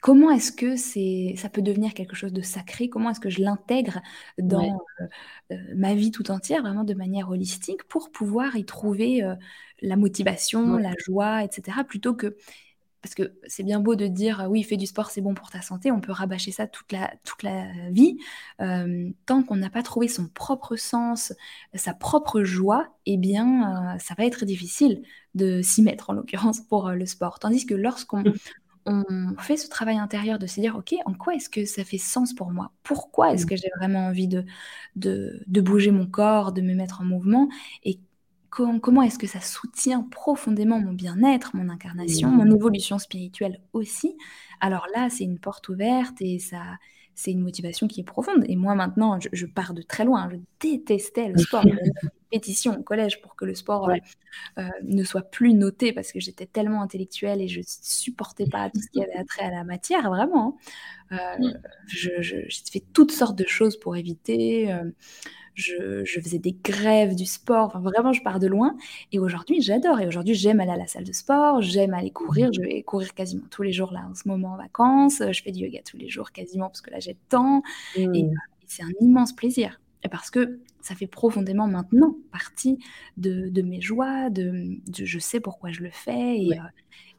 comment 0.00 0.30
est-ce 0.30 0.52
que 0.52 0.76
c'est, 0.76 1.34
ça 1.36 1.48
peut 1.48 1.62
devenir 1.62 1.94
quelque 1.94 2.16
chose 2.16 2.32
de 2.32 2.42
sacré, 2.42 2.88
comment 2.88 3.10
est-ce 3.10 3.20
que 3.20 3.30
je 3.30 3.40
l'intègre 3.40 4.00
dans 4.38 4.78
euh, 5.00 5.06
euh, 5.52 5.56
ma 5.76 5.94
vie 5.94 6.10
tout 6.10 6.30
entière, 6.30 6.62
vraiment 6.62 6.84
de 6.84 6.94
manière 6.94 7.30
holistique, 7.30 7.84
pour 7.84 8.10
pouvoir 8.10 8.56
y 8.56 8.64
trouver 8.64 9.22
euh, 9.22 9.34
la 9.80 9.96
motivation, 9.96 10.76
la 10.76 10.92
joie, 10.98 11.44
etc., 11.44 11.78
plutôt 11.86 12.14
que 12.14 12.36
parce 13.04 13.14
que 13.14 13.34
c'est 13.46 13.64
bien 13.64 13.80
beau 13.80 13.96
de 13.96 14.06
dire 14.06 14.46
oui, 14.48 14.62
fais 14.62 14.78
du 14.78 14.86
sport, 14.86 15.10
c'est 15.10 15.20
bon 15.20 15.34
pour 15.34 15.50
ta 15.50 15.60
santé, 15.60 15.92
on 15.92 16.00
peut 16.00 16.10
rabâcher 16.10 16.52
ça 16.52 16.66
toute 16.66 16.90
la, 16.90 17.12
toute 17.22 17.42
la 17.42 17.66
vie. 17.90 18.16
Euh, 18.62 19.10
tant 19.26 19.42
qu'on 19.42 19.56
n'a 19.56 19.68
pas 19.68 19.82
trouvé 19.82 20.08
son 20.08 20.26
propre 20.26 20.76
sens, 20.76 21.34
sa 21.74 21.92
propre 21.92 22.44
joie, 22.44 22.88
eh 23.04 23.18
bien, 23.18 23.94
euh, 23.94 23.98
ça 23.98 24.14
va 24.16 24.24
être 24.24 24.46
difficile 24.46 25.02
de 25.34 25.60
s'y 25.60 25.82
mettre, 25.82 26.08
en 26.08 26.14
l'occurrence, 26.14 26.62
pour 26.62 26.88
euh, 26.88 26.94
le 26.94 27.04
sport. 27.04 27.38
Tandis 27.40 27.66
que 27.66 27.74
lorsqu'on 27.74 28.24
on 28.86 29.04
fait 29.38 29.58
ce 29.58 29.68
travail 29.68 29.98
intérieur 29.98 30.38
de 30.38 30.46
se 30.46 30.58
dire, 30.58 30.74
OK, 30.74 30.94
en 31.04 31.12
quoi 31.12 31.34
est-ce 31.34 31.50
que 31.50 31.66
ça 31.66 31.84
fait 31.84 31.98
sens 31.98 32.32
pour 32.32 32.52
moi? 32.52 32.72
Pourquoi 32.84 33.34
est-ce 33.34 33.44
mmh. 33.44 33.48
que 33.50 33.56
j'ai 33.56 33.70
vraiment 33.78 34.06
envie 34.06 34.28
de, 34.28 34.46
de, 34.96 35.42
de, 35.46 35.60
bouger 35.60 35.90
mon 35.90 36.06
corps, 36.06 36.52
de 36.52 36.62
me 36.62 36.72
mettre 36.72 37.02
en 37.02 37.04
mouvement? 37.04 37.50
Et 37.82 37.98
comment 38.80 39.02
est-ce 39.02 39.18
que 39.18 39.26
ça 39.26 39.40
soutient 39.40 40.02
profondément 40.02 40.80
mon 40.80 40.92
bien-être, 40.92 41.56
mon 41.56 41.68
incarnation, 41.68 42.28
mon 42.28 42.54
évolution 42.54 42.98
spirituelle 42.98 43.60
aussi? 43.72 44.16
Alors 44.60 44.86
là, 44.94 45.08
c'est 45.10 45.24
une 45.24 45.38
porte 45.38 45.68
ouverte 45.68 46.20
et 46.20 46.38
ça, 46.38 46.62
c'est 47.14 47.30
une 47.30 47.40
motivation 47.40 47.86
qui 47.86 48.00
est 48.00 48.04
profonde. 48.04 48.44
Et 48.48 48.56
moi, 48.56 48.74
maintenant, 48.74 49.18
je, 49.32 49.46
pars 49.46 49.74
de 49.74 49.82
très 49.82 50.04
loin. 50.04 50.28
Je 50.30 50.36
détestais 50.60 51.28
le 51.28 51.38
sport. 51.38 51.64
une 51.66 51.80
pétition 52.30 52.78
au 52.78 52.82
collège 52.82 53.20
pour 53.22 53.36
que 53.36 53.44
le 53.44 53.54
sport 53.54 53.88
euh, 53.90 53.96
euh, 54.58 54.68
ne 54.82 55.04
soit 55.04 55.22
plus 55.22 55.54
noté 55.54 55.92
parce 55.92 56.12
que 56.12 56.18
j'étais 56.18 56.46
tellement 56.46 56.82
intellectuelle 56.82 57.40
et 57.40 57.48
je 57.48 57.60
supportais 57.64 58.46
pas 58.46 58.70
tout 58.70 58.80
ce 58.80 58.88
qui 58.90 59.02
avait 59.02 59.14
attrait 59.14 59.44
à 59.44 59.50
la 59.50 59.64
matière, 59.64 60.08
vraiment. 60.10 60.58
Hein. 61.10 61.38
Euh, 61.40 61.52
j'ai 61.86 62.48
fait 62.72 62.84
toutes 62.92 63.12
sortes 63.12 63.38
de 63.38 63.46
choses 63.46 63.78
pour 63.78 63.96
éviter 63.96 64.74
je, 65.54 66.04
faisais 66.04 66.38
des 66.38 66.56
grèves 66.64 67.14
du 67.14 67.26
sport, 67.26 67.66
enfin 67.66 67.80
vraiment 67.80 68.12
je 68.12 68.22
pars 68.22 68.40
de 68.40 68.46
loin. 68.46 68.76
Et 69.12 69.18
aujourd'hui 69.18 69.62
j'adore, 69.62 70.00
et 70.00 70.06
aujourd'hui 70.06 70.34
j'aime 70.34 70.60
aller 70.60 70.72
à 70.72 70.76
la 70.76 70.86
salle 70.86 71.04
de 71.04 71.12
sport, 71.12 71.62
j'aime 71.62 71.94
aller 71.94 72.10
courir, 72.10 72.52
je 72.52 72.60
vais 72.60 72.82
courir 72.82 73.14
quasiment 73.14 73.44
tous 73.50 73.62
les 73.62 73.72
jours 73.72 73.92
là 73.92 74.06
en 74.10 74.14
ce 74.14 74.28
moment 74.28 74.54
en 74.54 74.56
vacances, 74.56 75.22
je 75.30 75.42
fais 75.42 75.52
du 75.52 75.64
yoga 75.64 75.80
tous 75.84 75.96
les 75.96 76.08
jours 76.08 76.32
quasiment 76.32 76.66
parce 76.66 76.80
que 76.80 76.90
là 76.90 77.00
j'ai 77.00 77.12
le 77.12 77.28
temps, 77.28 77.62
et, 77.96 78.06
mmh. 78.06 78.34
c'est 78.66 78.82
un 78.82 78.92
immense 79.00 79.32
plaisir. 79.32 79.80
Parce 80.10 80.30
que 80.30 80.60
ça 80.82 80.94
fait 80.94 81.06
profondément 81.06 81.66
maintenant 81.66 82.14
partie 82.30 82.78
de, 83.16 83.62
mes 83.62 83.80
joies, 83.80 84.28
de, 84.28 84.76
je 84.92 85.18
sais 85.18 85.40
pourquoi 85.40 85.70
je 85.70 85.82
le 85.82 85.88
fais, 85.90 86.42
et, 86.42 86.52
euh, 86.52 86.62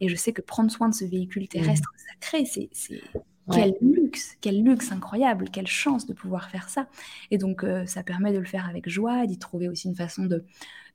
et, 0.02 0.08
je 0.08 0.16
sais 0.16 0.34
que 0.34 0.42
prendre 0.44 0.70
soin 0.70 0.88
de 0.88 0.94
ce 0.94 1.04
véhicule 1.04 1.48
terrestre 1.48 1.90
mmh. 1.92 2.00
sacré, 2.22 2.46
c'est 2.46 3.02
Quel 3.52 3.76
luxe, 3.80 4.38
quel 4.42 4.64
luxe 4.64 4.92
incroyable, 4.92 5.50
quelle 5.52 5.68
chance 5.68 6.08
de 6.08 6.14
pouvoir 6.14 6.50
faire 6.50 6.68
ça. 6.68 6.88
Et 7.30 7.38
donc, 7.38 7.64
euh, 7.64 7.86
ça 7.86 8.02
permet 8.02 8.34
de 8.34 8.40
le 8.40 8.46
faire 8.46 8.68
avec 8.68 8.90
joie, 8.90 9.28
d'y 9.28 9.38
trouver 9.38 9.70
aussi 9.70 9.88
une 9.88 9.96
façon 9.96 10.26
de, 10.26 10.44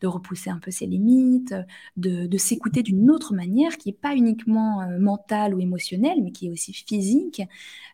de 0.00 0.06
repousser 0.08 0.50
un 0.50 0.58
peu 0.58 0.72
ses 0.72 0.86
limites, 0.86 1.54
de, 1.96 2.26
de 2.26 2.38
s'écouter 2.38 2.82
d'une 2.82 3.08
autre 3.10 3.34
manière 3.34 3.78
qui 3.78 3.88
n'est 3.88 3.96
pas 3.96 4.16
uniquement 4.16 4.82
euh, 4.82 4.98
mentale 4.98 5.54
ou 5.54 5.60
émotionnelle, 5.60 6.22
mais 6.22 6.32
qui 6.32 6.48
est 6.48 6.50
aussi 6.50 6.72
physique. 6.72 7.42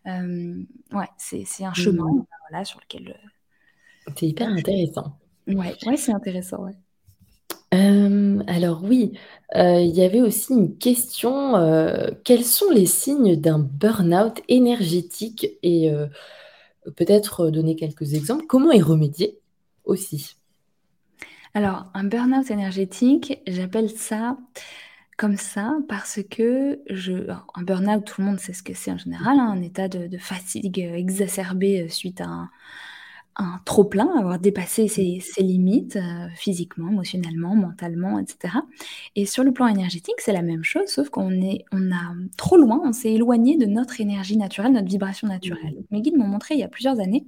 Euh, 0.07 0.63
ouais, 0.93 1.09
c'est 1.19 1.65
un 1.65 1.75
chemin 1.75 2.05
mmh. 2.05 2.25
voilà, 2.49 2.65
sur 2.65 2.81
lequel. 2.81 3.15
c'est 4.17 4.29
hyper 4.29 4.49
intéressant. 4.49 5.19
Ouais, 5.47 5.77
ouais 5.85 5.97
c'est 5.97 6.13
intéressant. 6.13 6.65
Ouais. 6.65 6.77
Alors 7.73 8.83
oui, 8.83 9.13
il 9.55 9.95
y 9.95 10.03
avait 10.03 10.23
aussi 10.23 10.53
une 10.55 10.77
question, 10.79 12.15
quels 12.25 12.45
sont 12.45 12.71
les 12.71 12.87
signes 12.87 13.37
d'un 13.37 13.59
burn-out 13.59 14.41
énergétique? 14.49 15.49
Et 15.63 15.91
peut-être 16.95 17.51
donner 17.51 17.75
quelques 17.75 18.15
exemples. 18.15 18.47
Comment 18.47 18.71
y 18.71 18.81
remédier 18.81 19.39
aussi? 19.85 20.37
Alors, 21.53 21.87
un 21.95 22.05
burn-out 22.05 22.51
énergétique, 22.51 23.41
j'appelle 23.47 23.91
ça 23.91 24.37
comme 25.17 25.37
ça 25.37 25.79
parce 25.89 26.21
que 26.31 26.81
je 26.91 27.31
un 27.31 27.63
burn-out, 27.63 28.05
tout 28.05 28.21
le 28.21 28.27
monde 28.27 28.39
sait 28.39 28.53
ce 28.53 28.63
que 28.63 28.75
c'est 28.75 28.93
en 28.93 28.99
général, 28.99 29.39
hein, 29.39 29.55
un 29.57 29.63
état 29.63 29.89
de 29.89 30.19
fatigue, 30.19 30.79
exacerbée, 30.79 31.89
suite 31.89 32.21
à 32.21 32.27
un 32.27 32.51
un 33.39 33.61
trop 33.65 33.85
plein, 33.85 34.09
avoir 34.17 34.39
dépassé 34.39 34.89
ses, 34.89 35.21
limites 35.39 35.97
euh, 35.97 36.29
physiquement, 36.35 36.91
émotionnellement, 36.91 37.55
mentalement, 37.55 38.19
etc. 38.19 38.55
Et 39.15 39.27
sur 39.27 39.45
le 39.45 39.53
plan 39.53 39.67
énergétique, 39.67 40.17
c'est 40.19 40.33
la 40.33 40.43
même 40.43 40.65
chose, 40.65 40.89
sauf 40.89 41.11
qu'on 41.11 41.31
est, 41.43 41.65
on 41.71 41.93
a 41.93 42.15
trop 42.39 42.57
loin, 42.57 42.81
on 42.85 42.93
s'est 42.93 43.13
éloigné 43.13 43.59
de 43.59 43.67
notre 43.67 44.01
énergie 44.01 44.39
naturelle, 44.39 44.73
notre 44.73 44.89
vibration 44.89 45.29
naturelle. 45.29 45.75
Mmh. 45.75 45.85
Mes 45.91 46.01
guides 46.01 46.17
m'ont 46.17 46.27
montré 46.27 46.55
il 46.55 46.61
y 46.61 46.65
a 46.65 46.69
plusieurs 46.69 46.99
années 46.99 47.27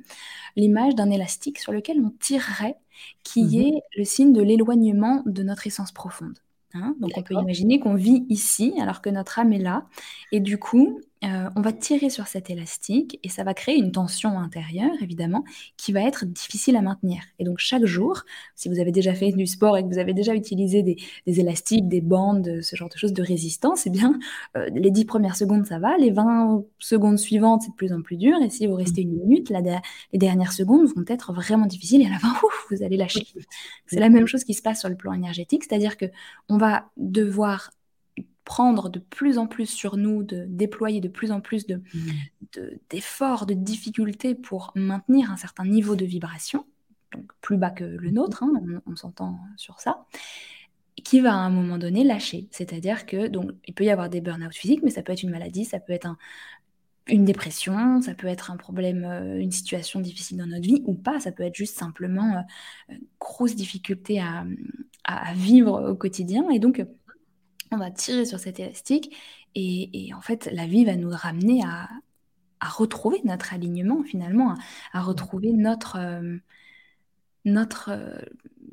l'image 0.57 0.95
d'un 0.95 1.11
élastique 1.11 1.59
sur 1.59 1.73
lequel 1.73 2.01
on 2.01 2.11
tirerait, 2.19 2.77
qui 3.23 3.45
mmh 3.45 3.55
est 3.55 3.83
le 3.97 4.05
signe 4.05 4.33
de 4.33 4.43
l'éloignement 4.43 5.23
de 5.25 5.43
notre 5.43 5.67
essence 5.67 5.93
profonde. 5.93 6.39
Hein. 6.75 6.97
Donc 7.01 7.13
on 7.17 7.23
peut 7.23 7.35
imaginer 7.35 7.79
qu'on 7.79 7.95
vit 7.95 8.27
ici 8.29 8.75
alors 8.81 9.01
que 9.01 9.09
notre 9.09 9.39
âme 9.39 9.53
est 9.53 9.59
là. 9.59 9.87
Et 10.33 10.41
du 10.41 10.59
coup, 10.59 11.01
euh, 11.25 11.51
on 11.57 11.61
va 11.61 11.73
tirer 11.73 12.11
sur 12.11 12.29
cet 12.29 12.49
élastique 12.49 13.19
et 13.25 13.29
ça 13.29 13.43
va 13.43 13.53
créer 13.53 13.77
une 13.77 13.91
tension 13.91 14.39
intérieure, 14.39 14.95
évidemment, 15.01 15.45
qui 15.77 15.93
va 15.93 16.03
être 16.03 16.25
difficile 16.27 16.77
à 16.77 16.83
maintenir. 16.83 17.23
Et 17.39 17.45
donc 17.45 17.59
chaque 17.59 17.85
jour, 17.85 18.23
si 18.55 18.69
vous 18.69 18.79
avez 18.79 18.93
déjà 18.93 19.14
fait 19.14 19.33
du 19.33 19.47
sport 19.47 19.77
et 19.77 19.83
que 19.83 19.89
vous 19.89 19.99
avez 19.99 20.14
déjà 20.14 20.35
utilisé 20.35 20.83
des, 20.83 20.97
élastiques, 21.27 21.89
des 21.89 22.01
bandes, 22.01 22.61
ce 22.62 22.77
genre 22.77 22.89
de 22.89 22.97
choses 22.97 23.12
de 23.12 23.23
résistance, 23.23 23.87
eh 23.87 23.91
bien, 23.91 24.19
euh, 24.57 24.69
les 24.73 24.91
10 24.91 25.07
premières 25.07 25.37
secondes, 25.37 25.66
ça 25.66 25.79
va. 25.79 25.97
Les 25.99 26.11
20 26.11 26.64
secondes 26.79 27.19
suivantes, 27.19 27.62
c'est 27.62 27.71
de 27.71 27.77
plus 27.77 27.93
en 27.93 28.01
plus 28.03 28.16
dur. 28.16 28.37
Et 28.43 28.51
si 28.51 28.66
vous 28.66 28.75
restez 28.75 29.03
une 29.03 29.14
minute, 29.14 29.51
les 29.51 30.19
dernières 30.19 30.53
secondes 30.53 30.87
vont 30.87 31.05
être 31.09 31.33
vraiment 31.33 31.66
difficiles 31.66 32.03
et 32.03 32.07
à 32.07 32.11
la 32.11 32.19
fin, 32.19 32.33
vous 32.71 32.83
allez 32.83 32.97
lâcher. 32.97 33.27
C'est 33.87 34.01
la 34.01 34.09
même 34.09 34.27
chose 34.27 34.45
qui 34.45 34.55
se 34.55 34.62
passe 34.62 34.81
sur 34.81 34.89
le 34.89 34.97
plan 34.97 35.12
énergétique, 35.12 35.64
c'est-à-dire 35.64 35.97
que 35.97 36.07
on 36.49 36.59
va 36.59 36.91
devoir 36.97 37.71
prendre 38.49 38.88
de 38.88 38.99
plus 38.99 39.36
en 39.36 39.46
plus 39.46 39.66
sur 39.66 39.99
nous, 39.99 40.22
de 40.22 40.46
déployer 40.49 41.03
de 41.03 41.09
plus 41.09 41.32
en 41.32 41.42
plus 41.42 41.68
mmh. 41.68 41.76
d'efforts, 42.88 43.44
de, 43.44 43.53
difficultés 43.53 44.34
pour 44.34 44.72
maintenir 44.74 45.30
un 45.30 45.36
certain 45.36 45.66
niveau 45.66 45.96
de 45.96 46.07
vibration, 46.07 46.64
donc 47.12 47.30
plus 47.42 47.59
bas 47.59 47.70
que 47.70 47.84
le 47.84 48.11
nôtre, 48.11 48.42
hein, 48.42 48.80
on, 48.86 48.96
s'entend 48.96 49.38
sur 49.59 49.80
ça, 49.80 50.07
qui 51.05 51.20
va 51.20 51.34
à 51.34 51.36
un 51.36 51.51
moment 51.51 51.76
donné 51.76 52.05
lâcher. 52.05 52.49
C'est-à-dire 52.51 53.05
que 53.05 53.28
donc 53.28 53.51
il 53.66 53.74
peut 53.74 53.84
y 53.84 53.90
avoir 53.90 54.09
des 54.09 54.22
burn-out 54.22 54.55
physiques, 54.55 54.80
mais 54.82 54.90
ça 54.90 55.03
peut 55.03 55.12
être 55.12 55.22
une 55.22 55.30
maladie, 55.30 55.66
ça 55.66 55.78
peut 55.78 55.92
être 55.92 56.16
une 57.07 57.26
dépression, 57.26 58.01
ça 58.01 58.14
peut 58.14 58.28
être 58.28 58.51
un 58.51 58.57
problème, 58.57 59.05
euh, 59.05 59.38
une 59.38 59.53
situation 59.53 60.01
difficile 60.01 60.38
dans 60.38 60.46
notre 60.46 60.66
vie 60.66 60.82
ou 60.86 60.94
pas, 60.94 61.20
ça 61.20 61.32
peut 61.32 61.42
être 61.42 61.55
juste 61.55 61.76
simplement 61.76 62.46
euh, 62.88 62.94
grosse 63.20 63.55
difficulté 63.55 64.20
à, 64.20 64.46
à, 65.05 65.34
vivre 65.34 65.90
au 65.90 65.94
quotidien. 65.94 66.49
Et 66.49 66.59
donc, 66.59 66.82
on 67.71 67.77
va 67.77 67.91
tirer 67.91 68.25
sur 68.25 68.39
cet 68.39 68.61
élastique 68.61 69.16
et, 69.55 70.12
en 70.14 70.21
fait, 70.21 70.49
la 70.53 70.66
vie 70.66 70.85
va 70.85 70.97
nous 70.97 71.11
ramener 71.11 71.62
à, 71.64 71.89
retrouver 72.61 73.21
notre 73.25 73.55
alignement 73.55 74.03
finalement, 74.03 74.55
à, 74.93 75.03
retrouver 75.03 75.53
notre, 75.53 75.97
euh, 75.97 76.37
notre 77.45 77.91
euh, 77.91 78.19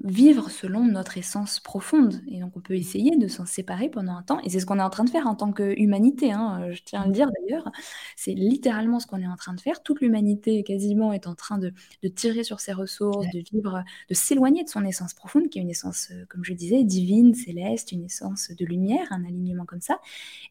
vivre 0.06 0.52
selon 0.52 0.86
notre 0.86 1.18
essence 1.18 1.60
profonde. 1.60 2.22
Et 2.28 2.40
donc 2.40 2.56
on 2.56 2.62
peut 2.62 2.76
essayer 2.76 3.18
de 3.18 3.28
s'en 3.28 3.46
séparer 3.46 3.90
pendant 3.90 4.16
un 4.16 4.22
temps. 4.22 4.40
Et 4.42 4.50
c'est 4.50 4.60
ce 4.60 4.66
qu'on 4.66 4.80
est 4.80 4.84
en 4.84 4.90
train 4.90 5.04
de 5.04 5.10
faire 5.10 5.28
en 5.28 5.36
tant 5.36 5.52
qu'humanité, 5.52 6.32
hein, 6.32 6.72
je 6.72 6.82
tiens 6.84 7.02
à 7.02 7.08
le 7.08 7.12
dire 7.12 7.30
d'ailleurs. 7.40 7.72
C'est 8.16 8.34
littéralement 8.34 9.00
ce 9.00 9.08
qu'on 9.08 9.20
est 9.20 9.28
en 9.28 9.36
train 9.36 9.54
de 9.54 9.60
faire. 9.60 9.82
Toute 9.82 10.02
l'humanité 10.02 10.64
quasiment 10.64 11.12
est 11.12 11.28
en 11.28 11.36
train 11.36 11.58
de, 11.58 11.74
tirer 12.16 12.44
sur 12.44 12.60
ses 12.60 12.72
ressources, 12.72 13.26
de 13.34 13.40
vivre, 13.52 13.84
de 14.10 14.14
s'éloigner 14.14 14.64
de 14.64 14.70
son 14.70 14.86
essence 14.86 15.14
profonde, 15.14 15.50
qui 15.50 15.58
est 15.58 15.62
une 15.64 15.72
essence, 15.72 16.10
euh, 16.12 16.26
comme 16.30 16.46
je 16.46 16.54
disais, 16.54 16.84
divine, 16.84 17.34
céleste, 17.34 17.92
une 17.92 18.04
essence 18.04 18.52
de 18.52 18.66
lumière, 18.66 19.08
un 19.10 19.26
alignement 19.26 19.66
comme 19.66 19.82
ça. 19.82 20.00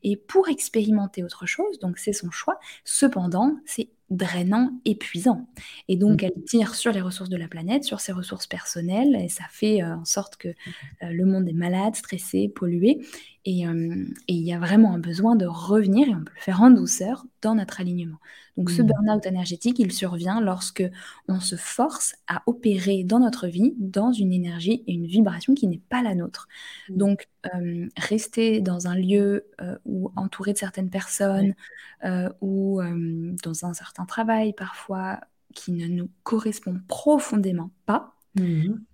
Et 0.02 0.16
pour 0.16 0.48
expérimenter 0.48 1.22
autre 1.22 1.46
chose, 1.46 1.78
donc 1.78 1.98
c'est 1.98 2.12
son 2.12 2.30
choix, 2.30 2.58
cependant, 2.84 3.56
c'est 3.64 3.88
drainant, 4.10 4.70
épuisant. 4.84 5.46
Et 5.88 5.96
donc, 5.96 6.22
mmh. 6.22 6.26
elle 6.26 6.44
tire 6.44 6.74
sur 6.74 6.92
les 6.92 7.00
ressources 7.00 7.30
de 7.30 7.36
la 7.36 7.48
planète, 7.48 7.84
sur 7.84 8.00
ses 8.00 8.12
ressources 8.12 8.46
personnelles, 8.46 9.16
et 9.16 9.28
ça 9.28 9.44
fait 9.50 9.82
euh, 9.82 9.96
en 9.96 10.04
sorte 10.04 10.36
que 10.36 10.48
euh, 10.48 10.52
le 11.10 11.24
monde 11.24 11.48
est 11.48 11.54
malade, 11.54 11.96
stressé, 11.96 12.48
pollué. 12.48 13.00
Euh, 13.46 14.04
et, 14.28 14.34
il 14.34 14.42
y 14.42 14.52
a 14.52 14.58
vraiment 14.58 14.94
un 14.94 14.98
besoin 14.98 15.36
de 15.36 15.46
revenir, 15.46 16.08
et 16.08 16.14
on 16.14 16.24
peut 16.24 16.32
le 16.34 16.40
faire 16.40 16.62
en 16.62 16.70
douceur, 16.70 17.26
dans 17.42 17.54
notre 17.54 17.80
alignement. 17.80 18.18
Donc 18.56 18.70
ce 18.70 18.82
mmh. 18.82 18.86
burn-out 18.86 19.26
énergétique, 19.26 19.78
il 19.78 19.92
survient 19.92 20.40
lorsque 20.40 20.84
on 21.28 21.40
se 21.40 21.56
force 21.56 22.14
à 22.26 22.42
opérer 22.46 23.04
dans 23.04 23.18
notre 23.18 23.48
vie 23.48 23.74
dans 23.78 24.12
une 24.12 24.32
énergie 24.32 24.82
et 24.86 24.92
une 24.94 25.06
vibration 25.06 25.54
qui 25.54 25.66
n'est 25.66 25.82
pas 25.88 26.02
la 26.02 26.14
nôtre. 26.14 26.48
Mmh. 26.88 26.96
Donc 26.96 27.28
rester 27.98 28.60
dans 28.60 28.86
un 28.86 28.94
lieu 28.94 29.44
ou 29.84 30.10
entouré 30.16 30.54
de 30.54 30.58
certaines 30.58 30.88
personnes 30.88 31.54
ou 32.40 32.80
dans 33.44 33.64
un 33.66 33.74
certain 33.74 34.06
travail 34.06 34.54
parfois 34.54 35.20
qui 35.54 35.72
ne 35.72 35.86
nous 35.86 36.08
correspond 36.22 36.80
profondément 36.88 37.70
pas 37.84 38.14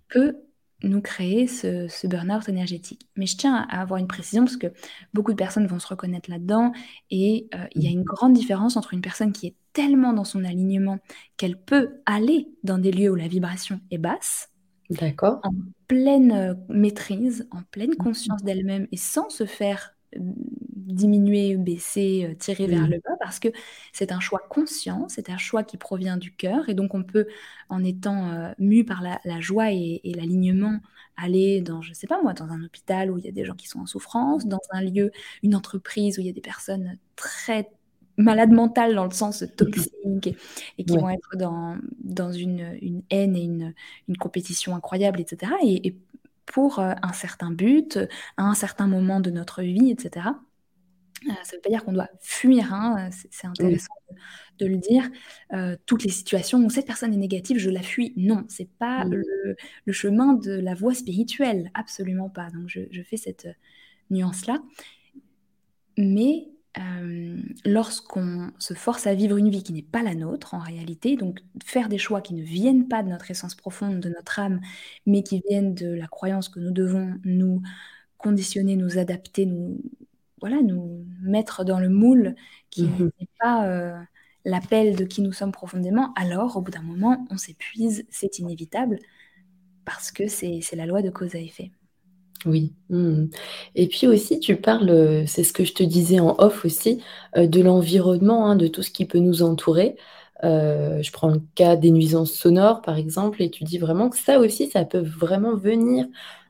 peut 0.09 0.35
nous 0.83 1.01
créer 1.01 1.47
ce, 1.47 2.07
burn-out 2.07 2.49
énergétique. 2.49 3.07
Mais 3.15 3.25
je 3.25 3.37
tiens 3.37 3.55
à 3.55 3.81
avoir 3.81 3.99
une 3.99 4.07
précision 4.07 4.43
parce 4.43 4.57
que 4.57 4.67
beaucoup 5.13 5.31
de 5.31 5.37
personnes 5.37 5.67
vont 5.67 5.79
se 5.79 5.87
reconnaître 5.87 6.29
là-dedans 6.29 6.71
et 7.09 7.47
euh, 7.55 7.65
il 7.75 7.83
y 7.83 7.87
a 7.87 7.91
une 7.91 8.03
grande 8.03 8.33
différence 8.33 8.77
entre 8.77 8.93
une 8.93 9.01
personne 9.01 9.31
qui 9.31 9.47
est 9.47 9.55
tellement 9.73 10.13
dans 10.13 10.23
son 10.23 10.43
alignement 10.43 10.99
qu'elle 11.37 11.57
peut 11.57 12.01
aller 12.05 12.49
dans 12.63 12.77
des 12.77 12.91
lieux 12.91 13.09
où 13.09 13.15
la 13.15 13.27
vibration 13.27 13.79
est 13.89 13.97
basse, 13.97 14.49
D'accord. 14.89 15.39
en 15.43 15.51
pleine 15.87 16.31
euh, 16.31 16.53
maîtrise, 16.69 17.47
en 17.51 17.61
pleine 17.71 17.95
conscience 17.95 18.43
d'elle-même 18.43 18.87
et 18.91 18.97
sans 18.97 19.29
se 19.29 19.45
faire 19.45 19.95
diminuer, 20.17 21.55
baisser, 21.55 22.27
euh, 22.29 22.35
tirer 22.35 22.67
vers 22.67 22.87
le 22.87 22.99
bas 22.99 23.15
parce 23.19 23.39
que 23.39 23.49
c'est 23.93 24.11
un 24.11 24.19
choix 24.19 24.41
conscient, 24.49 25.07
c'est 25.09 25.29
un 25.29 25.37
choix 25.37 25.63
qui 25.63 25.77
provient 25.77 26.17
du 26.17 26.33
cœur 26.33 26.69
et 26.69 26.73
donc 26.73 26.93
on 26.93 27.03
peut, 27.03 27.27
en 27.69 27.83
étant 27.83 28.29
euh, 28.29 28.51
mu 28.59 28.83
par 28.83 29.01
la, 29.01 29.41
joie 29.41 29.71
et, 29.71 30.01
l'alignement, 30.03 30.79
aller 31.17 31.61
dans, 31.61 31.81
je 31.81 31.93
sais 31.93 32.07
pas 32.07 32.21
moi, 32.21 32.33
dans 32.33 32.49
un 32.49 32.63
hôpital 32.63 33.11
où 33.11 33.17
il 33.17 33.25
y 33.25 33.29
a 33.29 33.31
des 33.31 33.45
gens 33.45 33.55
qui 33.55 33.67
sont 33.67 33.79
en 33.79 33.85
souffrance, 33.85 34.45
dans 34.45 34.59
un 34.71 34.81
lieu, 34.81 35.11
une 35.43 35.55
entreprise 35.55 36.17
où 36.17 36.21
il 36.21 36.27
y 36.27 36.29
a 36.29 36.33
des 36.33 36.41
personnes 36.41 36.97
très 37.15 37.69
malades 38.17 38.51
mentales 38.51 38.95
dans 38.95 39.05
le 39.05 39.11
sens 39.11 39.43
toxique 39.55 40.35
et, 40.77 40.83
qui 40.83 40.97
vont 40.97 41.09
être 41.09 41.37
dans, 41.37 41.77
dans 42.03 42.31
une, 42.31 42.77
une 42.81 43.01
haine 43.09 43.35
et 43.35 43.43
une, 43.43 43.73
une 44.07 44.17
compétition 44.17 44.75
incroyable, 44.75 45.21
etc. 45.21 45.53
Et, 45.63 45.95
pour 46.51 46.79
euh, 46.79 46.93
un 47.01 47.13
certain 47.13 47.51
but, 47.51 47.97
à 48.37 48.43
un 48.43 48.53
certain 48.53 48.87
moment 48.87 49.19
de 49.19 49.31
notre 49.31 49.61
vie, 49.61 49.91
etc. 49.91 50.31
Euh, 51.27 51.33
ça 51.43 51.51
ne 51.51 51.57
veut 51.57 51.61
pas 51.61 51.69
dire 51.69 51.83
qu'on 51.83 51.93
doit 51.93 52.09
fuir, 52.19 52.73
hein, 52.73 53.09
c'est 53.11 53.45
intéressant 53.45 53.93
de, 54.57 54.65
le 54.65 54.77
dire. 54.77 55.07
Euh, 55.53 55.75
toutes 55.85 56.03
les 56.03 56.09
situations 56.09 56.59
où 56.59 56.69
cette 56.69 56.87
personne 56.87 57.13
est 57.13 57.17
négative, 57.17 57.57
je 57.57 57.69
la 57.69 57.83
fuis. 57.83 58.13
Non, 58.17 58.43
c'est 58.47 58.69
pas 58.79 59.05
le, 59.05 59.21
chemin 59.91 60.33
de 60.33 60.51
la 60.51 60.73
voie 60.73 60.95
spirituelle, 60.95 61.69
absolument 61.75 62.29
pas. 62.29 62.49
Donc 62.49 62.67
je, 62.67 63.01
fais 63.03 63.17
cette 63.17 63.45
euh, 63.45 63.53
nuance-là. 64.09 64.63
Mais 65.97 66.47
lorsqu'on 67.65 68.51
se 68.59 68.73
force 68.73 69.07
à 69.07 69.13
vivre 69.13 69.37
une 69.37 69.49
vie 69.49 69.63
qui 69.63 69.73
n'est 69.73 69.81
pas 69.81 70.03
la 70.03 70.15
nôtre 70.15 70.53
en 70.53 70.59
réalité, 70.59 71.17
donc 71.17 71.39
faire 71.63 71.89
des 71.89 71.97
choix 71.97 72.21
qui 72.21 72.33
ne 72.33 72.43
viennent 72.43 72.87
pas 72.87 73.03
de 73.03 73.09
notre 73.09 73.29
essence 73.29 73.55
profonde, 73.55 73.99
de 73.99 74.09
notre 74.09 74.39
âme, 74.39 74.61
mais 75.05 75.23
qui 75.23 75.41
viennent 75.47 75.73
de 75.73 75.93
la 75.93 76.07
croyance 76.07 76.49
que 76.49 76.59
nous 76.59 76.71
devons 76.71 77.19
nous 77.25 77.61
conditionner, 78.17 78.75
nous 78.75 78.97
adapter, 78.97 79.45
nous 79.45 79.81
voilà, 80.39 80.61
nous 80.61 81.05
mettre 81.21 81.63
dans 81.63 81.79
le 81.79 81.89
moule 81.89 82.35
qui 82.71 82.83
mmh 82.83 83.11
n'est 83.19 83.29
pas 83.39 83.67
euh, 83.67 84.01
l'appel 84.45 84.95
de 84.95 85.05
qui 85.05 85.21
nous 85.21 85.33
sommes 85.33 85.51
profondément, 85.51 86.13
alors 86.15 86.57
au 86.57 86.61
bout 86.61 86.71
d'un 86.71 86.81
moment, 86.81 87.25
on 87.29 87.37
s'épuise, 87.37 88.05
c'est 88.09 88.39
inévitable, 88.39 88.99
parce 89.85 90.11
que 90.11 90.27
c'est 90.27 90.61
la 90.73 90.85
loi 90.85 91.01
de 91.01 91.09
cause 91.09 91.35
à 91.35 91.39
effet. 91.39 91.71
Oui, 92.45 92.73
mmh 92.89 93.25
et 93.75 93.87
puis 93.87 94.07
aussi 94.07 94.39
tu 94.39 94.55
parles, 94.55 94.89
heu, 94.89 95.23
c'est 95.27 95.43
ce 95.43 95.53
que 95.53 95.63
je 95.63 95.73
te 95.73 95.83
disais 95.83 96.19
en 96.19 96.35
off 96.39 96.65
aussi, 96.65 97.03
heu, 97.37 97.47
de 97.47 97.61
l'environnement, 97.61 98.47
hein, 98.49 98.55
de 98.55 98.65
tout 98.67 98.81
ce 98.81 98.89
qui 98.89 99.05
peut 99.05 99.19
nous 99.19 99.43
entourer. 99.43 99.95
Heu, 100.43 101.01
je 101.03 101.11
prends 101.11 101.29
le 101.29 101.41
cas 101.55 101.75
des 101.75 101.91
nuisances 101.91 102.31
sonores 102.33 102.81
par 102.81 102.97
exemple 102.97 103.43
et 103.43 103.51
tu 103.51 103.63
dis 103.63 103.77
vraiment 103.77 104.09
que 104.09 104.17
ça 104.17 104.39
aussi, 104.39 104.67
ça 104.71 104.85
peut 104.85 104.99
vraiment 105.03 105.55
venir, 105.55 106.07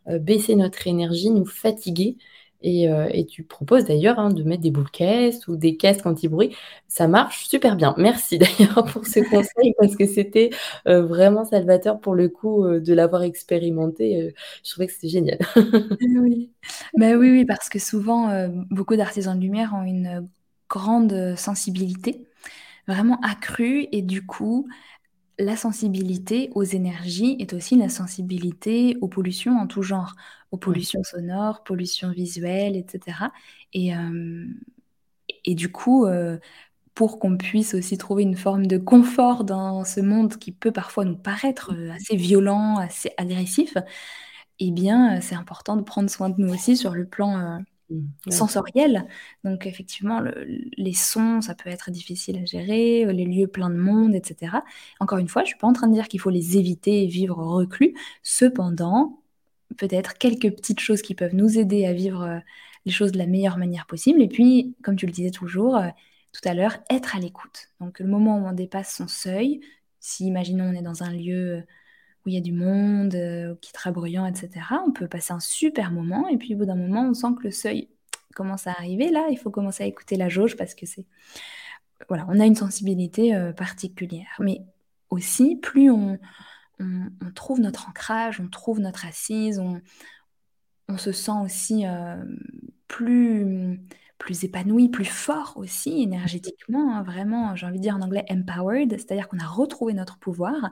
baisser 0.08 0.56
notre 0.56 0.88
énergie, 0.88 1.30
nous 1.30 1.46
fatiguer 1.46 2.18
et 2.64 2.90
heu 2.90 3.08
et 3.12 3.26
tu 3.26 3.44
proposes 3.44 3.86
d'ailleurs, 3.86 4.20
hein, 4.20 4.30
de 4.32 4.44
mettre 4.44 4.62
des 4.64 4.72
boules 4.72 4.90
caisses 4.92 5.48
ou 5.48 5.56
des 5.56 5.78
casques 5.78 6.06
anti-bruit. 6.06 6.56
Ça 6.88 7.08
marche 7.08 7.46
super 7.48 7.76
bien. 7.76 7.94
Merci 7.98 8.38
d'ailleurs 8.40 8.86
pour 8.86 9.06
ce 9.06 9.20
conseil 9.22 9.74
parce 9.80 9.96
que 9.96 10.06
c'était, 10.08 10.50
heu, 10.88 11.00
vraiment 11.02 11.46
salvateur 11.46 12.00
pour 12.00 12.16
le 12.16 12.30
coup, 12.30 12.66
heu, 12.66 12.80
de 12.82 12.94
l'avoir 12.94 13.24
expérimenté, 13.24 14.34
je 14.64 14.72
trouvais 14.72 14.88
que 14.88 14.94
c'était 14.94 15.08
génial. 15.10 15.40
Eh 16.00 16.08
oui. 16.20 16.52
Bah, 16.98 17.14
oui, 17.16 17.30
oui, 17.32 17.46
parce 17.46 17.70
que 17.70 17.80
souvent, 17.80 18.30
beaucoup 18.70 18.96
d'artisans 18.96 19.36
de 19.38 19.42
lumière 19.44 19.74
ont 19.76 19.84
une 19.84 20.28
grande 20.70 21.36
sensibilité, 21.38 22.26
vraiment 22.88 23.20
accrue 23.22 23.88
et 23.92 24.02
du 24.02 24.26
coup, 24.26 24.68
la 25.42 25.58
sensibilité 25.58 26.52
aux 26.56 26.64
énergies 26.64 27.38
est 27.40 27.54
aussi 27.54 27.78
la 27.78 27.90
sensibilité 27.90 28.98
aux 29.02 29.10
pollutions 29.10 29.58
en 29.60 29.68
tout 29.68 29.84
genre, 29.84 30.16
aux 30.52 30.58
pollutions 30.58 31.04
sonores, 31.04 31.64
pollutions 31.66 32.12
visuelles 32.12 32.78
et 32.78 32.86
cetera. 32.90 33.34
Et 33.74 33.88
hem 33.90 34.56
et 35.46 35.56
du 35.56 35.72
coup, 35.72 36.06
heu, 36.08 36.40
pour 36.96 37.20
qu'on 37.20 37.38
puisse 37.38 37.74
aussi 37.76 37.98
trouver 37.98 38.24
une 38.24 38.38
forme 38.38 38.68
de 38.68 38.78
confort 38.80 39.44
dans 39.46 39.86
ce 39.86 40.02
monde 40.02 40.38
qui 40.38 40.52
peut 40.54 40.72
parfois 40.74 41.06
nous 41.06 41.18
paraître, 41.18 41.74
mh. 41.74 41.92
assez 41.92 42.16
violent, 42.18 42.78
assez 42.78 43.12
agressif 43.18 43.76
et 44.60 44.72
bien, 44.72 45.22
c'est 45.22 45.36
important 45.36 45.76
de 45.78 45.82
prendre 45.84 46.10
soin 46.10 46.30
de 46.30 46.42
nous 46.42 46.54
aussi 46.54 46.78
sur 46.78 46.94
le 46.94 47.06
plan, 47.08 47.62
ouais. 48.28 48.32
sensoriel. 48.32 49.08
Donc 49.44 49.66
effectivement, 49.66 50.20
le 50.20 50.34
les 50.78 50.94
sons, 50.94 51.42
ça 51.42 51.56
peut 51.56 51.70
être 51.70 51.92
difficile 51.92 52.38
à 52.38 52.46
gérer, 52.46 53.06
les 53.14 53.26
lieux 53.26 53.48
pleins 53.48 53.70
de 53.70 53.76
monde 53.76 54.16
et 54.16 54.22
cetera. 54.26 54.64
Encore 55.00 55.18
une 55.20 55.28
fois, 55.28 55.44
je 55.44 55.50
suis 55.50 55.58
pas 55.58 55.68
en 55.68 55.74
train 55.74 55.88
de 55.88 55.94
dire 55.94 56.08
qu'il 56.08 56.20
faut 56.20 56.30
les 56.30 56.58
éviter 56.58 57.04
et 57.04 57.08
vivre 57.08 57.38
reclus. 57.38 57.94
Cependant, 58.24 59.22
peut-être 59.78 60.18
quelques 60.18 60.52
petites 60.56 60.80
choses 60.80 61.02
qui 61.02 61.16
peuvent 61.16 61.36
nous 61.36 61.58
aider 61.58 61.86
à 61.86 61.94
vivre, 61.94 62.24
heu, 62.26 62.42
les 62.86 62.92
choses 62.92 63.12
de 63.12 63.18
la 63.18 63.28
meilleure 63.28 63.58
manière 63.58 63.86
possible 63.88 64.22
et 64.22 64.28
puis, 64.28 64.76
comme 64.84 64.96
tu 64.96 65.06
le 65.06 65.12
disais 65.12 65.32
toujours, 65.32 65.78
heu, 65.78 65.90
tout 66.34 66.48
à 66.50 66.54
l'heure, 66.54 66.78
être 66.90 67.16
à 67.16 67.20
l'écoute. 67.20 67.70
Donc 67.80 68.00
le 68.00 68.08
moment 68.08 68.38
où 68.40 68.48
on 68.48 68.54
dépasse 68.54 68.96
son 68.96 69.08
seuil, 69.08 69.62
si 70.00 70.26
imaginons 70.26 70.66
on 70.66 70.74
est 70.74 70.82
dans 70.82 71.04
un 71.04 71.12
lieu, 71.12 71.64
où 72.26 72.30
il 72.30 72.36
y 72.36 72.38
a 72.38 72.42
du 72.42 72.54
monde, 72.54 73.16
heu, 73.16 73.58
qui 73.62 73.70
est 73.70 73.74
très 73.74 73.92
bruyant 73.92 74.26
et 74.26 74.36
cetera, 74.36 74.84
on 74.86 74.92
peut 74.92 75.08
passer 75.08 75.34
un 75.34 75.40
super 75.40 75.92
moment 75.92 76.28
et 76.28 76.38
puis 76.38 76.56
au 76.56 76.58
bout 76.58 76.66
d'un 76.66 76.76
moment, 76.76 77.08
on 77.10 77.14
sent 77.14 77.28
que 77.38 77.44
le 77.44 77.52
seuil 77.52 77.90
commence 78.36 78.68
à 78.68 78.72
arriver 78.72 79.10
là, 79.10 79.28
il 79.30 79.38
faut 79.38 79.52
commencer 79.52 79.84
à 79.84 79.88
écouter 79.88 80.16
la 80.16 80.30
jauge 80.30 80.56
parce 80.56 80.76
que 80.76 80.86
c'est 80.86 81.06
voilà, 82.08 82.26
on 82.30 82.40
a 82.40 82.46
une 82.46 82.56
sensibilité, 82.56 83.36
heu, 83.36 83.54
particulière. 83.54 84.36
Mais 84.40 84.62
aussi, 85.10 85.56
plus 85.56 85.92
on 85.92 86.18
trouve 87.36 87.60
notre 87.60 87.90
ancrage, 87.90 88.40
on 88.40 88.48
trouve 88.48 88.80
notre 88.80 89.06
assise, 89.06 89.60
on 89.60 90.98
se 90.98 91.12
sent 91.12 91.32
aussi, 91.44 91.84
hem, 91.84 92.40
plus, 92.88 93.80
plus 94.22 94.44
épanoui, 94.46 94.90
plus 94.90 95.06
fort 95.06 95.54
aussi 95.58 96.04
énergétiquement, 96.04 96.96
hein, 96.96 97.04
vraiment, 97.04 97.56
j'ai 97.56 97.66
envie 97.66 97.80
de 97.80 97.84
dire 97.84 97.96
en 97.98 98.02
anglais 98.02 98.26
«empowered», 98.30 98.92
c'est-à-dire 98.92 99.28
qu'on 99.28 99.40
a 99.40 99.48
retrouvé 99.48 99.94
notre 99.94 100.20
pouvoir 100.20 100.72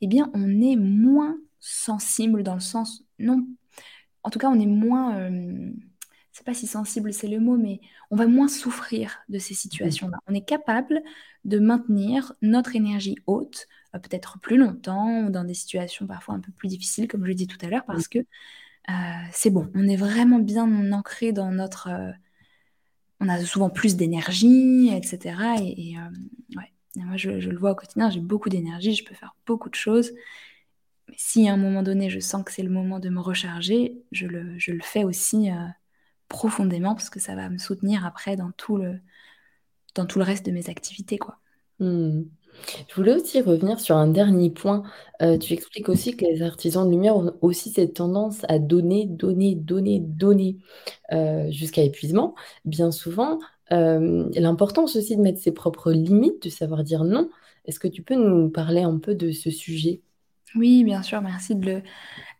et 0.00 0.08
bien, 0.08 0.30
on 0.34 0.48
est 0.62 0.76
moins 0.76 1.38
sensible 1.60 2.42
dans 2.42 2.54
le 2.54 2.60
sens 2.60 3.04
non 3.18 3.46
en 4.24 4.30
tout 4.30 4.38
cas, 4.38 4.48
on 4.48 4.58
est 4.60 4.66
moins, 4.66 5.16
hem, 5.18 5.74
c'est 6.32 6.44
pas 6.44 6.54
si 6.54 6.66
sensible, 6.66 7.12
c'est 7.12 7.28
le 7.28 7.40
mot, 7.40 7.56
mais 7.56 7.80
on 8.10 8.16
va 8.16 8.26
moins 8.26 8.48
souffrir 8.48 9.18
de 9.28 9.38
ces 9.38 9.54
situations-là. 9.54 10.18
On 10.26 10.34
est 10.34 10.44
capable 10.44 11.02
de 11.44 11.58
maintenir 11.58 12.34
notre 12.42 12.76
énergie 12.76 13.16
haute, 13.26 13.66
heu, 13.94 14.00
peut-être 14.00 14.38
plus 14.40 14.58
longtemps 14.58 15.24
ou 15.24 15.30
dans 15.30 15.44
des 15.44 15.54
situations 15.54 16.06
parfois 16.06 16.34
un 16.34 16.40
peu 16.40 16.52
plus 16.52 16.68
difficiles, 16.68 17.08
comme 17.08 17.22
je 17.24 17.28
l'ai 17.30 17.34
dit 17.34 17.46
tout 17.46 17.58
à 17.64 17.68
l'heure, 17.70 17.84
parce 17.86 18.08
que, 18.08 18.18
heu, 18.18 18.24
c'est 19.32 19.50
bon. 19.50 19.70
On 19.74 19.88
est 19.88 19.96
vraiment 19.96 20.38
bien 20.40 20.92
ancré 20.92 21.32
dans 21.32 21.52
notre, 21.52 21.88
heu 21.90 22.12
on 23.20 23.28
a 23.28 23.40
souvent 23.44 23.70
plus 23.70 23.96
d'énergie 23.96 24.90
et 24.92 25.02
cetera 25.06 25.56
et 25.60 25.92
hem, 25.94 26.14
ouais 26.56 26.72
moi 26.96 27.16
je 27.16 27.30
le 27.30 27.58
vois 27.58 27.72
au 27.72 27.74
quotidien, 27.76 28.10
j'ai 28.10 28.20
beaucoup 28.20 28.48
d'énergie, 28.48 28.94
je 28.94 29.04
peux 29.04 29.14
faire 29.14 29.34
beaucoup 29.46 29.68
de 29.70 29.74
choses. 29.76 30.12
Mais 31.08 31.14
si 31.18 31.48
à 31.48 31.54
un 31.54 31.56
moment 31.56 31.82
donné, 31.82 32.10
je 32.10 32.20
sens 32.20 32.44
que 32.44 32.52
c'est 32.52 32.62
le 32.62 32.70
moment 32.70 33.00
de 33.00 33.08
me 33.08 33.20
recharger, 33.20 34.02
je 34.12 34.26
le 34.26 34.80
fais 34.82 35.04
aussi, 35.04 35.50
heu, 35.50 35.54
profondément 36.28 36.94
parce 36.94 37.10
que 37.10 37.20
ça 37.20 37.34
va 37.36 37.50
me 37.50 37.58
soutenir 37.58 38.06
après 38.06 38.36
dans 38.36 38.52
tout 38.52 38.76
le 38.78 39.00
dans 39.94 40.06
tout 40.06 40.18
le 40.18 40.24
reste 40.24 40.46
de 40.46 40.52
mes 40.52 40.68
activités, 40.70 41.18
quoi. 41.18 41.38
Mmh. 41.80 42.22
Je 42.88 42.94
voulais 42.94 43.14
aussi 43.14 43.40
revenir 43.40 43.80
sur 43.80 43.96
un 43.96 44.08
dernier 44.08 44.50
point. 44.50 44.82
Heu, 45.22 45.38
tu 45.38 45.52
expliques 45.54 45.88
aussi 45.88 46.16
que 46.16 46.24
les 46.24 46.42
artisans 46.42 46.86
de 46.86 46.90
lumière 46.92 47.16
ont 47.16 47.32
aussi 47.42 47.70
cette 47.70 47.94
tendance 47.94 48.42
à 48.48 48.58
donner, 48.58 49.06
donner, 49.06 49.54
donner, 49.54 50.00
donner, 50.00 50.58
heu, 51.12 51.50
jusqu'à 51.50 51.82
épuisement. 51.82 52.34
Bien 52.64 52.90
souvent, 52.92 53.38
hem, 53.70 54.30
l'importance 54.34 54.96
aussi 54.96 55.16
de 55.16 55.22
mettre 55.22 55.40
ses 55.40 55.52
propres 55.52 55.92
limites, 55.92 56.42
de 56.44 56.50
savoir 56.50 56.84
dire 56.84 57.04
non. 57.04 57.30
Est-ce 57.66 57.80
que 57.80 57.88
tu 57.88 58.02
peux 58.02 58.14
nous 58.16 58.50
parler 58.50 58.82
un 58.82 58.98
peu 58.98 59.14
de 59.14 59.32
ce 59.32 59.50
sujet? 59.50 60.02
Oui, 60.54 60.82
bien 60.82 61.02
sûr, 61.02 61.20
merci 61.20 61.54
de 61.54 61.66
le 61.66 61.82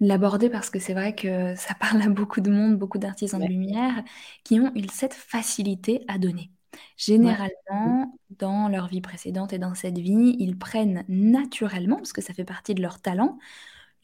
de 0.01 0.09
l'aborder 0.09 0.51
parce 0.51 0.71
que 0.71 0.79
c'est 0.81 0.95
vrai 0.95 1.15
que 1.17 1.55
ça 1.57 1.75
parle 1.81 2.03
à 2.03 2.09
beaucoup 2.11 2.41
de 2.43 2.51
monde, 2.51 2.79
beaucoup 2.79 2.99
d'artisans 2.99 3.43
de 3.43 3.47
Ouais. 3.47 3.49
lumière 3.49 4.05
qui 4.45 4.61
ont 4.61 4.73
une 4.75 4.89
cette 4.91 5.15
facilité 5.15 6.05
à 6.09 6.19
donner. 6.19 6.53
Généralement, 6.97 8.19
dans 8.39 8.69
leur 8.69 8.89
vie 8.89 9.01
précédente 9.01 9.53
et 9.53 9.59
dans 9.59 9.75
cette 9.75 9.99
vie, 9.99 10.37
ils 10.39 10.59
prennent 10.59 11.05
naturellement, 11.09 11.97
parce 11.97 12.13
que 12.13 12.23
ça 12.23 12.35
fait 12.35 12.45
partie 12.45 12.75
de 12.75 12.83
leur 12.83 13.01
talent, 13.01 13.39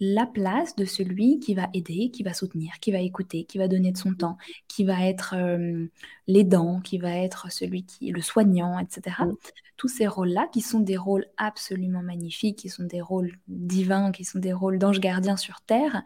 la 0.00 0.26
place 0.26 0.74
de 0.74 0.84
celui 0.84 1.38
qui 1.38 1.54
va 1.54 1.68
aider, 1.72 2.10
qui 2.10 2.24
va 2.24 2.34
soutenir, 2.34 2.72
qui 2.80 2.90
va 2.90 2.98
écouter, 2.98 3.44
qui 3.44 3.58
va 3.58 3.68
donner 3.68 3.92
de 3.92 3.96
son 3.96 4.12
temps, 4.12 4.36
qui 4.66 4.84
va 4.84 5.06
être, 5.06 5.34
hem, 5.34 5.88
l'aidant, 6.26 6.80
qui 6.80 6.98
va 6.98 7.12
être 7.16 7.52
celui 7.52 7.84
qui 7.84 8.10
le 8.10 8.20
soignant 8.20 8.80
et 8.80 8.86
cetera. 8.88 9.26
Mmh. 9.26 9.36
Tous 9.76 9.88
ces 9.88 10.08
rôles-là 10.08 10.48
qui 10.52 10.62
sont 10.62 10.80
des 10.80 10.96
rôles 10.96 11.26
absolument 11.36 12.02
magnifiques, 12.02 12.58
qui 12.58 12.68
sont 12.68 12.84
des 12.84 13.00
rôles 13.00 13.38
divins, 13.46 14.10
qui 14.10 14.24
sont 14.24 14.40
des 14.40 14.52
rôles 14.52 14.80
d'anges 14.80 15.00
gardiens 15.00 15.36
sur 15.36 15.60
terre 15.60 16.02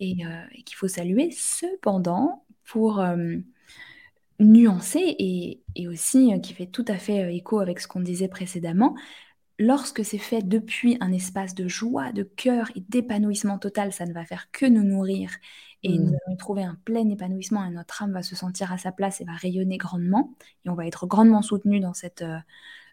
et 0.00 0.24
heu 0.24 0.40
et 0.52 0.62
qu'il 0.62 0.76
faut 0.76 0.88
saluer. 0.88 1.30
Cependant, 1.30 2.44
pour, 2.64 3.02
hem, 3.02 3.42
nuancer 4.40 5.00
et 5.18 5.62
et 5.76 5.88
aussi, 5.88 6.32
heu, 6.34 6.40
qui 6.40 6.54
fait 6.54 6.66
tout 6.66 6.84
à 6.88 6.98
fait, 6.98 7.24
heu, 7.24 7.30
écho 7.32 7.60
avec 7.60 7.80
ce 7.80 7.88
qu'on 7.88 8.00
disait 8.00 8.28
précédemment, 8.28 8.96
lorsque 9.58 10.04
c'est 10.04 10.18
fait 10.18 10.42
depuis 10.42 10.96
un 11.00 11.12
espace 11.12 11.54
de 11.54 11.68
joie, 11.68 12.12
de 12.12 12.22
cœur 12.24 12.70
et 12.76 12.80
d'épanouissement 12.88 13.58
total, 13.58 13.92
ça 13.92 14.06
ne 14.06 14.12
va 14.12 14.24
faire 14.24 14.50
que 14.52 14.66
nous 14.66 14.82
nourrir 14.84 15.30
et 15.82 15.98
nous 15.98 16.08
Mmh. 16.08 16.18
allons 16.26 16.34
y 16.34 16.36
trouver 16.38 16.62
un 16.64 16.76
plein 16.84 17.08
épanouissement 17.10 17.64
et 17.66 17.70
notre 17.70 18.02
âme 18.02 18.12
va 18.12 18.22
se 18.22 18.36
sentir 18.36 18.72
à 18.72 18.78
sa 18.78 18.92
place 18.92 19.20
et 19.20 19.24
va 19.24 19.32
rayonner 19.34 19.78
grandement 19.78 20.34
et 20.64 20.70
on 20.70 20.74
va 20.74 20.86
être 20.86 21.06
grandement 21.06 21.42
soutenus 21.42 21.82
dans 21.82 21.94
cette, 21.94 22.22
heu, 22.22 22.36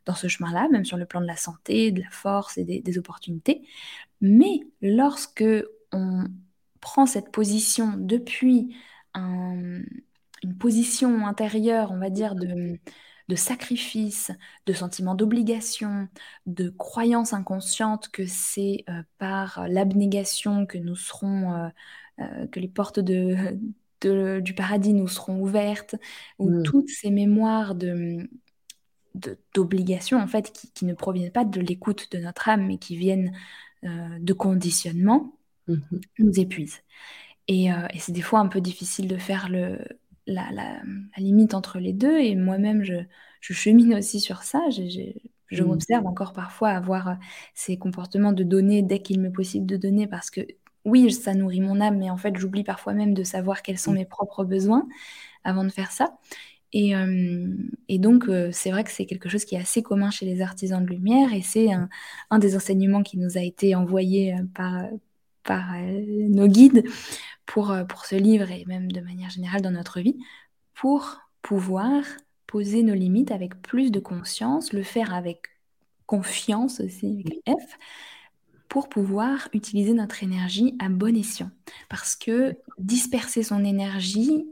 dans 0.05 0.15
ce 0.15 0.27
chemin-là, 0.27 0.69
même 0.71 0.85
sur 0.85 0.97
le 0.97 1.05
plan 1.05 1.21
de 1.21 1.27
la 1.27 1.35
santé, 1.37 1.91
de 1.91 2.01
la 2.01 2.09
force 2.11 2.57
et 2.57 2.65
des 2.65 2.81
des 2.81 2.97
opportunités. 2.97 3.63
Mais 4.21 4.61
lorsque 4.81 5.43
on 5.93 6.25
prend 6.81 7.05
cette 7.05 7.31
position 7.31 7.93
depuis 7.97 8.75
un, 9.13 9.81
une 10.43 10.57
position 10.57 11.25
intérieure, 11.27 11.91
on 11.91 11.99
va 11.99 12.09
dire 12.09 12.35
de, 12.35 12.79
de 13.29 13.35
sacrifice, 13.35 14.31
de 14.65 14.73
sentiment 14.73 15.15
d'obligation, 15.15 16.07
de 16.45 16.69
croyance 16.69 17.33
inconsciente 17.33 18.09
que 18.09 18.25
c'est, 18.27 18.83
heu, 18.89 19.03
par 19.17 19.67
l'abnégation 19.67 20.65
que 20.65 20.77
nous 20.77 20.95
serons, 20.95 21.53
heu 21.67 21.69
heu, 22.21 22.47
que 22.51 22.59
les 22.59 22.67
portes 22.69 22.99
de 22.99 23.59
de 24.01 24.39
du 24.41 24.53
paradis 24.53 24.93
nous 24.93 25.07
seront 25.07 25.39
ouvertes, 25.41 25.95
ou 26.39 26.51
Mmh. 26.51 26.63
toutes 26.63 26.89
ces 26.89 27.09
mémoires 27.11 27.73
de, 27.75 27.93
mmh, 27.93 28.27
de 29.15 29.39
d'obligation 29.55 30.19
en 30.19 30.27
fait 30.27 30.51
qui 30.53 30.71
qui 30.73 30.85
ne 30.85 30.93
proviennent 30.93 31.31
pas 31.31 31.45
de 31.45 31.61
l'écoute 31.61 32.11
de 32.11 32.19
notre 32.19 32.49
âme, 32.49 32.67
mais 32.67 32.77
qui 32.79 32.97
viennent, 32.97 33.33
de 33.83 34.33
conditionnements, 34.33 35.37
Mmh 35.67 35.81
mh. 35.91 36.01
nous 36.19 36.39
épuisent. 36.39 36.81
Et 37.47 37.69
c'est 37.99 38.11
des 38.13 38.21
fois 38.21 38.39
un 38.39 38.47
peu 38.47 38.61
difficile 38.61 39.07
de 39.07 39.17
faire 39.17 39.49
le 39.49 39.79
la 40.27 40.51
la, 40.51 40.81
la 40.83 41.23
limite 41.23 41.53
entre 41.53 41.79
les 41.79 41.93
2 41.93 42.19
et 42.19 42.35
moi-même 42.35 42.83
je 42.83 42.95
je 43.41 43.53
chemine 43.53 43.95
aussi 43.95 44.19
sur 44.19 44.43
ça. 44.43 44.61
Je 45.49 45.63
Mmh. 45.63 45.63
m'observe 45.63 46.05
encore 46.05 46.33
parfois 46.33 46.69
avoir, 46.71 47.09
heu, 47.09 47.15
ces 47.53 47.77
comportements 47.77 48.33
de 48.33 48.43
donner 48.43 48.81
dès 48.83 48.99
qu'il 49.01 49.21
m'est 49.21 49.31
possible 49.31 49.65
de 49.65 49.77
donner 49.77 50.07
parce 50.07 50.29
que 50.29 50.41
oui, 50.85 51.11
ça 51.11 51.33
nourrit 51.33 51.61
mon 51.61 51.81
âme, 51.81 51.97
mais 51.97 52.09
en 52.09 52.17
fait, 52.17 52.35
j'oublie 52.37 52.63
parfois 52.63 52.93
même 52.93 53.13
de 53.13 53.23
savoir 53.23 53.61
quels 53.61 53.77
sont 53.79 53.91
Mmh. 53.91 53.93
mes 53.93 54.05
propres 54.05 54.45
besoins 54.45 54.87
avant 55.43 55.63
de 55.65 55.69
faire 55.71 55.91
ça. 55.91 56.17
Et 56.73 56.93
et 57.89 57.99
donc 57.99 58.27
heu, 58.29 58.51
c'est 58.51 58.71
vrai 58.71 58.83
que 58.83 58.91
c'est 58.91 59.05
quelque 59.05 59.29
chose 59.29 59.45
qui 59.45 59.55
est 59.55 59.59
assez 59.59 59.81
commun 59.83 60.11
chez 60.11 60.25
les 60.25 60.41
artisans 60.41 60.83
de 60.85 60.89
lumière 60.89 61.33
et 61.33 61.41
c'est 61.41 61.71
un 61.71 61.89
un 62.31 62.39
des 62.39 62.55
enseignements 62.55 63.03
qui 63.03 63.17
nous 63.17 63.37
a 63.37 63.41
été 63.41 63.75
envoyé, 63.75 64.35
par, 64.55 64.85
par 65.47 65.65
nos 66.29 66.47
guides 66.47 66.83
pour, 67.47 67.75
pour 67.89 68.05
ce 68.05 68.15
livre 68.15 68.51
et 68.51 68.65
même 68.65 68.91
de 68.91 69.01
manière 69.01 69.31
générale 69.31 69.61
dans 69.61 69.71
notre 69.71 69.99
vie, 69.99 70.17
pour 70.75 71.17
pouvoir 71.41 72.03
poser 72.45 72.83
nos 72.83 72.93
limites 72.93 73.31
avec 73.31 73.61
plus 73.61 73.91
de 73.91 73.99
conscience, 73.99 74.73
le 74.73 74.83
faire 74.83 75.13
avec 75.13 75.47
confiance 76.05 76.79
aussi, 76.79 77.23
avec 77.25 77.59
F, 77.59 77.77
pour 78.69 78.89
pouvoir 78.89 79.49
utiliser 79.53 79.93
notre 79.93 80.23
énergie 80.23 80.75
à 80.79 80.89
bon 80.89 81.15
escient. 81.15 81.51
Parce 81.89 82.15
que 82.15 82.57
disperser 82.79 83.43
son 83.43 83.63
énergie 83.63 84.45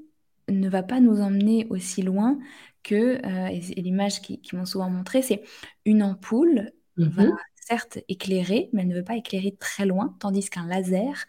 ne 0.49 0.69
va 0.69 0.83
pas 0.83 0.99
nous 0.99 1.21
emmener 1.21 1.67
aussi 1.69 2.01
loin 2.01 2.37
que, 2.83 3.19
euh, 3.25 3.47
et, 3.47 3.81
l'image 3.81 4.21
qui, 4.21 4.39
m'ont 4.53 4.65
souvent 4.65 4.89
montré, 4.89 5.21
c'est 5.21 5.43
une 5.85 6.03
ampoule 6.03 6.71
va 6.97 7.23
mmh 7.23 7.35
certes 7.65 7.99
éclairer, 8.07 8.69
mais 8.73 8.83
elle 8.83 8.89
ne 8.89 8.95
veut 8.95 9.03
pas 9.03 9.17
éclairer 9.17 9.55
très 9.59 9.85
loin, 9.85 10.15
tandis 10.19 10.49
qu'un 10.49 10.67
laser, 10.67 11.25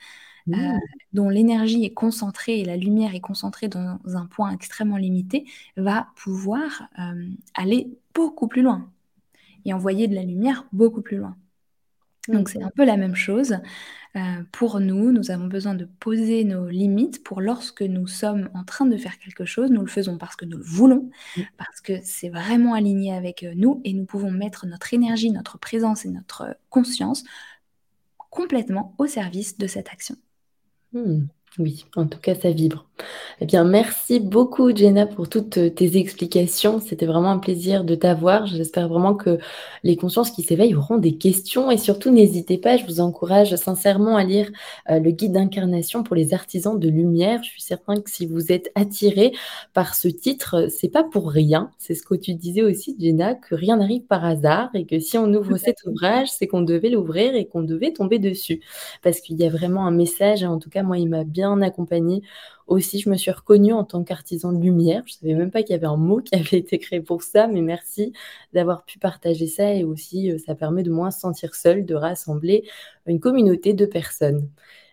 euh, 0.53 0.57
mmh. 0.57 0.81
dont 1.15 1.29
l'énergie 1.29 1.85
est 1.85 1.95
concentrée 1.95 2.61
et 2.61 2.65
la 2.65 2.77
lumière 2.77 3.15
est 3.15 3.21
concentrée 3.21 3.69
dans 3.69 3.99
un 4.05 4.27
point 4.27 4.53
extrêmement 4.53 4.99
limité, 4.99 5.47
va 5.77 6.09
pouvoir 6.17 6.89
euh, 6.99 7.29
aller 7.55 7.89
beaucoup 8.15 8.49
plus 8.49 8.63
loin 8.63 8.91
et 9.65 9.73
envoyer 9.73 10.09
de 10.09 10.15
la 10.15 10.23
lumière 10.23 10.67
beaucoup 10.73 11.03
plus 11.03 11.17
loin. 11.17 11.37
Donc 12.29 12.49
c'est 12.49 12.63
un 12.63 12.71
peu 12.71 12.85
la 12.85 12.97
même 12.97 13.15
chose. 13.15 13.57
Euh, 14.17 14.43
pour 14.53 14.81
nous, 14.81 15.13
nous 15.13 15.31
avons 15.31 15.47
besoin 15.47 15.75
de 15.75 15.85
poser 15.85 16.45
nos 16.45 16.69
limites 16.69 17.23
pour 17.23 17.41
lorsque 17.41 17.83
nous 17.83 18.07
sommes 18.07 18.49
en 18.55 18.65
train 18.65 18.87
de 18.87 18.97
faire 18.97 19.19
quelque 19.19 19.45
chose, 19.45 19.71
nous 19.71 19.83
le 19.83 19.87
faisons 19.89 20.19
parce 20.19 20.37
que 20.37 20.45
nous 20.47 20.57
le 20.59 20.65
voulons, 20.65 21.11
Mmh. 21.37 21.43
parce 21.59 21.81
que 21.81 22.01
c'est 22.03 22.31
vraiment 22.31 22.75
aligné 22.75 23.13
avec, 23.15 23.43
euh, 23.43 23.53
nous 23.57 23.81
et 23.85 23.93
nous 23.93 24.07
pouvons 24.07 24.31
mettre 24.31 24.67
notre 24.67 24.95
énergie, 24.95 25.31
notre 25.31 25.59
présence 25.59 26.05
et 26.07 26.11
notre 26.11 26.57
conscience 26.71 27.25
complètement 28.31 28.95
au 28.99 29.07
service 29.07 29.59
de 29.59 29.67
cette 29.67 29.89
action. 29.89 30.17
Mmh. 30.93 31.27
Oui, 31.59 31.87
en 31.97 32.07
tout 32.09 32.19
cas, 32.21 32.35
ça 32.35 32.51
vibre. 32.51 32.86
Eh 33.41 33.47
bien, 33.47 33.65
merci 33.65 34.21
beaucoup 34.21 34.75
Jenna 34.75 35.07
pour 35.07 35.29
toutes, 35.29 35.59
euh, 35.59 35.71
tes 35.71 35.97
explications. 35.99 36.81
C'était 36.81 37.07
vraiment 37.07 37.31
un 37.31 37.39
plaisir 37.39 37.85
de 37.85 37.95
t'avoir. 37.95 38.47
J'espère 38.47 38.89
vraiment 38.89 39.15
que 39.15 39.39
les 39.85 39.97
consciences 39.97 40.31
qui 40.31 40.43
s'éveillent 40.43 40.75
auront 40.75 40.97
des 40.99 41.17
questions 41.17 41.71
et 41.71 41.79
surtout 41.79 42.11
n'hésitez 42.11 42.59
pas, 42.59 42.77
je 42.77 42.85
vous 42.87 43.01
encourage 43.01 43.55
sincèrement 43.57 44.17
à 44.17 44.25
lire, 44.25 44.51
heu, 44.91 44.99
le 45.01 45.11
guide 45.11 45.33
d'incarnation 45.33 46.03
pour 46.03 46.17
les 46.17 46.33
artisans 46.35 46.79
de 46.79 46.89
lumière. 46.89 47.43
Je 47.43 47.51
suis 47.51 47.63
certain 47.63 48.01
que 48.01 48.11
si 48.11 48.27
vous 48.27 48.51
êtes 48.53 48.71
attirés 48.75 49.33
par 49.75 49.95
ce 49.95 50.09
titre, 50.09 50.69
c'est 50.71 50.89
pas 50.89 51.05
pour 51.05 51.31
rien. 51.31 51.71
C'est 51.79 51.95
ce 51.95 52.03
que 52.03 52.15
tu 52.15 52.35
disais 52.35 52.63
aussi 52.63 52.97
Jenna, 52.99 53.35
que 53.35 53.55
rien 53.55 53.77
n'arrive 53.77 54.03
par 54.03 54.25
hasard 54.25 54.71
et 54.75 54.87
que 54.87 54.99
si 54.99 55.19
on 55.19 55.33
ouvre 55.35 55.57
cet 55.59 55.85
ouvrage, 55.85 56.29
c'est 56.31 56.47
qu'on 56.47 56.63
devait 56.63 56.91
l'ouvrir 56.91 57.35
et 57.35 57.47
qu'on 57.47 57.63
devait 57.63 57.93
tomber 57.93 58.19
dessus. 58.19 58.61
Parce 59.03 59.21
qu'il 59.21 59.37
y 59.39 59.45
a 59.47 59.51
vraiment 59.51 59.87
un 59.87 59.91
message 59.91 60.43
en 60.45 60.59
tout 60.59 60.71
cas, 60.71 60.83
moi, 60.83 60.99
il 60.99 61.09
m'a 61.09 61.25
bien 61.25 61.61
accompagnée 61.63 62.23
aussi, 62.67 62.99
je 62.99 63.09
me 63.09 63.17
suis 63.17 63.31
reconnue 63.31 63.73
en 63.73 63.85
tant 63.85 64.03
qu'artisan 64.05 64.53
de 64.53 64.61
lumière. 64.61 65.03
Je 65.07 65.15
savais 65.15 65.35
même 65.35 65.51
pas 65.51 65.63
qu'il 65.63 65.73
y 65.73 65.77
avait 65.77 65.87
un 65.87 65.97
mot 65.97 66.21
qui 66.21 66.35
avait 66.37 66.59
été 66.59 66.79
créé 66.79 67.01
pour 67.01 67.23
ça, 67.23 67.47
mais 67.47 67.63
merci 67.63 68.13
d'avoir 68.53 68.85
pu 68.85 68.99
partager 68.99 69.47
ça 69.47 69.73
et 69.75 69.85
aussi, 69.85 70.31
euh, 70.33 70.39
ça 70.39 70.55
permet 70.55 70.83
de 70.83 70.91
moins 70.91 71.11
se 71.11 71.21
sentir 71.21 71.55
seule, 71.55 71.85
de 71.85 71.95
rassembler 71.95 72.65
une 73.07 73.21
communauté 73.21 73.73
de 73.75 73.87
personnes. 73.87 74.49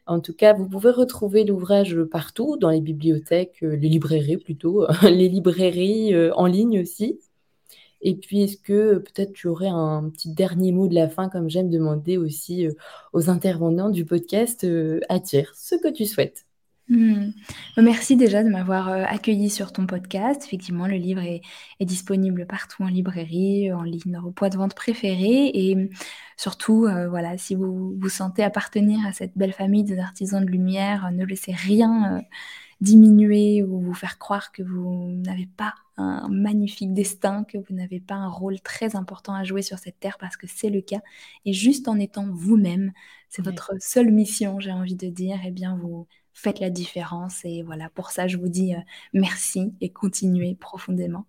En 0.05 0.19
tout 0.19 0.34
cas, 0.34 0.53
vous 0.53 0.67
pouvez 0.67 0.91
retrouver 0.91 1.45
l'ouvrage 1.45 1.97
partout, 2.11 2.57
dans 2.57 2.69
les 2.69 2.82
bibliothèques, 2.82 3.63
euh, 3.63 3.76
les 3.76 3.89
librairies 3.89 4.38
plutôt, 4.38 4.86
les 5.03 5.30
librairies, 5.30 6.13
euh, 6.13 6.34
en 6.36 6.45
ligne 6.45 6.82
aussi. 6.82 7.19
Et 8.01 8.15
puis, 8.15 8.43
est-ce 8.43 8.57
que 8.57 8.97
peut-être 8.97 9.34
tu 9.34 9.47
aurais 9.47 9.69
un 9.69 10.09
petit 10.09 10.30
dernier 10.30 10.71
mot 10.74 10.88
de 10.88 10.95
la 10.95 11.09
fin, 11.09 11.30
comme 11.30 11.49
j'aime 11.49 11.69
demander 11.69 12.17
aussi, 12.17 12.67
aux 13.13 13.30
intervenants 13.30 13.89
du 13.89 14.05
podcast, 14.05 14.67
attire 15.09 15.53
ce 15.55 15.76
que 15.76 15.89
tu 15.89 16.05
souhaites? 16.05 16.45
Mmh. 16.93 17.31
Bah, 17.75 17.81
merci 17.81 18.15
déjà 18.15 18.43
de 18.43 18.49
m'avoir, 18.49 18.87
accueilli 18.87 19.15
accueillie 19.15 19.49
sur 19.49 19.73
ton 19.73 19.87
podcast. 19.87 20.43
Effectivement, 20.45 20.85
le 20.85 20.97
livre 20.97 21.21
est 21.21 21.41
est 21.79 21.85
disponible 21.85 22.45
partout 22.45 22.83
en 22.83 22.87
librairie, 22.87 23.73
en 23.73 23.81
ligne, 23.81 24.11
dans 24.11 24.21
vos 24.21 24.31
points 24.31 24.49
de 24.49 24.57
vente 24.57 24.75
préférés 24.75 25.49
et 25.55 25.89
surtout, 26.37 26.85
euh, 26.85 27.09
voilà, 27.09 27.37
si 27.39 27.55
vous 27.55 27.95
vous 27.99 28.09
sentez 28.09 28.43
appartenir 28.43 28.99
à 29.07 29.11
cette 29.11 29.35
belle 29.35 29.53
famille 29.53 29.83
des 29.83 29.97
artisans 29.97 30.45
de 30.45 30.51
lumière, 30.51 31.11
ne 31.11 31.25
laissez 31.25 31.53
rien, 31.53 32.17
euh, 32.17 32.21
diminuer 32.81 33.63
ou 33.63 33.79
vous 33.81 33.93
faire 33.95 34.19
croire 34.19 34.51
que 34.51 34.61
vous 34.61 35.13
n'avez 35.25 35.47
pas 35.47 35.73
un 35.97 36.27
magnifique 36.29 36.93
destin, 36.93 37.43
que 37.45 37.57
vous 37.57 37.73
n'avez 37.73 38.01
pas 38.01 38.15
un 38.15 38.29
rôle 38.29 38.59
très 38.61 38.95
important 38.95 39.33
à 39.33 39.43
jouer 39.43 39.61
sur 39.63 39.79
cette 39.79 39.99
terre 39.99 40.17
parce 40.19 40.37
que 40.37 40.47
c'est 40.47 40.69
le 40.69 40.81
cas 40.81 41.01
et 41.45 41.53
juste 41.53 41.87
en 41.87 41.97
étant 41.99 42.27
vous-même, 42.31 42.91
c'est 43.29 43.43
votre 43.43 43.71
seule 43.79 44.11
mission, 44.11 44.59
j'ai 44.59 44.71
envie 44.71 44.95
de 44.95 45.07
dire 45.07 45.39
et 45.45 45.51
bien 45.51 45.77
vous 45.77 46.07
faites 46.34 46.59
la 46.59 46.69
différence 46.69 47.45
et 47.45 47.61
voilà, 47.63 47.89
pour 47.91 48.11
ça, 48.11 48.27
je 48.27 48.38
vous 48.38 48.49
dis, 48.49 48.75
euh, 48.75 48.79
merci 49.13 49.73
et 49.81 49.91
continuez 49.91 50.55
profondément. 50.55 51.25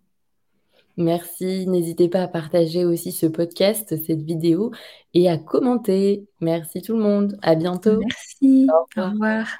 Merci, 0.96 1.66
n'hésitez 1.66 2.09
pas 2.09 2.22
à 2.22 2.28
partager 2.28 2.84
aussi 2.84 3.11
ce 3.12 3.26
podcast, 3.26 3.96
cette 4.05 4.22
vidéo 4.22 4.70
et 5.12 5.28
à 5.28 5.38
commenter. 5.38 6.28
Merci 6.40 6.82
tout 6.82 6.96
le 6.96 7.02
monde, 7.02 7.36
à 7.42 7.55
bientôt. 7.57 8.09
Merci, 8.09 8.66
Au 8.68 8.84
au 8.96 9.02
revoir. 9.02 9.12
revoir. 9.12 9.59